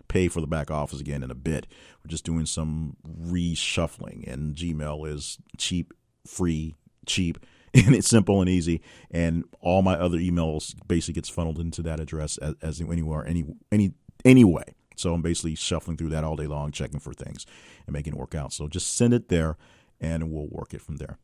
pay 0.08 0.28
for 0.28 0.40
the 0.40 0.46
back 0.46 0.70
office 0.70 1.00
again 1.00 1.22
in 1.22 1.30
a 1.30 1.36
bit. 1.36 1.66
We're 2.02 2.10
just 2.10 2.24
doing 2.24 2.46
some 2.46 2.96
reshuffling, 3.06 4.30
and 4.30 4.54
Gmail 4.54 5.12
is 5.12 5.38
cheap, 5.56 5.92
free, 6.26 6.74
cheap 7.06 7.38
and 7.84 7.94
it's 7.94 8.08
simple 8.08 8.40
and 8.40 8.48
easy. 8.48 8.80
And 9.10 9.44
all 9.60 9.82
my 9.82 9.94
other 9.94 10.18
emails 10.18 10.74
basically 10.86 11.14
gets 11.14 11.28
funneled 11.28 11.58
into 11.58 11.82
that 11.82 12.00
address 12.00 12.38
as, 12.38 12.54
as 12.62 12.80
anywhere, 12.80 13.26
any 13.26 13.44
any 13.70 13.92
anyway. 14.24 14.74
So 14.96 15.12
I'm 15.12 15.22
basically 15.22 15.54
shuffling 15.54 15.96
through 15.96 16.08
that 16.10 16.24
all 16.24 16.36
day 16.36 16.46
long, 16.46 16.72
checking 16.72 17.00
for 17.00 17.12
things 17.12 17.44
and 17.86 17.92
making 17.92 18.14
it 18.14 18.18
work 18.18 18.34
out. 18.34 18.52
So 18.52 18.66
just 18.66 18.96
send 18.96 19.12
it 19.12 19.28
there, 19.28 19.56
and 20.00 20.30
we'll 20.32 20.48
work 20.48 20.72
it 20.72 20.80
from 20.80 20.96
there. 20.96 21.18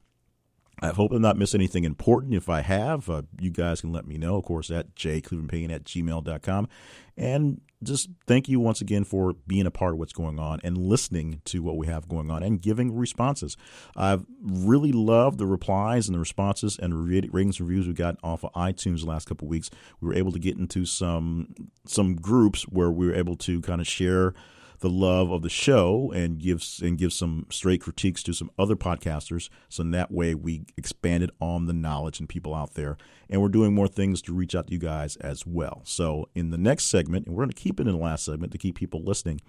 I 0.81 0.89
hope 0.89 1.13
I'm 1.13 1.23
not 1.23 1.37
missed 1.37 1.55
anything 1.55 1.85
important. 1.85 2.35
If 2.35 2.49
I 2.49 2.61
have, 2.61 3.09
uh, 3.09 3.23
you 3.39 3.51
guys 3.51 3.81
can 3.81 3.93
let 3.93 4.07
me 4.07 4.19
know, 4.19 4.37
of 4.37 4.45
course, 4.45 4.71
at 4.71 4.95
jclevelandpayne 4.95 5.71
at 5.71 5.85
gmail.com. 5.85 6.69
And 7.17 7.61
just 7.83 8.09
thank 8.27 8.49
you 8.49 8.61
once 8.61 8.81
again 8.81 9.05
for 9.05 9.35
being 9.47 9.67
a 9.67 9.71
part 9.71 9.93
of 9.93 9.99
what's 9.99 10.13
going 10.13 10.39
on 10.39 10.61
and 10.63 10.77
listening 10.77 11.41
to 11.47 11.63
what 11.63 11.77
we 11.77 11.87
have 11.87 12.09
going 12.09 12.31
on 12.31 12.43
and 12.43 12.61
giving 12.61 12.95
responses. 12.95 13.57
I've 13.97 14.25
really 14.43 14.93
loved 14.93 15.39
the 15.39 15.47
replies 15.47 16.09
and 16.09 16.15
the 16.15 16.21
responses 16.21 16.79
and 16.79 17.07
ratings 17.07 17.59
and 17.59 17.69
reviews 17.69 17.87
we 17.87 17.95
got 17.95 18.17
off 18.23 18.45
of 18.45 18.53
iTunes 18.53 19.01
the 19.01 19.07
last 19.07 19.29
couple 19.29 19.47
of 19.47 19.51
weeks. 19.51 19.71
We 20.01 20.09
were 20.09 20.15
able 20.15 20.33
to 20.33 20.39
get 20.39 20.57
into 20.57 20.85
some 20.85 21.55
some 21.87 22.17
groups 22.17 22.63
where 22.65 22.91
we 22.91 23.07
were 23.07 23.15
able 23.15 23.37
to 23.37 23.61
kind 23.61 23.81
of 23.81 23.87
share– 23.87 24.35
the 24.83 24.91
love 24.91 25.31
of 25.31 25.43
the 25.43 25.49
show 25.49 26.13
and 26.15 26.39
gives 26.39 26.81
and 26.83 26.99
give 26.99 27.13
some 27.13 27.47
straight 27.51 27.81
critiques 27.81 28.23
to 28.25 28.35
some 28.35 28.51
other 28.59 28.77
podcasters. 28.77 29.49
So 29.69 29.83
in 29.83 29.93
that 29.93 30.11
way, 30.13 30.35
we 30.35 30.65
expanded 30.77 31.31
on 31.41 31.67
the 31.67 31.73
knowledge 31.73 32.21
and 32.21 32.29
people 32.29 32.55
out 32.55 32.75
there, 32.75 32.99
and 33.31 33.41
we're 33.41 33.49
doing 33.49 33.75
more 33.75 33.89
things 33.89 34.21
to 34.23 34.35
reach 34.35 34.55
out 34.55 34.67
to 34.67 34.73
you 34.73 34.79
guys 34.79 35.17
as 35.17 35.47
well. 35.47 35.81
So 35.85 36.29
in 36.35 36.51
the 36.51 36.59
next 36.59 36.85
segment, 36.85 37.27
and 37.27 37.35
we're 37.35 37.45
going 37.45 37.51
to 37.51 37.61
keep 37.61 37.81
it 37.81 37.87
in 37.87 37.93
the 37.93 37.99
last 37.99 38.25
segment 38.25 38.53
to 38.53 38.59
keep 38.59 38.77
people 38.77 39.03
listening. 39.03 39.41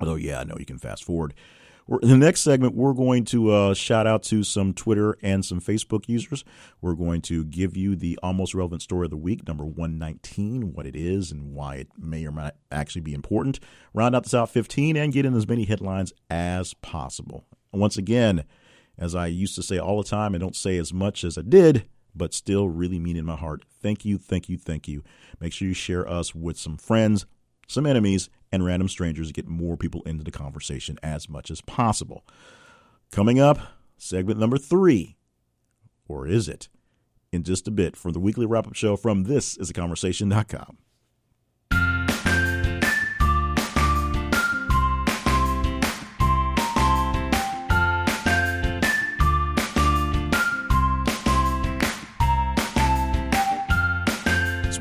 Although, 0.00 0.16
yeah, 0.16 0.40
I 0.40 0.44
know 0.44 0.56
you 0.58 0.66
can 0.66 0.78
fast 0.78 1.04
forward. 1.04 1.34
In 1.90 2.08
the 2.08 2.16
next 2.16 2.42
segment, 2.42 2.76
we're 2.76 2.92
going 2.92 3.24
to 3.26 3.50
uh, 3.50 3.74
shout 3.74 4.06
out 4.06 4.22
to 4.24 4.44
some 4.44 4.72
Twitter 4.72 5.18
and 5.22 5.44
some 5.44 5.60
Facebook 5.60 6.08
users. 6.08 6.44
We're 6.80 6.94
going 6.94 7.20
to 7.22 7.44
give 7.44 7.76
you 7.76 7.96
the 7.96 8.16
almost 8.22 8.54
relevant 8.54 8.82
story 8.82 9.06
of 9.06 9.10
the 9.10 9.16
week, 9.16 9.48
number 9.48 9.64
119, 9.64 10.72
what 10.72 10.86
it 10.86 10.94
is 10.94 11.32
and 11.32 11.52
why 11.52 11.76
it 11.76 11.88
may 11.98 12.24
or 12.24 12.30
might 12.30 12.52
actually 12.70 13.00
be 13.00 13.12
important. 13.12 13.58
Round 13.92 14.14
out 14.14 14.22
the 14.22 14.30
top 14.30 14.50
15 14.50 14.96
and 14.96 15.12
get 15.12 15.26
in 15.26 15.34
as 15.34 15.48
many 15.48 15.64
headlines 15.64 16.12
as 16.30 16.74
possible. 16.74 17.44
Once 17.72 17.96
again, 17.96 18.44
as 18.96 19.16
I 19.16 19.26
used 19.26 19.56
to 19.56 19.62
say 19.62 19.78
all 19.78 20.00
the 20.00 20.08
time, 20.08 20.36
I 20.36 20.38
don't 20.38 20.54
say 20.54 20.78
as 20.78 20.94
much 20.94 21.24
as 21.24 21.36
I 21.36 21.42
did, 21.42 21.86
but 22.14 22.32
still 22.32 22.68
really 22.68 23.00
mean 23.00 23.16
in 23.16 23.24
my 23.24 23.36
heart. 23.36 23.64
Thank 23.82 24.04
you, 24.04 24.16
thank 24.16 24.48
you, 24.48 24.58
thank 24.58 24.86
you. 24.86 25.02
Make 25.40 25.52
sure 25.52 25.66
you 25.66 25.74
share 25.74 26.08
us 26.08 26.36
with 26.36 26.56
some 26.56 26.76
friends, 26.76 27.26
some 27.70 27.86
enemies, 27.86 28.28
and 28.50 28.64
random 28.64 28.88
strangers 28.88 29.32
get 29.32 29.46
more 29.46 29.76
people 29.76 30.02
into 30.02 30.24
the 30.24 30.30
conversation 30.30 30.98
as 31.02 31.28
much 31.28 31.50
as 31.50 31.60
possible. 31.60 32.26
Coming 33.12 33.38
up, 33.38 33.58
segment 33.96 34.40
number 34.40 34.58
three, 34.58 35.16
or 36.08 36.26
is 36.26 36.48
it? 36.48 36.68
In 37.32 37.44
just 37.44 37.68
a 37.68 37.70
bit 37.70 37.96
from 37.96 38.12
the 38.12 38.18
weekly 38.18 38.44
wrap 38.44 38.66
up 38.66 38.74
show 38.74 38.96
from 38.96 39.24
this 39.24 39.56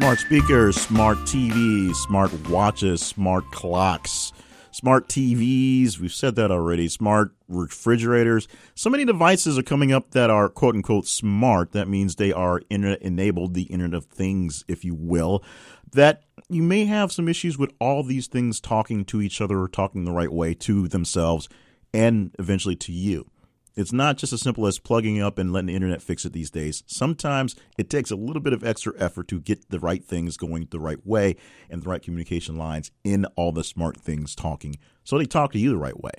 smart 0.10 0.20
speakers, 0.22 0.76
smart 0.76 1.18
TVs, 1.20 1.94
smart 1.94 2.50
watches, 2.50 3.00
smart 3.00 3.44
clocks, 3.52 4.34
smart 4.72 5.08
TVs. 5.08 6.00
We've 6.00 6.12
said 6.12 6.34
that 6.34 6.50
already. 6.50 6.88
Smart 6.88 7.36
refrigerators. 7.48 8.48
So 8.74 8.90
many 8.90 9.06
devices 9.06 9.56
are 9.60 9.62
coming 9.62 9.94
up 9.94 10.10
that 10.12 10.32
are 10.32 10.50
quote 10.50 10.74
unquote 10.74 11.06
smart. 11.06 11.74
That 11.74 11.88
means 11.88 12.16
they 12.16 12.34
are 12.34 12.64
internet 12.72 13.04
enabled, 13.04 13.54
the 13.54 13.66
Internet 13.66 13.94
of 13.94 14.06
Things, 14.06 14.66
if 14.68 14.84
you 14.84 14.96
will. 14.96 15.44
That 15.92 16.24
you 16.50 16.64
may 16.64 16.86
have 16.86 17.12
some 17.12 17.30
issues 17.30 17.60
with 17.60 17.72
all 17.80 18.02
these 18.02 18.26
things 18.26 18.60
talking 18.60 19.06
to 19.06 19.22
each 19.22 19.40
other 19.42 19.68
talking 19.68 20.06
the 20.06 20.12
right 20.12 20.34
way 20.34 20.56
to 20.56 20.88
themselves 20.88 21.48
and 21.94 22.36
eventually 22.40 22.76
to 22.78 22.92
you. 22.92 23.30
It's 23.76 23.94
not 23.94 24.18
just 24.18 24.34
as 24.34 24.42
simple 24.42 24.68
as 24.68 24.80
plugging 24.80 25.22
up 25.22 25.38
and 25.38 25.54
letting 25.54 25.68
the 25.68 25.76
internet 25.76 26.02
fix 26.02 26.26
it 26.26 26.34
these 26.34 26.52
days. 26.52 26.84
Sometimes 26.88 27.56
it 27.78 27.90
takes 27.90 28.12
a 28.12 28.16
little 28.16 28.42
bit 28.42 28.54
of 28.54 28.64
extra 28.64 28.94
effort 28.98 29.28
to 29.30 29.40
get 29.40 29.70
the 29.70 29.80
right 29.80 30.04
things 30.04 30.38
going 30.38 30.68
the 30.70 30.80
right 30.80 31.06
way 31.06 31.36
and 31.70 31.84
the 31.84 31.90
right 31.90 32.02
communication 32.02 32.58
lines 32.58 32.92
in 33.04 33.26
all 33.36 33.52
the 33.52 33.64
smart 33.64 33.98
things 33.98 34.36
talking 34.36 34.76
so 35.10 35.18
they 35.18 35.26
talk 35.26 35.52
to 35.54 35.60
you 35.60 35.72
the 35.72 35.78
right 35.78 36.00
way. 36.00 36.12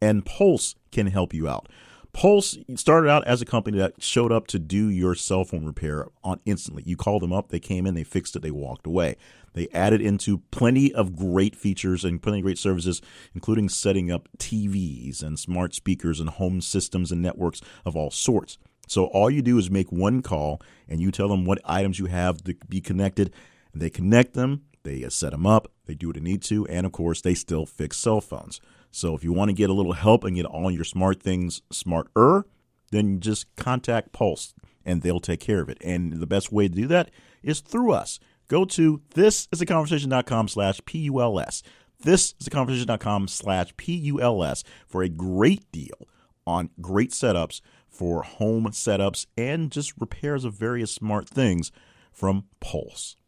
And 0.00 0.24
Puls 0.24 0.76
can 0.92 1.08
help 1.08 1.34
you 1.34 1.48
out. 1.48 1.68
Puls 2.16 2.56
started 2.76 3.10
out 3.10 3.26
as 3.26 3.42
a 3.42 3.44
company 3.44 3.76
that 3.76 4.02
showed 4.02 4.32
up 4.32 4.46
to 4.46 4.58
do 4.58 4.88
your 4.88 5.14
cell 5.14 5.44
phone 5.44 5.66
repair 5.66 6.06
on 6.24 6.40
instantly. 6.46 6.82
You 6.86 6.96
called 6.96 7.20
them 7.20 7.32
up, 7.32 7.50
they 7.50 7.60
came 7.60 7.86
in, 7.86 7.92
they 7.92 8.04
fixed 8.04 8.34
it, 8.34 8.40
they 8.40 8.50
walked 8.50 8.86
away. 8.86 9.16
They 9.52 9.68
added 9.74 10.00
into 10.00 10.38
plenty 10.50 10.94
of 10.94 11.14
great 11.14 11.54
features 11.54 12.06
and 12.06 12.22
plenty 12.22 12.38
of 12.38 12.44
great 12.44 12.56
services, 12.56 13.02
including 13.34 13.68
setting 13.68 14.10
up 14.10 14.30
TVs 14.38 15.22
and 15.22 15.38
smart 15.38 15.74
speakers 15.74 16.18
and 16.18 16.30
home 16.30 16.62
systems 16.62 17.12
and 17.12 17.20
networks 17.20 17.60
of 17.84 17.96
all 17.96 18.10
sorts. 18.10 18.56
So 18.88 19.04
all 19.04 19.30
you 19.30 19.42
do 19.42 19.58
is 19.58 19.70
make 19.70 19.92
one 19.92 20.22
call 20.22 20.62
and 20.88 21.02
you 21.02 21.10
tell 21.10 21.28
them 21.28 21.44
what 21.44 21.60
items 21.66 21.98
you 21.98 22.06
have 22.06 22.42
to 22.44 22.54
be 22.66 22.80
connected. 22.80 23.30
They 23.74 23.90
connect 23.90 24.32
them, 24.32 24.62
they 24.84 25.06
set 25.10 25.32
them 25.32 25.46
up, 25.46 25.70
they 25.84 25.94
do 25.94 26.06
what 26.06 26.16
they 26.16 26.22
need 26.22 26.40
to, 26.44 26.66
and 26.68 26.86
of 26.86 26.92
course, 26.92 27.20
they 27.20 27.34
still 27.34 27.66
fix 27.66 27.98
cell 27.98 28.22
phones. 28.22 28.58
So 28.96 29.14
if 29.14 29.22
you 29.22 29.30
want 29.30 29.50
to 29.50 29.54
get 29.54 29.68
a 29.68 29.74
little 29.74 29.92
help 29.92 30.24
and 30.24 30.34
get 30.34 30.46
all 30.46 30.70
your 30.70 30.82
smart 30.82 31.22
things 31.22 31.60
smarter, 31.70 32.46
then 32.90 33.20
just 33.20 33.54
contact 33.54 34.12
Puls 34.12 34.54
and 34.86 35.02
they'll 35.02 35.20
take 35.20 35.40
care 35.40 35.60
of 35.60 35.68
it. 35.68 35.76
And 35.84 36.14
the 36.14 36.26
best 36.26 36.50
way 36.50 36.66
to 36.66 36.74
do 36.74 36.86
that 36.86 37.10
is 37.42 37.60
through 37.60 37.92
us. 37.92 38.18
Go 38.48 38.64
to 38.64 39.02
thisisaconversation.com 39.14 40.48
slash 40.48 40.80
P-U-L-S. 40.86 41.62
Thisisaconversation.com 42.02 43.28
slash 43.28 43.76
P-U-L-S 43.76 44.64
for 44.86 45.02
a 45.02 45.10
great 45.10 45.70
deal 45.70 46.08
on 46.46 46.70
great 46.80 47.10
setups 47.10 47.60
for 47.86 48.22
home 48.22 48.64
setups 48.70 49.26
and 49.36 49.70
just 49.70 49.92
repairs 50.00 50.46
of 50.46 50.54
various 50.54 50.90
smart 50.90 51.28
things 51.28 51.70
from 52.10 52.44
Puls. 52.60 53.18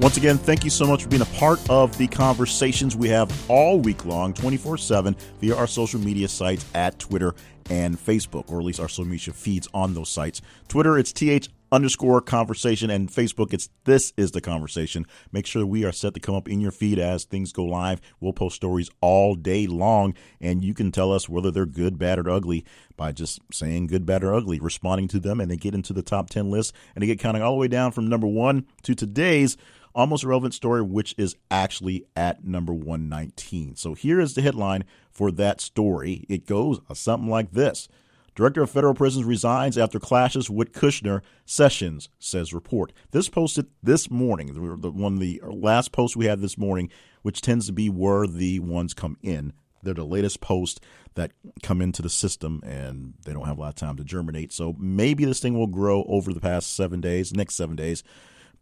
Once 0.00 0.16
again, 0.16 0.38
thank 0.38 0.62
you 0.62 0.70
so 0.70 0.86
much 0.86 1.02
for 1.02 1.08
being 1.08 1.22
a 1.22 1.26
part 1.26 1.58
of 1.68 1.96
the 1.98 2.06
conversations 2.06 2.94
we 2.94 3.08
have 3.08 3.28
all 3.50 3.80
week 3.80 4.04
long, 4.04 4.32
24 4.32 4.78
7, 4.78 5.16
via 5.40 5.56
our 5.56 5.66
social 5.66 5.98
media 5.98 6.28
sites 6.28 6.64
at 6.72 6.96
Twitter 7.00 7.34
and 7.68 7.98
Facebook, 7.98 8.48
or 8.48 8.60
at 8.60 8.64
least 8.64 8.78
our 8.78 8.88
social 8.88 9.06
media 9.06 9.34
feeds 9.34 9.66
on 9.74 9.94
those 9.94 10.08
sites. 10.08 10.40
Twitter, 10.68 10.96
it's 10.96 11.12
TH 11.12 11.48
underscore 11.72 12.20
conversation, 12.20 12.90
and 12.90 13.08
Facebook, 13.08 13.52
it's 13.52 13.70
This 13.86 14.12
is 14.16 14.30
the 14.30 14.40
Conversation. 14.40 15.04
Make 15.32 15.46
sure 15.46 15.66
we 15.66 15.84
are 15.84 15.90
set 15.90 16.14
to 16.14 16.20
come 16.20 16.36
up 16.36 16.48
in 16.48 16.60
your 16.60 16.70
feed 16.70 17.00
as 17.00 17.24
things 17.24 17.52
go 17.52 17.64
live. 17.64 18.00
We'll 18.20 18.32
post 18.32 18.54
stories 18.54 18.88
all 19.00 19.34
day 19.34 19.66
long, 19.66 20.14
and 20.40 20.64
you 20.64 20.74
can 20.74 20.92
tell 20.92 21.12
us 21.12 21.28
whether 21.28 21.50
they're 21.50 21.66
good, 21.66 21.98
bad, 21.98 22.20
or 22.20 22.30
ugly 22.30 22.64
by 22.96 23.10
just 23.10 23.40
saying 23.52 23.88
good, 23.88 24.06
bad, 24.06 24.22
or 24.22 24.32
ugly, 24.32 24.60
responding 24.60 25.08
to 25.08 25.18
them, 25.18 25.40
and 25.40 25.50
they 25.50 25.56
get 25.56 25.74
into 25.74 25.92
the 25.92 26.02
top 26.02 26.30
10 26.30 26.50
list, 26.50 26.72
and 26.94 27.02
they 27.02 27.06
get 27.06 27.18
counting 27.18 27.42
all 27.42 27.54
the 27.54 27.58
way 27.58 27.68
down 27.68 27.90
from 27.90 28.06
number 28.06 28.28
one 28.28 28.64
to 28.84 28.94
today's 28.94 29.56
almost 29.98 30.22
relevant 30.22 30.54
story, 30.54 30.80
which 30.80 31.12
is 31.18 31.34
actually 31.50 32.06
at 32.14 32.44
number 32.44 32.72
119. 32.72 33.74
So 33.74 33.94
here 33.94 34.20
is 34.20 34.34
the 34.34 34.42
headline 34.42 34.84
for 35.10 35.32
that 35.32 35.60
story. 35.60 36.24
It 36.28 36.46
goes 36.46 36.78
something 36.94 37.28
like 37.28 37.50
this. 37.50 37.88
Director 38.36 38.62
of 38.62 38.70
Federal 38.70 38.94
Prisons 38.94 39.24
resigns 39.24 39.76
after 39.76 39.98
clashes 39.98 40.48
with 40.48 40.72
Kushner. 40.72 41.22
Sessions 41.44 42.08
says 42.20 42.54
report. 42.54 42.92
This 43.10 43.28
posted 43.28 43.66
this 43.82 44.08
morning, 44.08 44.54
the 44.80 44.90
one 44.92 45.16
the 45.16 45.42
last 45.44 45.90
post 45.90 46.16
we 46.16 46.26
had 46.26 46.40
this 46.40 46.56
morning, 46.56 46.90
which 47.22 47.40
tends 47.40 47.66
to 47.66 47.72
be 47.72 47.90
where 47.90 48.28
the 48.28 48.60
ones 48.60 48.94
come 48.94 49.16
in. 49.20 49.52
They're 49.82 49.94
the 49.94 50.04
latest 50.04 50.40
post 50.40 50.80
that 51.14 51.32
come 51.64 51.82
into 51.82 52.02
the 52.02 52.08
system, 52.08 52.62
and 52.64 53.14
they 53.24 53.32
don't 53.32 53.46
have 53.46 53.58
a 53.58 53.60
lot 53.60 53.70
of 53.70 53.74
time 53.74 53.96
to 53.96 54.04
germinate. 54.04 54.52
So 54.52 54.76
maybe 54.78 55.24
this 55.24 55.40
thing 55.40 55.58
will 55.58 55.66
grow 55.66 56.04
over 56.04 56.32
the 56.32 56.40
past 56.40 56.76
seven 56.76 57.00
days, 57.00 57.34
next 57.34 57.56
seven 57.56 57.74
days 57.74 58.04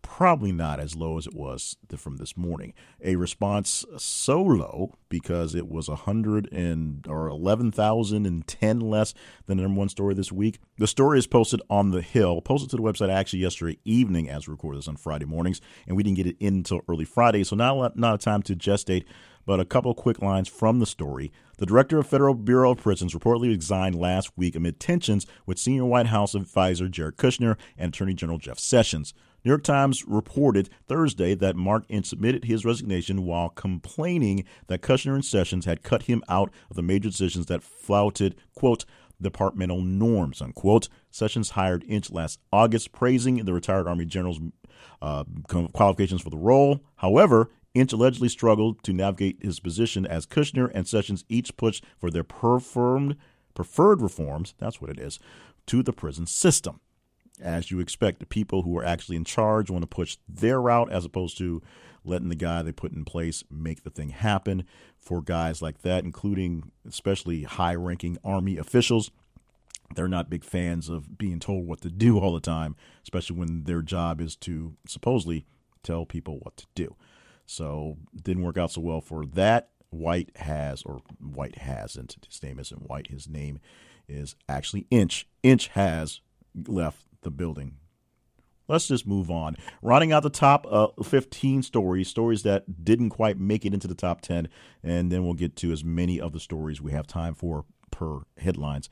probably 0.06 0.52
not 0.52 0.78
as 0.78 0.94
low 0.94 1.18
as 1.18 1.26
it 1.26 1.34
was 1.34 1.76
from 1.96 2.16
this 2.16 2.36
morning. 2.36 2.72
A 3.04 3.16
response 3.16 3.84
so 3.98 4.40
low 4.40 4.94
because 5.08 5.54
it 5.54 5.68
was 5.68 5.88
a 5.88 5.96
hundred 5.96 6.48
and 6.52 7.04
or 7.08 7.26
eleven 7.28 7.72
thousand 7.72 8.24
and 8.24 8.46
ten 8.46 8.78
less 8.78 9.14
than 9.46 9.56
the 9.56 9.64
number 9.64 9.80
one 9.80 9.88
story 9.88 10.14
this 10.14 10.30
week. 10.30 10.60
The 10.78 10.86
story 10.86 11.18
is 11.18 11.26
posted 11.26 11.60
on 11.68 11.90
the 11.90 12.02
Hill, 12.02 12.40
posted 12.40 12.70
to 12.70 12.76
the 12.76 12.82
website 12.82 13.12
actually 13.12 13.40
yesterday 13.40 13.78
evening 13.84 14.30
as 14.30 14.46
we 14.46 14.52
record 14.52 14.76
this 14.76 14.88
on 14.88 14.96
Friday 14.96 15.26
mornings, 15.26 15.60
and 15.88 15.96
we 15.96 16.04
didn't 16.04 16.16
get 16.16 16.28
it 16.28 16.36
in 16.38 16.54
until 16.54 16.82
early 16.88 17.04
Friday, 17.04 17.42
so 17.42 17.56
not 17.56 17.72
a 17.72 17.74
lot, 17.74 17.98
not 17.98 18.14
a 18.14 18.18
time 18.18 18.42
to 18.44 18.54
gestate. 18.54 19.04
But 19.44 19.60
a 19.60 19.64
couple 19.64 19.94
quick 19.94 20.20
lines 20.20 20.48
from 20.48 20.80
the 20.80 20.86
story. 20.86 21.30
The 21.58 21.66
director 21.66 22.00
of 22.00 22.08
Federal 22.08 22.34
Bureau 22.34 22.72
of 22.72 22.78
Prisons 22.78 23.14
reportedly 23.14 23.54
resigned 23.54 23.94
last 23.94 24.36
week 24.36 24.56
amid 24.56 24.80
tensions 24.80 25.24
with 25.46 25.60
senior 25.60 25.84
White 25.84 26.06
House 26.06 26.34
advisor 26.34 26.88
Jared 26.88 27.16
Kushner 27.16 27.56
and 27.78 27.94
Attorney 27.94 28.14
General 28.14 28.38
Jeff 28.38 28.58
Sessions. 28.58 29.14
New 29.46 29.52
York 29.52 29.62
Times 29.62 30.04
reported 30.08 30.68
Thursday 30.88 31.32
that 31.36 31.54
Mark 31.54 31.84
Inch 31.88 32.06
submitted 32.06 32.46
his 32.46 32.64
resignation 32.64 33.24
while 33.24 33.48
complaining 33.48 34.44
that 34.66 34.82
Kushner 34.82 35.14
and 35.14 35.24
Sessions 35.24 35.66
had 35.66 35.84
cut 35.84 36.02
him 36.02 36.24
out 36.28 36.50
of 36.68 36.74
the 36.74 36.82
major 36.82 37.10
decisions 37.10 37.46
that 37.46 37.62
flouted, 37.62 38.34
quote, 38.56 38.84
departmental 39.22 39.82
norms, 39.82 40.42
unquote. 40.42 40.88
Sessions 41.12 41.50
hired 41.50 41.84
Inch 41.86 42.10
last 42.10 42.40
August, 42.52 42.90
praising 42.90 43.36
the 43.36 43.52
retired 43.52 43.86
Army 43.86 44.04
general's 44.04 44.40
uh, 45.00 45.22
qualifications 45.72 46.22
for 46.22 46.30
the 46.30 46.36
role. 46.36 46.80
However, 46.96 47.48
Inch 47.72 47.92
allegedly 47.92 48.28
struggled 48.28 48.82
to 48.82 48.92
navigate 48.92 49.38
his 49.40 49.60
position 49.60 50.04
as 50.04 50.26
Kushner 50.26 50.72
and 50.74 50.88
Sessions 50.88 51.24
each 51.28 51.56
pushed 51.56 51.84
for 52.00 52.10
their 52.10 52.24
preferred 52.24 53.14
reforms, 53.54 54.54
that's 54.58 54.80
what 54.80 54.90
it 54.90 54.98
is, 54.98 55.20
to 55.66 55.84
the 55.84 55.92
prison 55.92 56.26
system 56.26 56.80
as 57.40 57.70
you 57.70 57.80
expect. 57.80 58.18
The 58.20 58.26
people 58.26 58.62
who 58.62 58.76
are 58.78 58.84
actually 58.84 59.16
in 59.16 59.24
charge 59.24 59.70
want 59.70 59.82
to 59.82 59.86
push 59.86 60.16
their 60.28 60.60
route 60.60 60.90
as 60.90 61.04
opposed 61.04 61.38
to 61.38 61.62
letting 62.04 62.28
the 62.28 62.34
guy 62.34 62.62
they 62.62 62.72
put 62.72 62.92
in 62.92 63.04
place 63.04 63.44
make 63.50 63.82
the 63.82 63.90
thing 63.90 64.10
happen. 64.10 64.64
For 64.98 65.22
guys 65.22 65.62
like 65.62 65.82
that, 65.82 66.04
including 66.04 66.70
especially 66.86 67.44
high 67.44 67.74
ranking 67.74 68.18
Army 68.24 68.56
officials, 68.56 69.10
they're 69.94 70.08
not 70.08 70.30
big 70.30 70.44
fans 70.44 70.88
of 70.88 71.16
being 71.16 71.38
told 71.38 71.66
what 71.66 71.80
to 71.82 71.90
do 71.90 72.18
all 72.18 72.34
the 72.34 72.40
time, 72.40 72.74
especially 73.02 73.36
when 73.36 73.64
their 73.64 73.82
job 73.82 74.20
is 74.20 74.34
to 74.36 74.74
supposedly 74.86 75.46
tell 75.82 76.04
people 76.04 76.38
what 76.42 76.56
to 76.56 76.66
do. 76.74 76.96
So 77.46 77.96
didn't 78.20 78.42
work 78.42 78.58
out 78.58 78.72
so 78.72 78.80
well 78.80 79.00
for 79.00 79.24
that. 79.26 79.68
White 79.90 80.36
has, 80.36 80.82
or 80.82 81.02
White 81.20 81.58
hasn't. 81.58 82.16
His 82.28 82.42
name 82.42 82.58
isn't 82.58 82.88
White. 82.88 83.06
His 83.06 83.28
name 83.28 83.60
is 84.08 84.34
actually 84.48 84.86
Inch. 84.90 85.28
Inch 85.44 85.68
has 85.68 86.20
left 86.66 87.02
the 87.22 87.30
building. 87.30 87.76
Let's 88.68 88.88
just 88.88 89.06
move 89.06 89.30
on. 89.30 89.56
Running 89.80 90.12
out 90.12 90.24
the 90.24 90.30
top 90.30 90.66
uh, 90.68 90.88
15 91.02 91.62
stories, 91.62 92.08
stories 92.08 92.42
that 92.42 92.84
didn't 92.84 93.10
quite 93.10 93.38
make 93.38 93.64
it 93.64 93.72
into 93.72 93.86
the 93.86 93.94
top 93.94 94.20
10, 94.22 94.48
and 94.82 95.12
then 95.12 95.24
we'll 95.24 95.34
get 95.34 95.54
to 95.56 95.72
as 95.72 95.84
many 95.84 96.20
of 96.20 96.32
the 96.32 96.40
stories 96.40 96.80
we 96.80 96.92
have 96.92 97.06
time 97.06 97.34
for 97.34 97.64
per 97.92 98.20
headlines. 98.38 98.88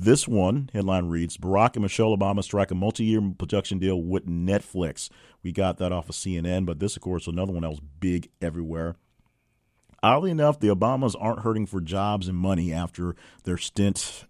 This 0.00 0.28
one 0.28 0.70
headline 0.72 1.06
reads 1.06 1.36
Barack 1.36 1.74
and 1.74 1.82
Michelle 1.82 2.16
Obama 2.16 2.42
strike 2.42 2.70
a 2.70 2.74
multi 2.74 3.04
year 3.04 3.20
production 3.36 3.78
deal 3.78 4.00
with 4.00 4.26
Netflix. 4.26 5.10
We 5.42 5.52
got 5.52 5.78
that 5.78 5.92
off 5.92 6.08
of 6.08 6.14
CNN, 6.14 6.66
but 6.66 6.78
this, 6.78 6.94
of 6.96 7.02
course, 7.02 7.26
another 7.26 7.52
one 7.52 7.62
that 7.62 7.70
was 7.70 7.80
big 7.80 8.30
everywhere. 8.40 8.96
Oddly 10.00 10.30
enough, 10.30 10.60
the 10.60 10.68
Obamas 10.68 11.16
aren't 11.18 11.40
hurting 11.40 11.66
for 11.66 11.80
jobs 11.80 12.28
and 12.28 12.38
money 12.38 12.72
after 12.72 13.16
their 13.42 13.58
stint 13.58 14.24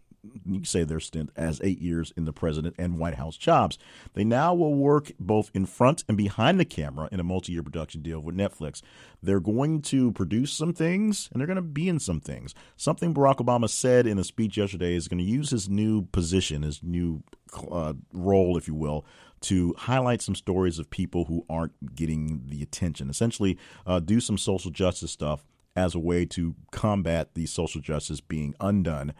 you 0.44 0.64
say 0.64 0.84
their 0.84 1.00
stint 1.00 1.30
as 1.36 1.60
eight 1.62 1.80
years 1.80 2.12
in 2.16 2.24
the 2.24 2.32
president 2.32 2.74
and 2.78 2.98
White 2.98 3.14
House 3.14 3.36
jobs. 3.36 3.78
They 4.14 4.24
now 4.24 4.54
will 4.54 4.74
work 4.74 5.12
both 5.18 5.50
in 5.54 5.66
front 5.66 6.04
and 6.08 6.16
behind 6.16 6.58
the 6.58 6.64
camera 6.64 7.08
in 7.12 7.20
a 7.20 7.24
multi 7.24 7.52
year 7.52 7.62
production 7.62 8.02
deal 8.02 8.20
with 8.20 8.36
Netflix. 8.36 8.82
They're 9.22 9.40
going 9.40 9.82
to 9.82 10.12
produce 10.12 10.52
some 10.52 10.72
things 10.72 11.28
and 11.32 11.40
they're 11.40 11.46
going 11.46 11.56
to 11.56 11.62
be 11.62 11.88
in 11.88 11.98
some 11.98 12.20
things. 12.20 12.54
Something 12.76 13.14
Barack 13.14 13.36
Obama 13.36 13.68
said 13.68 14.06
in 14.06 14.18
a 14.18 14.24
speech 14.24 14.56
yesterday 14.56 14.94
is 14.94 15.08
going 15.08 15.18
to 15.18 15.24
use 15.24 15.50
his 15.50 15.68
new 15.68 16.02
position, 16.02 16.62
his 16.62 16.82
new 16.82 17.22
uh, 17.70 17.94
role, 18.12 18.56
if 18.56 18.68
you 18.68 18.74
will, 18.74 19.04
to 19.40 19.74
highlight 19.78 20.20
some 20.20 20.34
stories 20.34 20.78
of 20.78 20.90
people 20.90 21.26
who 21.26 21.44
aren't 21.48 21.94
getting 21.94 22.42
the 22.48 22.62
attention. 22.62 23.08
Essentially, 23.08 23.56
uh, 23.86 24.00
do 24.00 24.20
some 24.20 24.36
social 24.36 24.70
justice 24.70 25.12
stuff 25.12 25.44
as 25.76 25.94
a 25.94 25.98
way 25.98 26.24
to 26.24 26.56
combat 26.72 27.34
the 27.34 27.46
social 27.46 27.80
justice 27.80 28.20
being 28.20 28.54
undone 28.60 29.12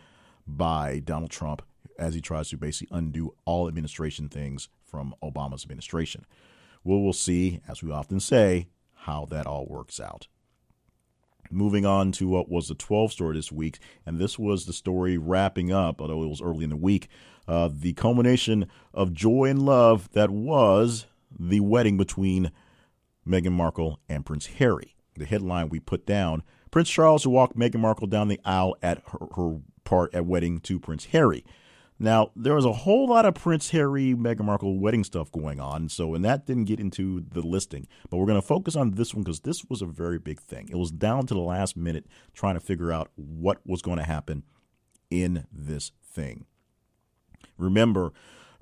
by 0.49 1.01
Donald 1.01 1.31
Trump 1.31 1.63
as 1.99 2.15
he 2.15 2.21
tries 2.21 2.49
to 2.49 2.57
basically 2.57 2.97
undo 2.97 3.35
all 3.45 3.69
administration 3.69 4.29
things 4.29 4.69
from 4.85 5.15
Obama's 5.23 5.65
administration. 5.65 6.25
Well, 6.85 7.01
we'll 7.01 7.13
see, 7.13 7.61
as 7.69 7.83
we 7.83 7.91
often 7.91 8.21
say, 8.21 8.69
how 8.95 9.27
that 9.27 9.47
all 9.47 9.67
works 9.67 10.01
out. 10.01 10.29
Moving 11.51 11.87
on 11.87 12.13
to 12.13 12.29
what 12.29 12.51
was 12.51 12.69
the 12.69 12.75
12 12.75 13.13
story 13.13 13.37
this 13.37 13.51
week, 13.51 13.79
and 14.05 14.19
this 14.19 14.39
was 14.39 14.67
the 14.67 14.73
story 14.73 15.17
wrapping 15.17 15.73
up, 15.73 16.01
although 16.01 16.23
it 16.23 16.29
was 16.29 16.43
early 16.43 16.65
in 16.65 16.71
the 16.71 16.77
week, 16.77 17.09
uh, 17.47 17.69
the 17.73 17.95
culmination 17.95 18.69
of 18.93 19.15
joy 19.15 19.47
and 19.47 19.63
love 19.63 20.11
that 20.13 20.31
was 20.31 21.07
the 21.39 21.61
wedding 21.61 21.97
between 21.97 22.53
Meghan 23.27 23.53
Markle 23.53 23.99
and 24.09 24.25
Prince 24.25 24.47
Harry. 24.47 24.95
the 25.17 25.25
headline 25.25 25.69
we 25.69 25.81
put 25.81 26.07
down 26.07 26.45
Prince 26.71 26.91
Charles 26.91 27.27
walked 27.27 27.57
Meghan 27.57 27.81
Markle 27.81 28.07
down 28.07 28.29
the 28.29 28.41
aisle 28.45 28.77
at 28.83 29.03
her, 29.09 29.27
her 29.37 29.61
part 29.89 30.15
at 30.15 30.27
wedding 30.27 30.61
to 30.61 30.79
Prince 30.79 31.07
Harry. 31.07 31.47
Now, 31.99 32.31
there 32.37 32.55
was 32.55 32.67
a 32.67 32.73
whole 32.73 33.09
lot 33.09 33.25
of 33.25 33.35
Prince 33.35 33.71
Harry, 33.71 34.15
Meghan 34.15 34.45
Markle 34.45 34.79
wedding 34.79 35.03
stuff 35.03 35.33
going 35.33 35.59
on, 35.59 35.89
so, 35.89 36.15
and 36.15 36.23
that 36.27 36.47
didn't 36.47 36.67
get 36.67 36.79
into 36.79 37.25
the 37.27 37.41
listing. 37.41 37.89
But 38.09 38.19
we're 38.19 38.27
going 38.27 38.41
to 38.41 38.47
focus 38.47 38.77
on 38.77 38.93
this 38.93 39.15
one 39.15 39.25
because 39.25 39.41
this 39.41 39.65
was 39.65 39.81
a 39.81 39.87
very 39.87 40.19
big 40.19 40.41
thing. 40.41 40.69
It 40.71 40.77
was 40.77 40.91
down 40.91 41.27
to 41.27 41.35
the 41.35 41.41
last 41.41 41.75
minute 41.75 42.07
trying 42.35 42.55
to 42.55 42.61
figure 42.61 42.93
out 42.93 43.11
what 43.17 43.59
was 43.67 43.83
going 43.83 43.97
to 43.97 44.05
happen 44.05 44.45
in 45.11 45.47
this 45.51 45.91
thing. 46.05 46.45
Remember, 47.57 48.13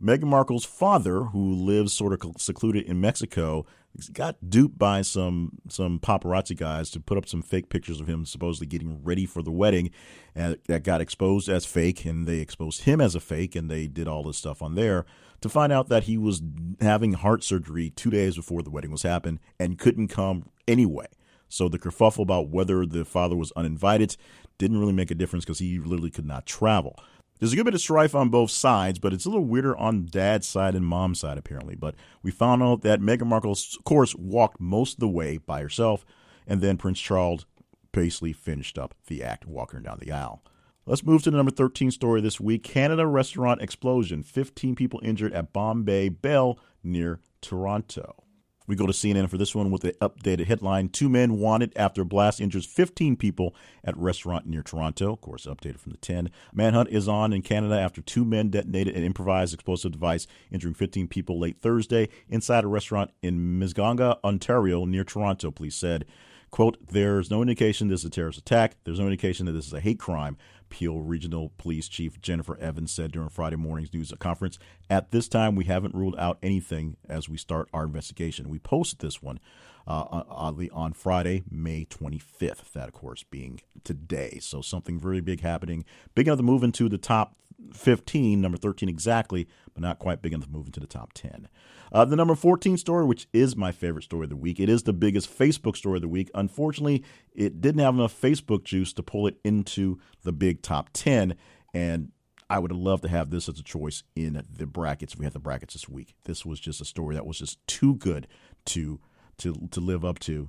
Meghan 0.00 0.24
Markle's 0.24 0.64
father, 0.64 1.24
who 1.24 1.52
lives 1.52 1.92
sort 1.92 2.12
of 2.12 2.40
secluded 2.40 2.84
in 2.86 3.00
Mexico, 3.00 3.66
got 4.12 4.36
duped 4.48 4.78
by 4.78 5.02
some 5.02 5.58
some 5.68 5.98
paparazzi 5.98 6.56
guys 6.56 6.90
to 6.90 7.00
put 7.00 7.18
up 7.18 7.28
some 7.28 7.42
fake 7.42 7.68
pictures 7.68 8.00
of 8.00 8.06
him 8.06 8.24
supposedly 8.24 8.66
getting 8.66 9.02
ready 9.02 9.26
for 9.26 9.42
the 9.42 9.50
wedding, 9.50 9.90
and 10.34 10.58
that 10.66 10.84
got 10.84 11.00
exposed 11.00 11.48
as 11.48 11.66
fake, 11.66 12.04
and 12.04 12.26
they 12.26 12.38
exposed 12.38 12.82
him 12.82 13.00
as 13.00 13.14
a 13.14 13.20
fake, 13.20 13.56
and 13.56 13.70
they 13.70 13.86
did 13.86 14.08
all 14.08 14.22
this 14.22 14.36
stuff 14.36 14.62
on 14.62 14.74
there 14.74 15.04
to 15.40 15.48
find 15.48 15.72
out 15.72 15.88
that 15.88 16.04
he 16.04 16.16
was 16.16 16.42
having 16.80 17.14
heart 17.14 17.44
surgery 17.44 17.90
two 17.90 18.10
days 18.10 18.36
before 18.36 18.62
the 18.62 18.70
wedding 18.70 18.90
was 18.90 19.02
happening 19.02 19.38
and 19.58 19.78
couldn't 19.78 20.08
come 20.08 20.48
anyway. 20.66 21.06
So 21.48 21.68
the 21.68 21.78
kerfuffle 21.78 22.22
about 22.22 22.48
whether 22.48 22.84
the 22.86 23.04
father 23.04 23.36
was 23.36 23.52
uninvited 23.54 24.16
didn't 24.58 24.80
really 24.80 24.92
make 24.92 25.10
a 25.10 25.14
difference 25.14 25.44
because 25.44 25.58
he 25.58 25.78
literally 25.78 26.10
could 26.10 26.26
not 26.26 26.46
travel. 26.46 26.98
There's 27.38 27.52
a 27.52 27.56
good 27.56 27.66
bit 27.66 27.74
of 27.74 27.80
strife 27.80 28.14
on 28.14 28.30
both 28.30 28.50
sides, 28.50 28.98
but 28.98 29.12
it's 29.12 29.26
a 29.26 29.28
little 29.28 29.44
weirder 29.44 29.76
on 29.76 30.06
dad's 30.06 30.48
side 30.48 30.74
and 30.74 30.86
mom's 30.86 31.20
side, 31.20 31.36
apparently. 31.36 31.74
But 31.74 31.94
we 32.22 32.30
found 32.30 32.62
out 32.62 32.80
that 32.82 33.00
Meghan 33.00 33.26
Markle, 33.26 33.52
of 33.52 33.84
course, 33.84 34.14
walked 34.14 34.60
most 34.60 34.94
of 34.94 35.00
the 35.00 35.08
way 35.08 35.36
by 35.36 35.60
herself, 35.60 36.06
and 36.46 36.60
then 36.60 36.78
Prince 36.78 36.98
Charles 36.98 37.44
basically 37.92 38.32
finished 38.32 38.78
up 38.78 38.94
the 39.06 39.22
act, 39.22 39.46
walking 39.46 39.82
down 39.82 39.98
the 40.00 40.12
aisle. 40.12 40.42
Let's 40.86 41.04
move 41.04 41.24
to 41.24 41.30
the 41.30 41.36
number 41.36 41.50
13 41.50 41.90
story 41.90 42.20
this 42.20 42.40
week 42.40 42.62
Canada 42.62 43.06
restaurant 43.06 43.60
explosion. 43.60 44.22
15 44.22 44.74
people 44.74 45.00
injured 45.02 45.32
at 45.32 45.52
Bombay 45.52 46.10
Bhel 46.10 46.58
near 46.82 47.20
Toronto. 47.40 48.25
We 48.66 48.76
go 48.76 48.86
to 48.86 48.92
CNN 48.92 49.28
for 49.30 49.38
this 49.38 49.54
one 49.54 49.70
with 49.70 49.82
the 49.82 49.92
updated 49.94 50.46
headline 50.46 50.88
Two 50.88 51.08
men 51.08 51.38
wanted 51.38 51.72
after 51.76 52.04
blast 52.04 52.40
injures 52.40 52.66
15 52.66 53.16
people 53.16 53.54
at 53.84 53.96
restaurant 53.96 54.46
near 54.46 54.62
Toronto. 54.62 55.12
Of 55.12 55.20
course, 55.20 55.46
updated 55.46 55.78
from 55.78 55.92
the 55.92 55.98
10. 55.98 56.30
Manhunt 56.52 56.88
is 56.88 57.08
on 57.08 57.32
in 57.32 57.42
Canada 57.42 57.78
after 57.78 58.00
two 58.00 58.24
men 58.24 58.50
detonated 58.50 58.96
an 58.96 59.04
improvised 59.04 59.54
explosive 59.54 59.92
device, 59.92 60.26
injuring 60.50 60.74
15 60.74 61.08
people 61.08 61.38
late 61.38 61.60
Thursday 61.60 62.08
inside 62.28 62.64
a 62.64 62.68
restaurant 62.68 63.10
in 63.22 63.60
Mississauga, 63.60 64.18
Ontario, 64.24 64.84
near 64.84 65.04
Toronto, 65.04 65.50
police 65.50 65.76
said. 65.76 66.04
Quote, 66.50 66.78
there's 66.86 67.30
no 67.30 67.42
indication 67.42 67.88
this 67.88 68.00
is 68.00 68.06
a 68.06 68.10
terrorist 68.10 68.38
attack. 68.38 68.76
There's 68.84 69.00
no 69.00 69.06
indication 69.06 69.46
that 69.46 69.52
this 69.52 69.66
is 69.66 69.72
a 69.72 69.80
hate 69.80 69.98
crime. 69.98 70.36
Peel 70.68 71.00
Regional 71.00 71.52
Police 71.58 71.88
Chief 71.88 72.20
Jennifer 72.20 72.58
Evans 72.58 72.92
said 72.92 73.12
during 73.12 73.28
Friday 73.28 73.56
morning's 73.56 73.92
news 73.92 74.12
conference. 74.18 74.58
At 74.88 75.10
this 75.10 75.28
time, 75.28 75.56
we 75.56 75.64
haven't 75.64 75.94
ruled 75.94 76.16
out 76.18 76.38
anything 76.42 76.96
as 77.08 77.28
we 77.28 77.36
start 77.36 77.68
our 77.72 77.84
investigation. 77.84 78.48
We 78.48 78.58
posted 78.58 78.98
this 78.98 79.22
one 79.22 79.40
uh, 79.86 80.22
oddly 80.28 80.68
on 80.70 80.92
Friday, 80.92 81.44
May 81.50 81.84
25th. 81.84 82.72
That, 82.72 82.88
of 82.88 82.94
course, 82.94 83.22
being 83.22 83.60
today. 83.84 84.38
So 84.40 84.60
something 84.60 84.98
very 84.98 85.20
big 85.20 85.40
happening. 85.40 85.84
Big 86.14 86.26
enough 86.26 86.38
to 86.38 86.42
move 86.42 86.62
into 86.62 86.88
the 86.88 86.98
top 86.98 87.36
15, 87.72 88.40
number 88.40 88.58
13 88.58 88.88
exactly, 88.88 89.48
but 89.74 89.82
not 89.82 89.98
quite 89.98 90.22
big 90.22 90.32
enough 90.32 90.46
to 90.46 90.52
move 90.52 90.66
into 90.66 90.80
the 90.80 90.86
top 90.86 91.12
10. 91.12 91.48
Uh, 91.92 92.04
the 92.04 92.16
number 92.16 92.34
14 92.34 92.76
story, 92.76 93.04
which 93.04 93.28
is 93.32 93.56
my 93.56 93.72
favorite 93.72 94.02
story 94.02 94.24
of 94.24 94.30
the 94.30 94.36
week, 94.36 94.58
it 94.58 94.68
is 94.68 94.82
the 94.82 94.92
biggest 94.92 95.36
Facebook 95.36 95.76
story 95.76 95.96
of 95.96 96.02
the 96.02 96.08
week. 96.08 96.30
Unfortunately, 96.34 97.04
it 97.34 97.60
didn't 97.60 97.80
have 97.80 97.94
enough 97.94 98.18
Facebook 98.18 98.64
juice 98.64 98.92
to 98.94 99.02
pull 99.02 99.26
it 99.26 99.38
into 99.44 99.98
the 100.22 100.32
big 100.32 100.62
top 100.62 100.90
10. 100.92 101.36
And 101.72 102.12
I 102.48 102.58
would 102.58 102.70
have 102.70 102.80
loved 102.80 103.02
to 103.02 103.08
have 103.08 103.30
this 103.30 103.48
as 103.48 103.58
a 103.58 103.62
choice 103.62 104.02
in 104.14 104.42
the 104.50 104.66
brackets. 104.66 105.16
We 105.16 105.24
had 105.24 105.32
the 105.32 105.38
brackets 105.40 105.74
this 105.74 105.88
week. 105.88 106.14
This 106.24 106.46
was 106.46 106.60
just 106.60 106.80
a 106.80 106.84
story 106.84 107.14
that 107.14 107.26
was 107.26 107.38
just 107.38 107.64
too 107.66 107.94
good 107.96 108.28
to 108.66 109.00
to 109.38 109.68
to 109.70 109.80
live 109.80 110.04
up 110.04 110.18
to. 110.20 110.48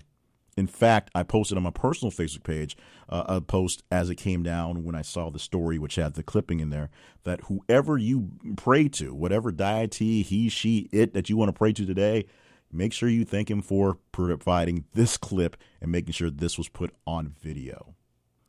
In 0.58 0.66
fact, 0.66 1.12
I 1.14 1.22
posted 1.22 1.56
on 1.56 1.64
my 1.64 1.70
personal 1.70 2.12
Facebook 2.12 2.44
page 2.44 2.76
uh, 3.08 3.24
a 3.28 3.42
post 3.42 3.84
as 3.92 4.10
it 4.10 4.16
came 4.16 4.42
down 4.42 4.84
when 4.84 4.96
I 4.96 5.04
saw 5.04 5.30
the 5.30 5.38
story, 5.38 5.78
which 5.78 5.96
had 5.96 6.16
the 6.16 6.24
clipping 6.24 6.60
in 6.60 6.72
there, 6.72 6.90
that 7.24 7.42
whoever 7.42 7.96
you 7.98 8.32
pray 8.56 8.90
to, 8.90 9.14
whatever 9.14 9.52
deity, 9.52 10.24
he, 10.24 10.50
she, 10.50 10.90
it 10.92 11.14
that 11.14 11.30
you 11.30 11.38
want 11.38 11.50
to 11.50 11.54
pray 11.54 11.74
to 11.74 11.86
today, 11.86 12.26
make 12.72 12.92
sure 12.92 13.08
you 13.08 13.24
thank 13.24 13.52
him 13.52 13.62
for 13.62 14.00
providing 14.12 14.86
this 14.94 15.16
clip 15.16 15.58
and 15.80 15.92
making 15.92 16.14
sure 16.14 16.32
this 16.32 16.58
was 16.58 16.68
put 16.70 16.92
on 17.06 17.36
video. 17.40 17.94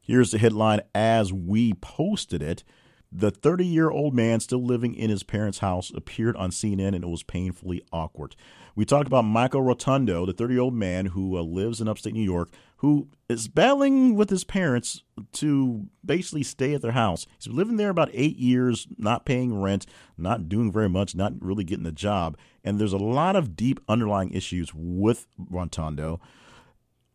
Here's 0.00 0.30
the 0.30 0.38
headline 0.38 0.80
as 0.94 1.30
we 1.30 1.74
posted 1.74 2.42
it. 2.42 2.64
The 3.10 3.30
30 3.30 3.64
year 3.64 3.90
old 3.90 4.14
man 4.14 4.40
still 4.40 4.62
living 4.62 4.94
in 4.94 5.08
his 5.08 5.22
parents' 5.22 5.58
house 5.58 5.90
appeared 5.94 6.36
on 6.36 6.50
CNN 6.50 6.94
and 6.94 7.04
it 7.04 7.08
was 7.08 7.22
painfully 7.22 7.82
awkward. 7.90 8.36
We 8.76 8.84
talked 8.84 9.06
about 9.06 9.22
Michael 9.22 9.62
Rotondo, 9.62 10.26
the 10.26 10.34
30 10.34 10.54
year 10.54 10.62
old 10.62 10.74
man 10.74 11.06
who 11.06 11.38
uh, 11.38 11.42
lives 11.42 11.80
in 11.80 11.88
upstate 11.88 12.12
New 12.12 12.22
York, 12.22 12.50
who 12.76 13.08
is 13.28 13.48
battling 13.48 14.14
with 14.14 14.28
his 14.28 14.44
parents 14.44 15.02
to 15.32 15.86
basically 16.04 16.42
stay 16.42 16.74
at 16.74 16.82
their 16.82 16.92
house. 16.92 17.26
He's 17.38 17.46
been 17.46 17.56
living 17.56 17.76
there 17.76 17.90
about 17.90 18.10
eight 18.12 18.36
years, 18.36 18.86
not 18.98 19.24
paying 19.24 19.58
rent, 19.60 19.86
not 20.18 20.48
doing 20.48 20.70
very 20.70 20.88
much, 20.88 21.14
not 21.14 21.32
really 21.40 21.64
getting 21.64 21.86
a 21.86 21.92
job. 21.92 22.36
And 22.62 22.78
there's 22.78 22.92
a 22.92 22.98
lot 22.98 23.36
of 23.36 23.56
deep 23.56 23.80
underlying 23.88 24.32
issues 24.32 24.72
with 24.74 25.26
Rotondo 25.38 26.20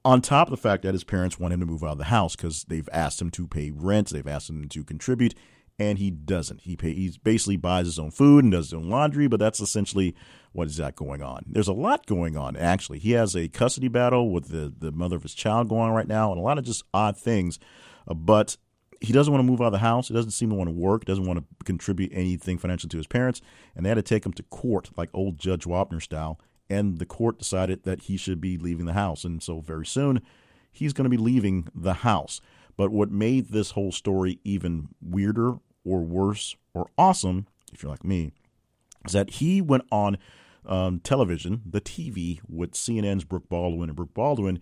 on 0.05 0.21
top 0.21 0.47
of 0.47 0.51
the 0.51 0.57
fact 0.57 0.83
that 0.83 0.93
his 0.93 1.03
parents 1.03 1.39
want 1.39 1.53
him 1.53 1.59
to 1.59 1.65
move 1.65 1.83
out 1.83 1.93
of 1.93 1.97
the 1.97 2.05
house 2.05 2.35
because 2.35 2.65
they've 2.65 2.89
asked 2.91 3.21
him 3.21 3.29
to 3.31 3.47
pay 3.47 3.71
rent, 3.71 4.09
they've 4.09 4.27
asked 4.27 4.49
him 4.49 4.67
to 4.67 4.83
contribute, 4.83 5.33
and 5.80 5.97
he 5.97 6.11
doesn't. 6.11 6.61
He 6.61 6.76
pay, 6.76 6.93
he 6.93 7.17
basically 7.24 7.57
buys 7.57 7.86
his 7.86 7.99
own 7.99 8.11
food 8.11 8.43
and 8.43 8.51
does 8.51 8.67
his 8.67 8.74
own 8.74 8.89
laundry, 8.89 9.28
but 9.28 9.39
that's 9.39 9.59
essentially 9.59 10.15
what 10.51 10.67
is 10.67 10.78
that 10.78 10.95
going 10.95 11.21
on. 11.21 11.43
There's 11.47 11.67
a 11.67 11.74
lot 11.74 12.05
going 12.05 12.38
on 12.38 12.55
actually. 12.55 12.99
He 12.99 13.11
has 13.11 13.36
a 13.36 13.47
custody 13.47 13.88
battle 13.88 14.32
with 14.32 14.49
the 14.49 14.74
the 14.78 14.91
mother 14.91 15.15
of 15.15 15.24
his 15.24 15.34
child 15.34 15.69
going 15.69 15.82
on 15.82 15.91
right 15.91 16.07
now, 16.07 16.32
and 16.32 16.39
a 16.39 16.43
lot 16.43 16.57
of 16.57 16.65
just 16.65 16.84
odd 16.93 17.17
things. 17.17 17.59
Uh, 18.07 18.13
but 18.13 18.57
he 19.01 19.11
doesn't 19.11 19.34
want 19.34 19.45
to 19.45 19.49
move 19.49 19.61
out 19.61 19.67
of 19.67 19.74
the 19.74 19.80
house. 19.80 20.07
He 20.07 20.13
doesn't 20.13 20.32
seem 20.32 20.49
to 20.49 20.55
want 20.55 20.69
to 20.69 20.76
work. 20.76 21.05
Doesn't 21.05 21.26
want 21.26 21.39
to 21.39 21.65
contribute 21.65 22.11
anything 22.13 22.57
financially 22.57 22.89
to 22.89 22.97
his 22.97 23.07
parents, 23.07 23.41
and 23.76 23.86
they 23.86 23.89
had 23.89 23.95
to 23.95 24.01
take 24.01 24.26
him 24.26 24.34
to 24.34 24.43
court 24.43 24.91
like 24.95 25.09
old 25.13 25.38
Judge 25.39 25.65
Wapner 25.65 26.01
style. 26.01 26.39
And 26.69 26.97
the 26.97 27.05
court 27.05 27.39
decided 27.39 27.84
that 27.84 28.03
he 28.03 28.15
should 28.15 28.39
be 28.39 28.57
leaving 28.57 28.86
the 28.86 28.93
house, 28.93 29.26
and 29.26 29.43
so 29.43 29.59
very 29.59 29.86
soon 29.86 30.21
he's 30.74 30.91
going 30.91 31.03
to 31.03 31.09
be 31.09 31.17
leaving 31.17 31.67
the 31.74 31.93
house. 31.93 32.41
But 32.76 32.91
what 32.91 33.11
made 33.11 33.49
this 33.49 33.71
whole 33.71 33.91
story 33.91 34.39
even 34.43 34.89
weirder 35.01 35.55
or 35.86 36.01
worse 36.01 36.55
or 36.74 36.89
awesome, 36.97 37.47
if 37.71 37.84
you're 37.84 37.91
like 37.91 38.03
me, 38.03 38.32
is 39.05 39.13
that 39.13 39.32
he 39.32 39.61
went 39.61 39.84
on 39.91 40.17
um, 40.65 40.99
television, 40.99 41.61
the 41.65 41.82
TV, 41.82 42.39
with 42.47 42.71
CNN's 42.71 43.26
Brooke 43.26 43.49
Baldwin, 43.49 43.89
and 43.89 43.95
Brooke 43.95 44.13
Baldwin 44.13 44.59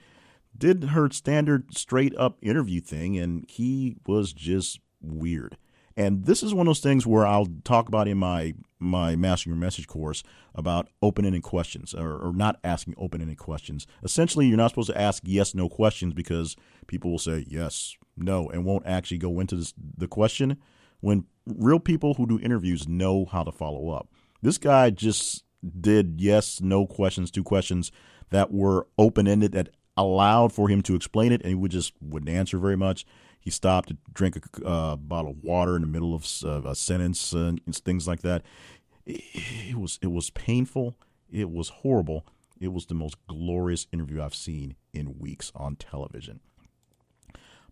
did 0.58 0.86
her 0.86 1.10
standard 1.12 1.78
straight 1.78 2.16
up 2.18 2.38
interview 2.42 2.82
thing, 2.82 3.18
and 3.18 3.46
he 3.48 3.96
was 4.06 4.34
just 4.34 4.80
weird. 5.02 5.58
And 5.98 6.26
this 6.26 6.44
is 6.44 6.54
one 6.54 6.68
of 6.68 6.70
those 6.70 6.80
things 6.80 7.06
where 7.06 7.26
I'll 7.26 7.48
talk 7.64 7.88
about 7.88 8.08
in 8.08 8.18
my 8.18 8.54
my 8.80 9.16
mastering 9.16 9.54
your 9.56 9.62
message 9.62 9.86
course 9.86 10.24
about 10.56 10.88
open-ended 11.04 11.44
questions 11.44 11.94
or, 11.94 12.18
or 12.18 12.34
not 12.34 12.60
asking 12.64 12.96
open-ended 12.98 13.38
questions. 13.38 13.86
Essentially, 14.04 14.48
you're 14.48 14.58
not 14.58 14.72
supposed 14.72 14.90
to 14.90 15.00
ask 15.00 15.22
yes 15.24 15.54
no 15.54 15.70
questions 15.70 16.16
because 16.16 16.56
people 16.88 17.12
will 17.12 17.20
say 17.20 17.46
yes 17.48 17.96
no 18.18 18.50
and 18.50 18.66
won't 18.66 18.88
actually 18.88 19.20
go 19.20 19.40
into 19.40 19.56
this, 19.56 19.74
the 19.98 20.08
question 20.08 20.58
when 21.00 21.26
real 21.46 21.80
people 21.80 22.16
who 22.16 22.26
do 22.26 22.40
interviews 22.40 22.88
know 22.88 23.26
how 23.26 23.44
to 23.44 23.52
follow 23.52 23.90
up. 23.90 24.10
This 24.42 24.58
guy 24.58 24.90
just 24.90 25.44
did 25.80 26.20
yes 26.20 26.60
no 26.60 26.88
questions, 26.88 27.30
two 27.30 27.44
questions 27.44 27.92
that 28.32 28.52
were 28.52 28.88
open-ended 28.98 29.52
that 29.52 29.70
allowed 29.98 30.52
for 30.54 30.70
him 30.70 30.82
to 30.82 30.96
explain 30.96 31.32
it 31.32 31.42
and 31.42 31.50
he 31.50 31.56
would 31.56 31.72
just 31.72 31.94
wouldn't 32.02 32.30
answer 32.30 32.58
very 32.58 32.78
much 32.78 33.06
he 33.42 33.50
stopped 33.50 33.90
to 33.90 33.98
drink 34.14 34.38
a 34.38 34.66
uh, 34.66 34.96
bottle 34.96 35.32
of 35.32 35.44
water 35.44 35.76
in 35.76 35.82
the 35.82 35.88
middle 35.88 36.16
of 36.16 36.26
uh, 36.46 36.62
a 36.64 36.76
sentence 36.76 37.34
and 37.34 37.60
things 37.76 38.08
like 38.08 38.22
that. 38.22 38.44
It, 39.06 39.22
it 39.70 39.78
was 39.78 40.00
it 40.02 40.12
was 40.12 40.30
painful. 40.30 40.96
It 41.30 41.50
was 41.50 41.70
horrible. 41.70 42.26
It 42.60 42.72
was 42.72 42.86
the 42.86 42.94
most 42.94 43.16
glorious 43.28 43.88
interview 43.92 44.22
I've 44.22 44.36
seen 44.36 44.76
in 44.94 45.18
weeks 45.18 45.52
on 45.56 45.76
television. 45.76 46.40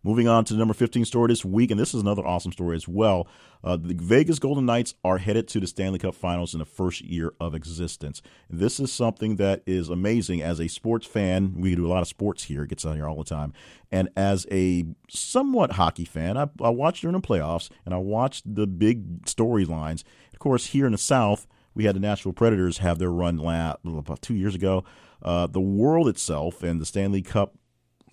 Moving 0.02 0.30
on 0.30 0.46
to 0.46 0.54
the 0.54 0.60
number 0.60 0.74
15 0.74 1.04
story 1.04 1.28
this 1.28 1.44
week, 1.44 1.72
and 1.72 1.80
this 1.80 1.94
is 1.94 2.02
another 2.02 2.26
awesome 2.26 2.54
story 2.54 2.78
as 2.78 2.88
well. 2.88 3.28
Uh, 3.62 3.76
the 3.76 3.94
Vegas 3.94 4.40
Golden 4.40 4.66
Knights 4.66 4.94
are 5.04 5.18
headed 5.18 5.50
to 5.50 5.60
the 5.60 5.68
Stanley 5.68 6.00
Cup 6.00 6.16
Finals 6.16 6.54
in 6.54 6.60
the 6.60 6.66
first 6.66 7.02
year 7.02 7.34
of 7.42 7.54
existence. 7.54 8.22
This 8.50 8.80
is 8.80 8.94
something 8.94 9.36
that 9.36 9.62
is 9.66 9.90
amazing. 9.90 10.42
As 10.42 10.62
a 10.62 10.70
sports 10.70 11.06
fan, 11.06 11.56
we 11.58 11.76
do 11.76 11.86
a 11.86 11.90
lot 11.90 12.02
of 12.02 12.08
sports 12.08 12.46
here. 12.46 12.64
It 12.64 12.70
gets 12.70 12.86
on 12.86 12.96
here 12.96 13.10
all 13.10 13.18
the 13.18 13.26
time. 13.26 13.52
And 13.92 14.08
as 14.16 14.48
a 14.50 14.86
somewhat 15.10 15.74
hockey 15.74 16.06
fan, 16.06 16.38
I, 16.38 16.50
I 16.62 16.70
watch 16.70 17.02
during 17.02 17.20
the 17.20 17.28
playoffs, 17.28 17.70
and 17.84 17.94
I 17.94 17.98
watched 17.98 18.56
the 18.56 18.68
big 18.68 19.26
storylines. 19.26 20.04
Of 20.32 20.40
course, 20.40 20.68
here 20.68 20.86
in 20.86 20.94
the 20.94 20.98
South, 20.98 21.46
we 21.76 21.84
had 21.84 21.96
the 21.96 22.00
Nashville 22.00 22.34
Predators 22.34 22.78
have 22.78 23.00
their 23.00 23.12
run 23.12 23.38
last, 23.38 23.80
about 23.86 24.22
two 24.22 24.36
years 24.36 24.56
ago. 24.56 24.86
Uh, 25.22 25.48
the 25.48 25.60
world 25.60 26.08
itself 26.08 26.64
and 26.64 26.80
the 26.80 26.86
Stanley 26.86 27.22
Cup 27.22 27.56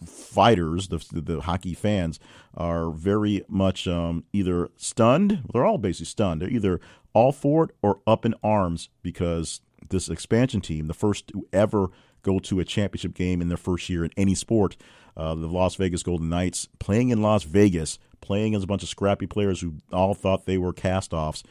fighters, 0.04 0.88
the, 0.88 1.04
the 1.12 1.40
hockey 1.40 1.74
fans, 1.74 2.18
are 2.54 2.90
very 2.90 3.42
much 3.48 3.86
um, 3.88 4.24
either 4.32 4.68
stunned. 4.76 5.42
They're 5.52 5.64
all 5.64 5.78
basically 5.78 6.06
stunned. 6.06 6.42
They're 6.42 6.50
either 6.50 6.80
all 7.12 7.32
for 7.32 7.64
it 7.64 7.70
or 7.82 8.00
up 8.06 8.26
in 8.26 8.34
arms 8.42 8.90
because 9.02 9.60
this 9.88 10.08
expansion 10.08 10.60
team, 10.60 10.86
the 10.86 10.94
first 10.94 11.28
to 11.28 11.46
ever 11.52 11.88
go 12.22 12.38
to 12.40 12.60
a 12.60 12.64
championship 12.64 13.14
game 13.14 13.40
in 13.40 13.48
their 13.48 13.56
first 13.56 13.88
year 13.88 14.04
in 14.04 14.10
any 14.16 14.34
sport, 14.34 14.76
uh, 15.16 15.34
the 15.34 15.46
Las 15.46 15.76
Vegas 15.76 16.02
Golden 16.02 16.28
Knights, 16.28 16.68
playing 16.78 17.10
in 17.10 17.22
Las 17.22 17.44
Vegas, 17.44 17.98
playing 18.20 18.54
as 18.54 18.64
a 18.64 18.66
bunch 18.66 18.82
of 18.82 18.88
scrappy 18.88 19.26
players 19.26 19.60
who 19.60 19.74
all 19.92 20.12
thought 20.12 20.44
they 20.44 20.58
were 20.58 20.72
cast-offs, 20.72 21.42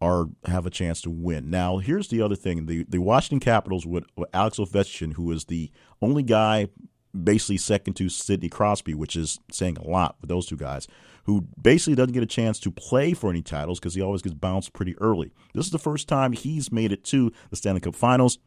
are 0.00 0.26
have 0.44 0.64
a 0.64 0.70
chance 0.70 1.00
to 1.02 1.10
win. 1.10 1.50
Now, 1.50 1.78
here's 1.78 2.08
the 2.08 2.22
other 2.22 2.36
thing: 2.36 2.66
the 2.66 2.84
the 2.88 3.00
Washington 3.00 3.40
Capitals 3.40 3.84
with 3.84 4.04
Alex 4.32 4.58
Ovechkin, 4.58 5.14
who 5.14 5.32
is 5.32 5.46
the 5.46 5.70
only 6.00 6.22
guy 6.22 6.68
basically 7.24 7.58
second 7.58 7.94
to 7.94 8.08
Sidney 8.08 8.48
Crosby, 8.48 8.94
which 8.94 9.16
is 9.16 9.38
saying 9.50 9.78
a 9.78 9.88
lot 9.88 10.16
with 10.20 10.28
those 10.28 10.46
two 10.46 10.56
guys, 10.56 10.86
who 11.24 11.42
basically 11.60 11.94
doesn't 11.94 12.14
get 12.14 12.22
a 12.22 12.26
chance 12.26 12.58
to 12.60 12.70
play 12.70 13.12
for 13.12 13.30
any 13.30 13.42
titles 13.42 13.78
because 13.78 13.94
he 13.94 14.00
always 14.00 14.22
gets 14.22 14.34
bounced 14.34 14.72
pretty 14.72 14.96
early. 14.98 15.32
This 15.54 15.66
is 15.66 15.72
the 15.72 15.78
first 15.78 16.08
time 16.08 16.32
he's 16.32 16.72
made 16.72 16.92
it 16.92 17.04
to 17.04 17.32
the 17.50 17.56
Stanley 17.56 17.80
Cup 17.80 17.94
Finals, 17.94 18.38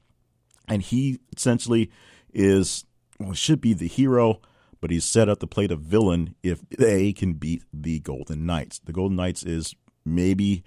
and 0.67 0.81
he 0.81 1.19
essentially 1.35 1.91
is 2.33 2.85
well, 3.19 3.33
should 3.33 3.61
be 3.61 3.73
the 3.73 3.87
hero, 3.87 4.41
but 4.79 4.89
he's 4.89 5.05
set 5.05 5.29
up 5.29 5.39
to 5.39 5.47
play 5.47 5.67
the 5.67 5.75
villain 5.75 6.35
if 6.41 6.67
they 6.69 7.13
can 7.13 7.33
beat 7.33 7.63
the 7.71 7.99
Golden 7.99 8.45
Knights. 8.45 8.79
The 8.79 8.93
Golden 8.93 9.15
Knights 9.15 9.43
is 9.43 9.75
maybe 10.05 10.63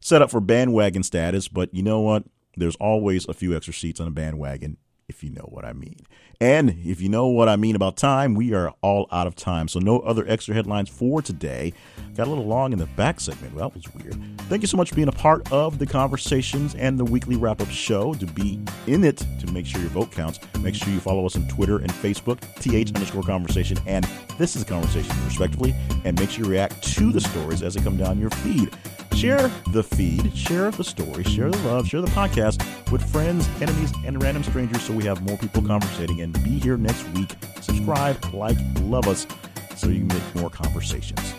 set 0.00 0.20
up 0.20 0.30
for 0.30 0.40
bandwagon 0.40 1.02
status, 1.04 1.48
but 1.48 1.72
you 1.72 1.82
know 1.82 2.00
what? 2.00 2.24
There's 2.56 2.76
always 2.76 3.26
a 3.28 3.34
few 3.34 3.56
extra 3.56 3.72
seats 3.72 4.00
on 4.00 4.08
a 4.08 4.10
bandwagon 4.10 4.76
if 5.08 5.22
you 5.22 5.30
know 5.30 5.48
what 5.50 5.64
I 5.64 5.72
mean. 5.72 6.00
And 6.40 6.70
if 6.84 7.00
you 7.00 7.08
know 7.08 7.28
what 7.28 7.48
I 7.48 7.56
mean 7.56 7.76
about 7.76 7.96
time, 7.96 8.34
we 8.34 8.52
are 8.52 8.74
all 8.80 9.06
out 9.12 9.26
of 9.26 9.36
time. 9.36 9.68
So 9.68 9.78
no 9.78 10.00
other 10.00 10.24
extra 10.26 10.54
headlines 10.54 10.88
for 10.88 11.22
today. 11.22 11.72
Got 12.16 12.26
a 12.26 12.30
little 12.30 12.46
long 12.46 12.72
in 12.72 12.78
the 12.78 12.86
back 12.86 13.20
segment. 13.20 13.54
Well, 13.54 13.68
that 13.68 13.74
was 13.76 13.94
weird. 13.94 14.16
Thank 14.48 14.62
you 14.62 14.68
so 14.68 14.76
much 14.76 14.90
for 14.90 14.96
being 14.96 15.08
a 15.08 15.12
part 15.12 15.50
of 15.52 15.78
the 15.78 15.86
conversations 15.86 16.74
and 16.74 16.98
the 16.98 17.04
weekly 17.04 17.36
wrap 17.36 17.60
up 17.60 17.70
show. 17.70 18.12
To 18.14 18.26
be 18.26 18.60
in 18.86 19.04
it, 19.04 19.24
to 19.38 19.52
make 19.52 19.66
sure 19.66 19.80
your 19.80 19.90
vote 19.90 20.10
counts, 20.10 20.40
make 20.58 20.74
sure 20.74 20.92
you 20.92 21.00
follow 21.00 21.24
us 21.24 21.36
on 21.36 21.46
Twitter 21.46 21.78
and 21.78 21.90
Facebook, 21.90 22.40
th 22.60 22.88
underscore 22.94 23.22
conversation, 23.22 23.78
and 23.86 24.06
this 24.36 24.56
is 24.56 24.62
a 24.62 24.66
conversation, 24.66 25.14
respectively. 25.24 25.74
And 26.04 26.18
make 26.18 26.30
sure 26.30 26.44
you 26.44 26.50
react 26.50 26.82
to 26.94 27.12
the 27.12 27.20
stories 27.20 27.62
as 27.62 27.74
they 27.74 27.82
come 27.82 27.96
down 27.96 28.18
your 28.18 28.30
feed. 28.30 28.70
Share 29.14 29.50
the 29.68 29.84
feed, 29.84 30.36
share 30.36 30.70
the 30.70 30.82
story, 30.82 31.22
share 31.24 31.50
the 31.50 31.58
love, 31.68 31.86
share 31.86 32.00
the 32.00 32.08
podcast 32.08 32.60
with 32.90 33.08
friends, 33.12 33.48
enemies, 33.60 33.92
and 34.04 34.20
random 34.20 34.42
strangers 34.42 34.82
so 34.82 34.92
we 34.92 35.04
have 35.04 35.22
more 35.22 35.38
people 35.38 35.62
conversating. 35.62 36.22
And 36.22 36.32
be 36.42 36.58
here 36.58 36.76
next 36.76 37.08
week. 37.10 37.30
Subscribe, 37.60 38.16
like, 38.34 38.56
love 38.80 39.06
us 39.06 39.26
so 39.76 39.88
you 39.88 40.00
can 40.00 40.08
make 40.08 40.34
more 40.34 40.50
conversations. 40.50 41.34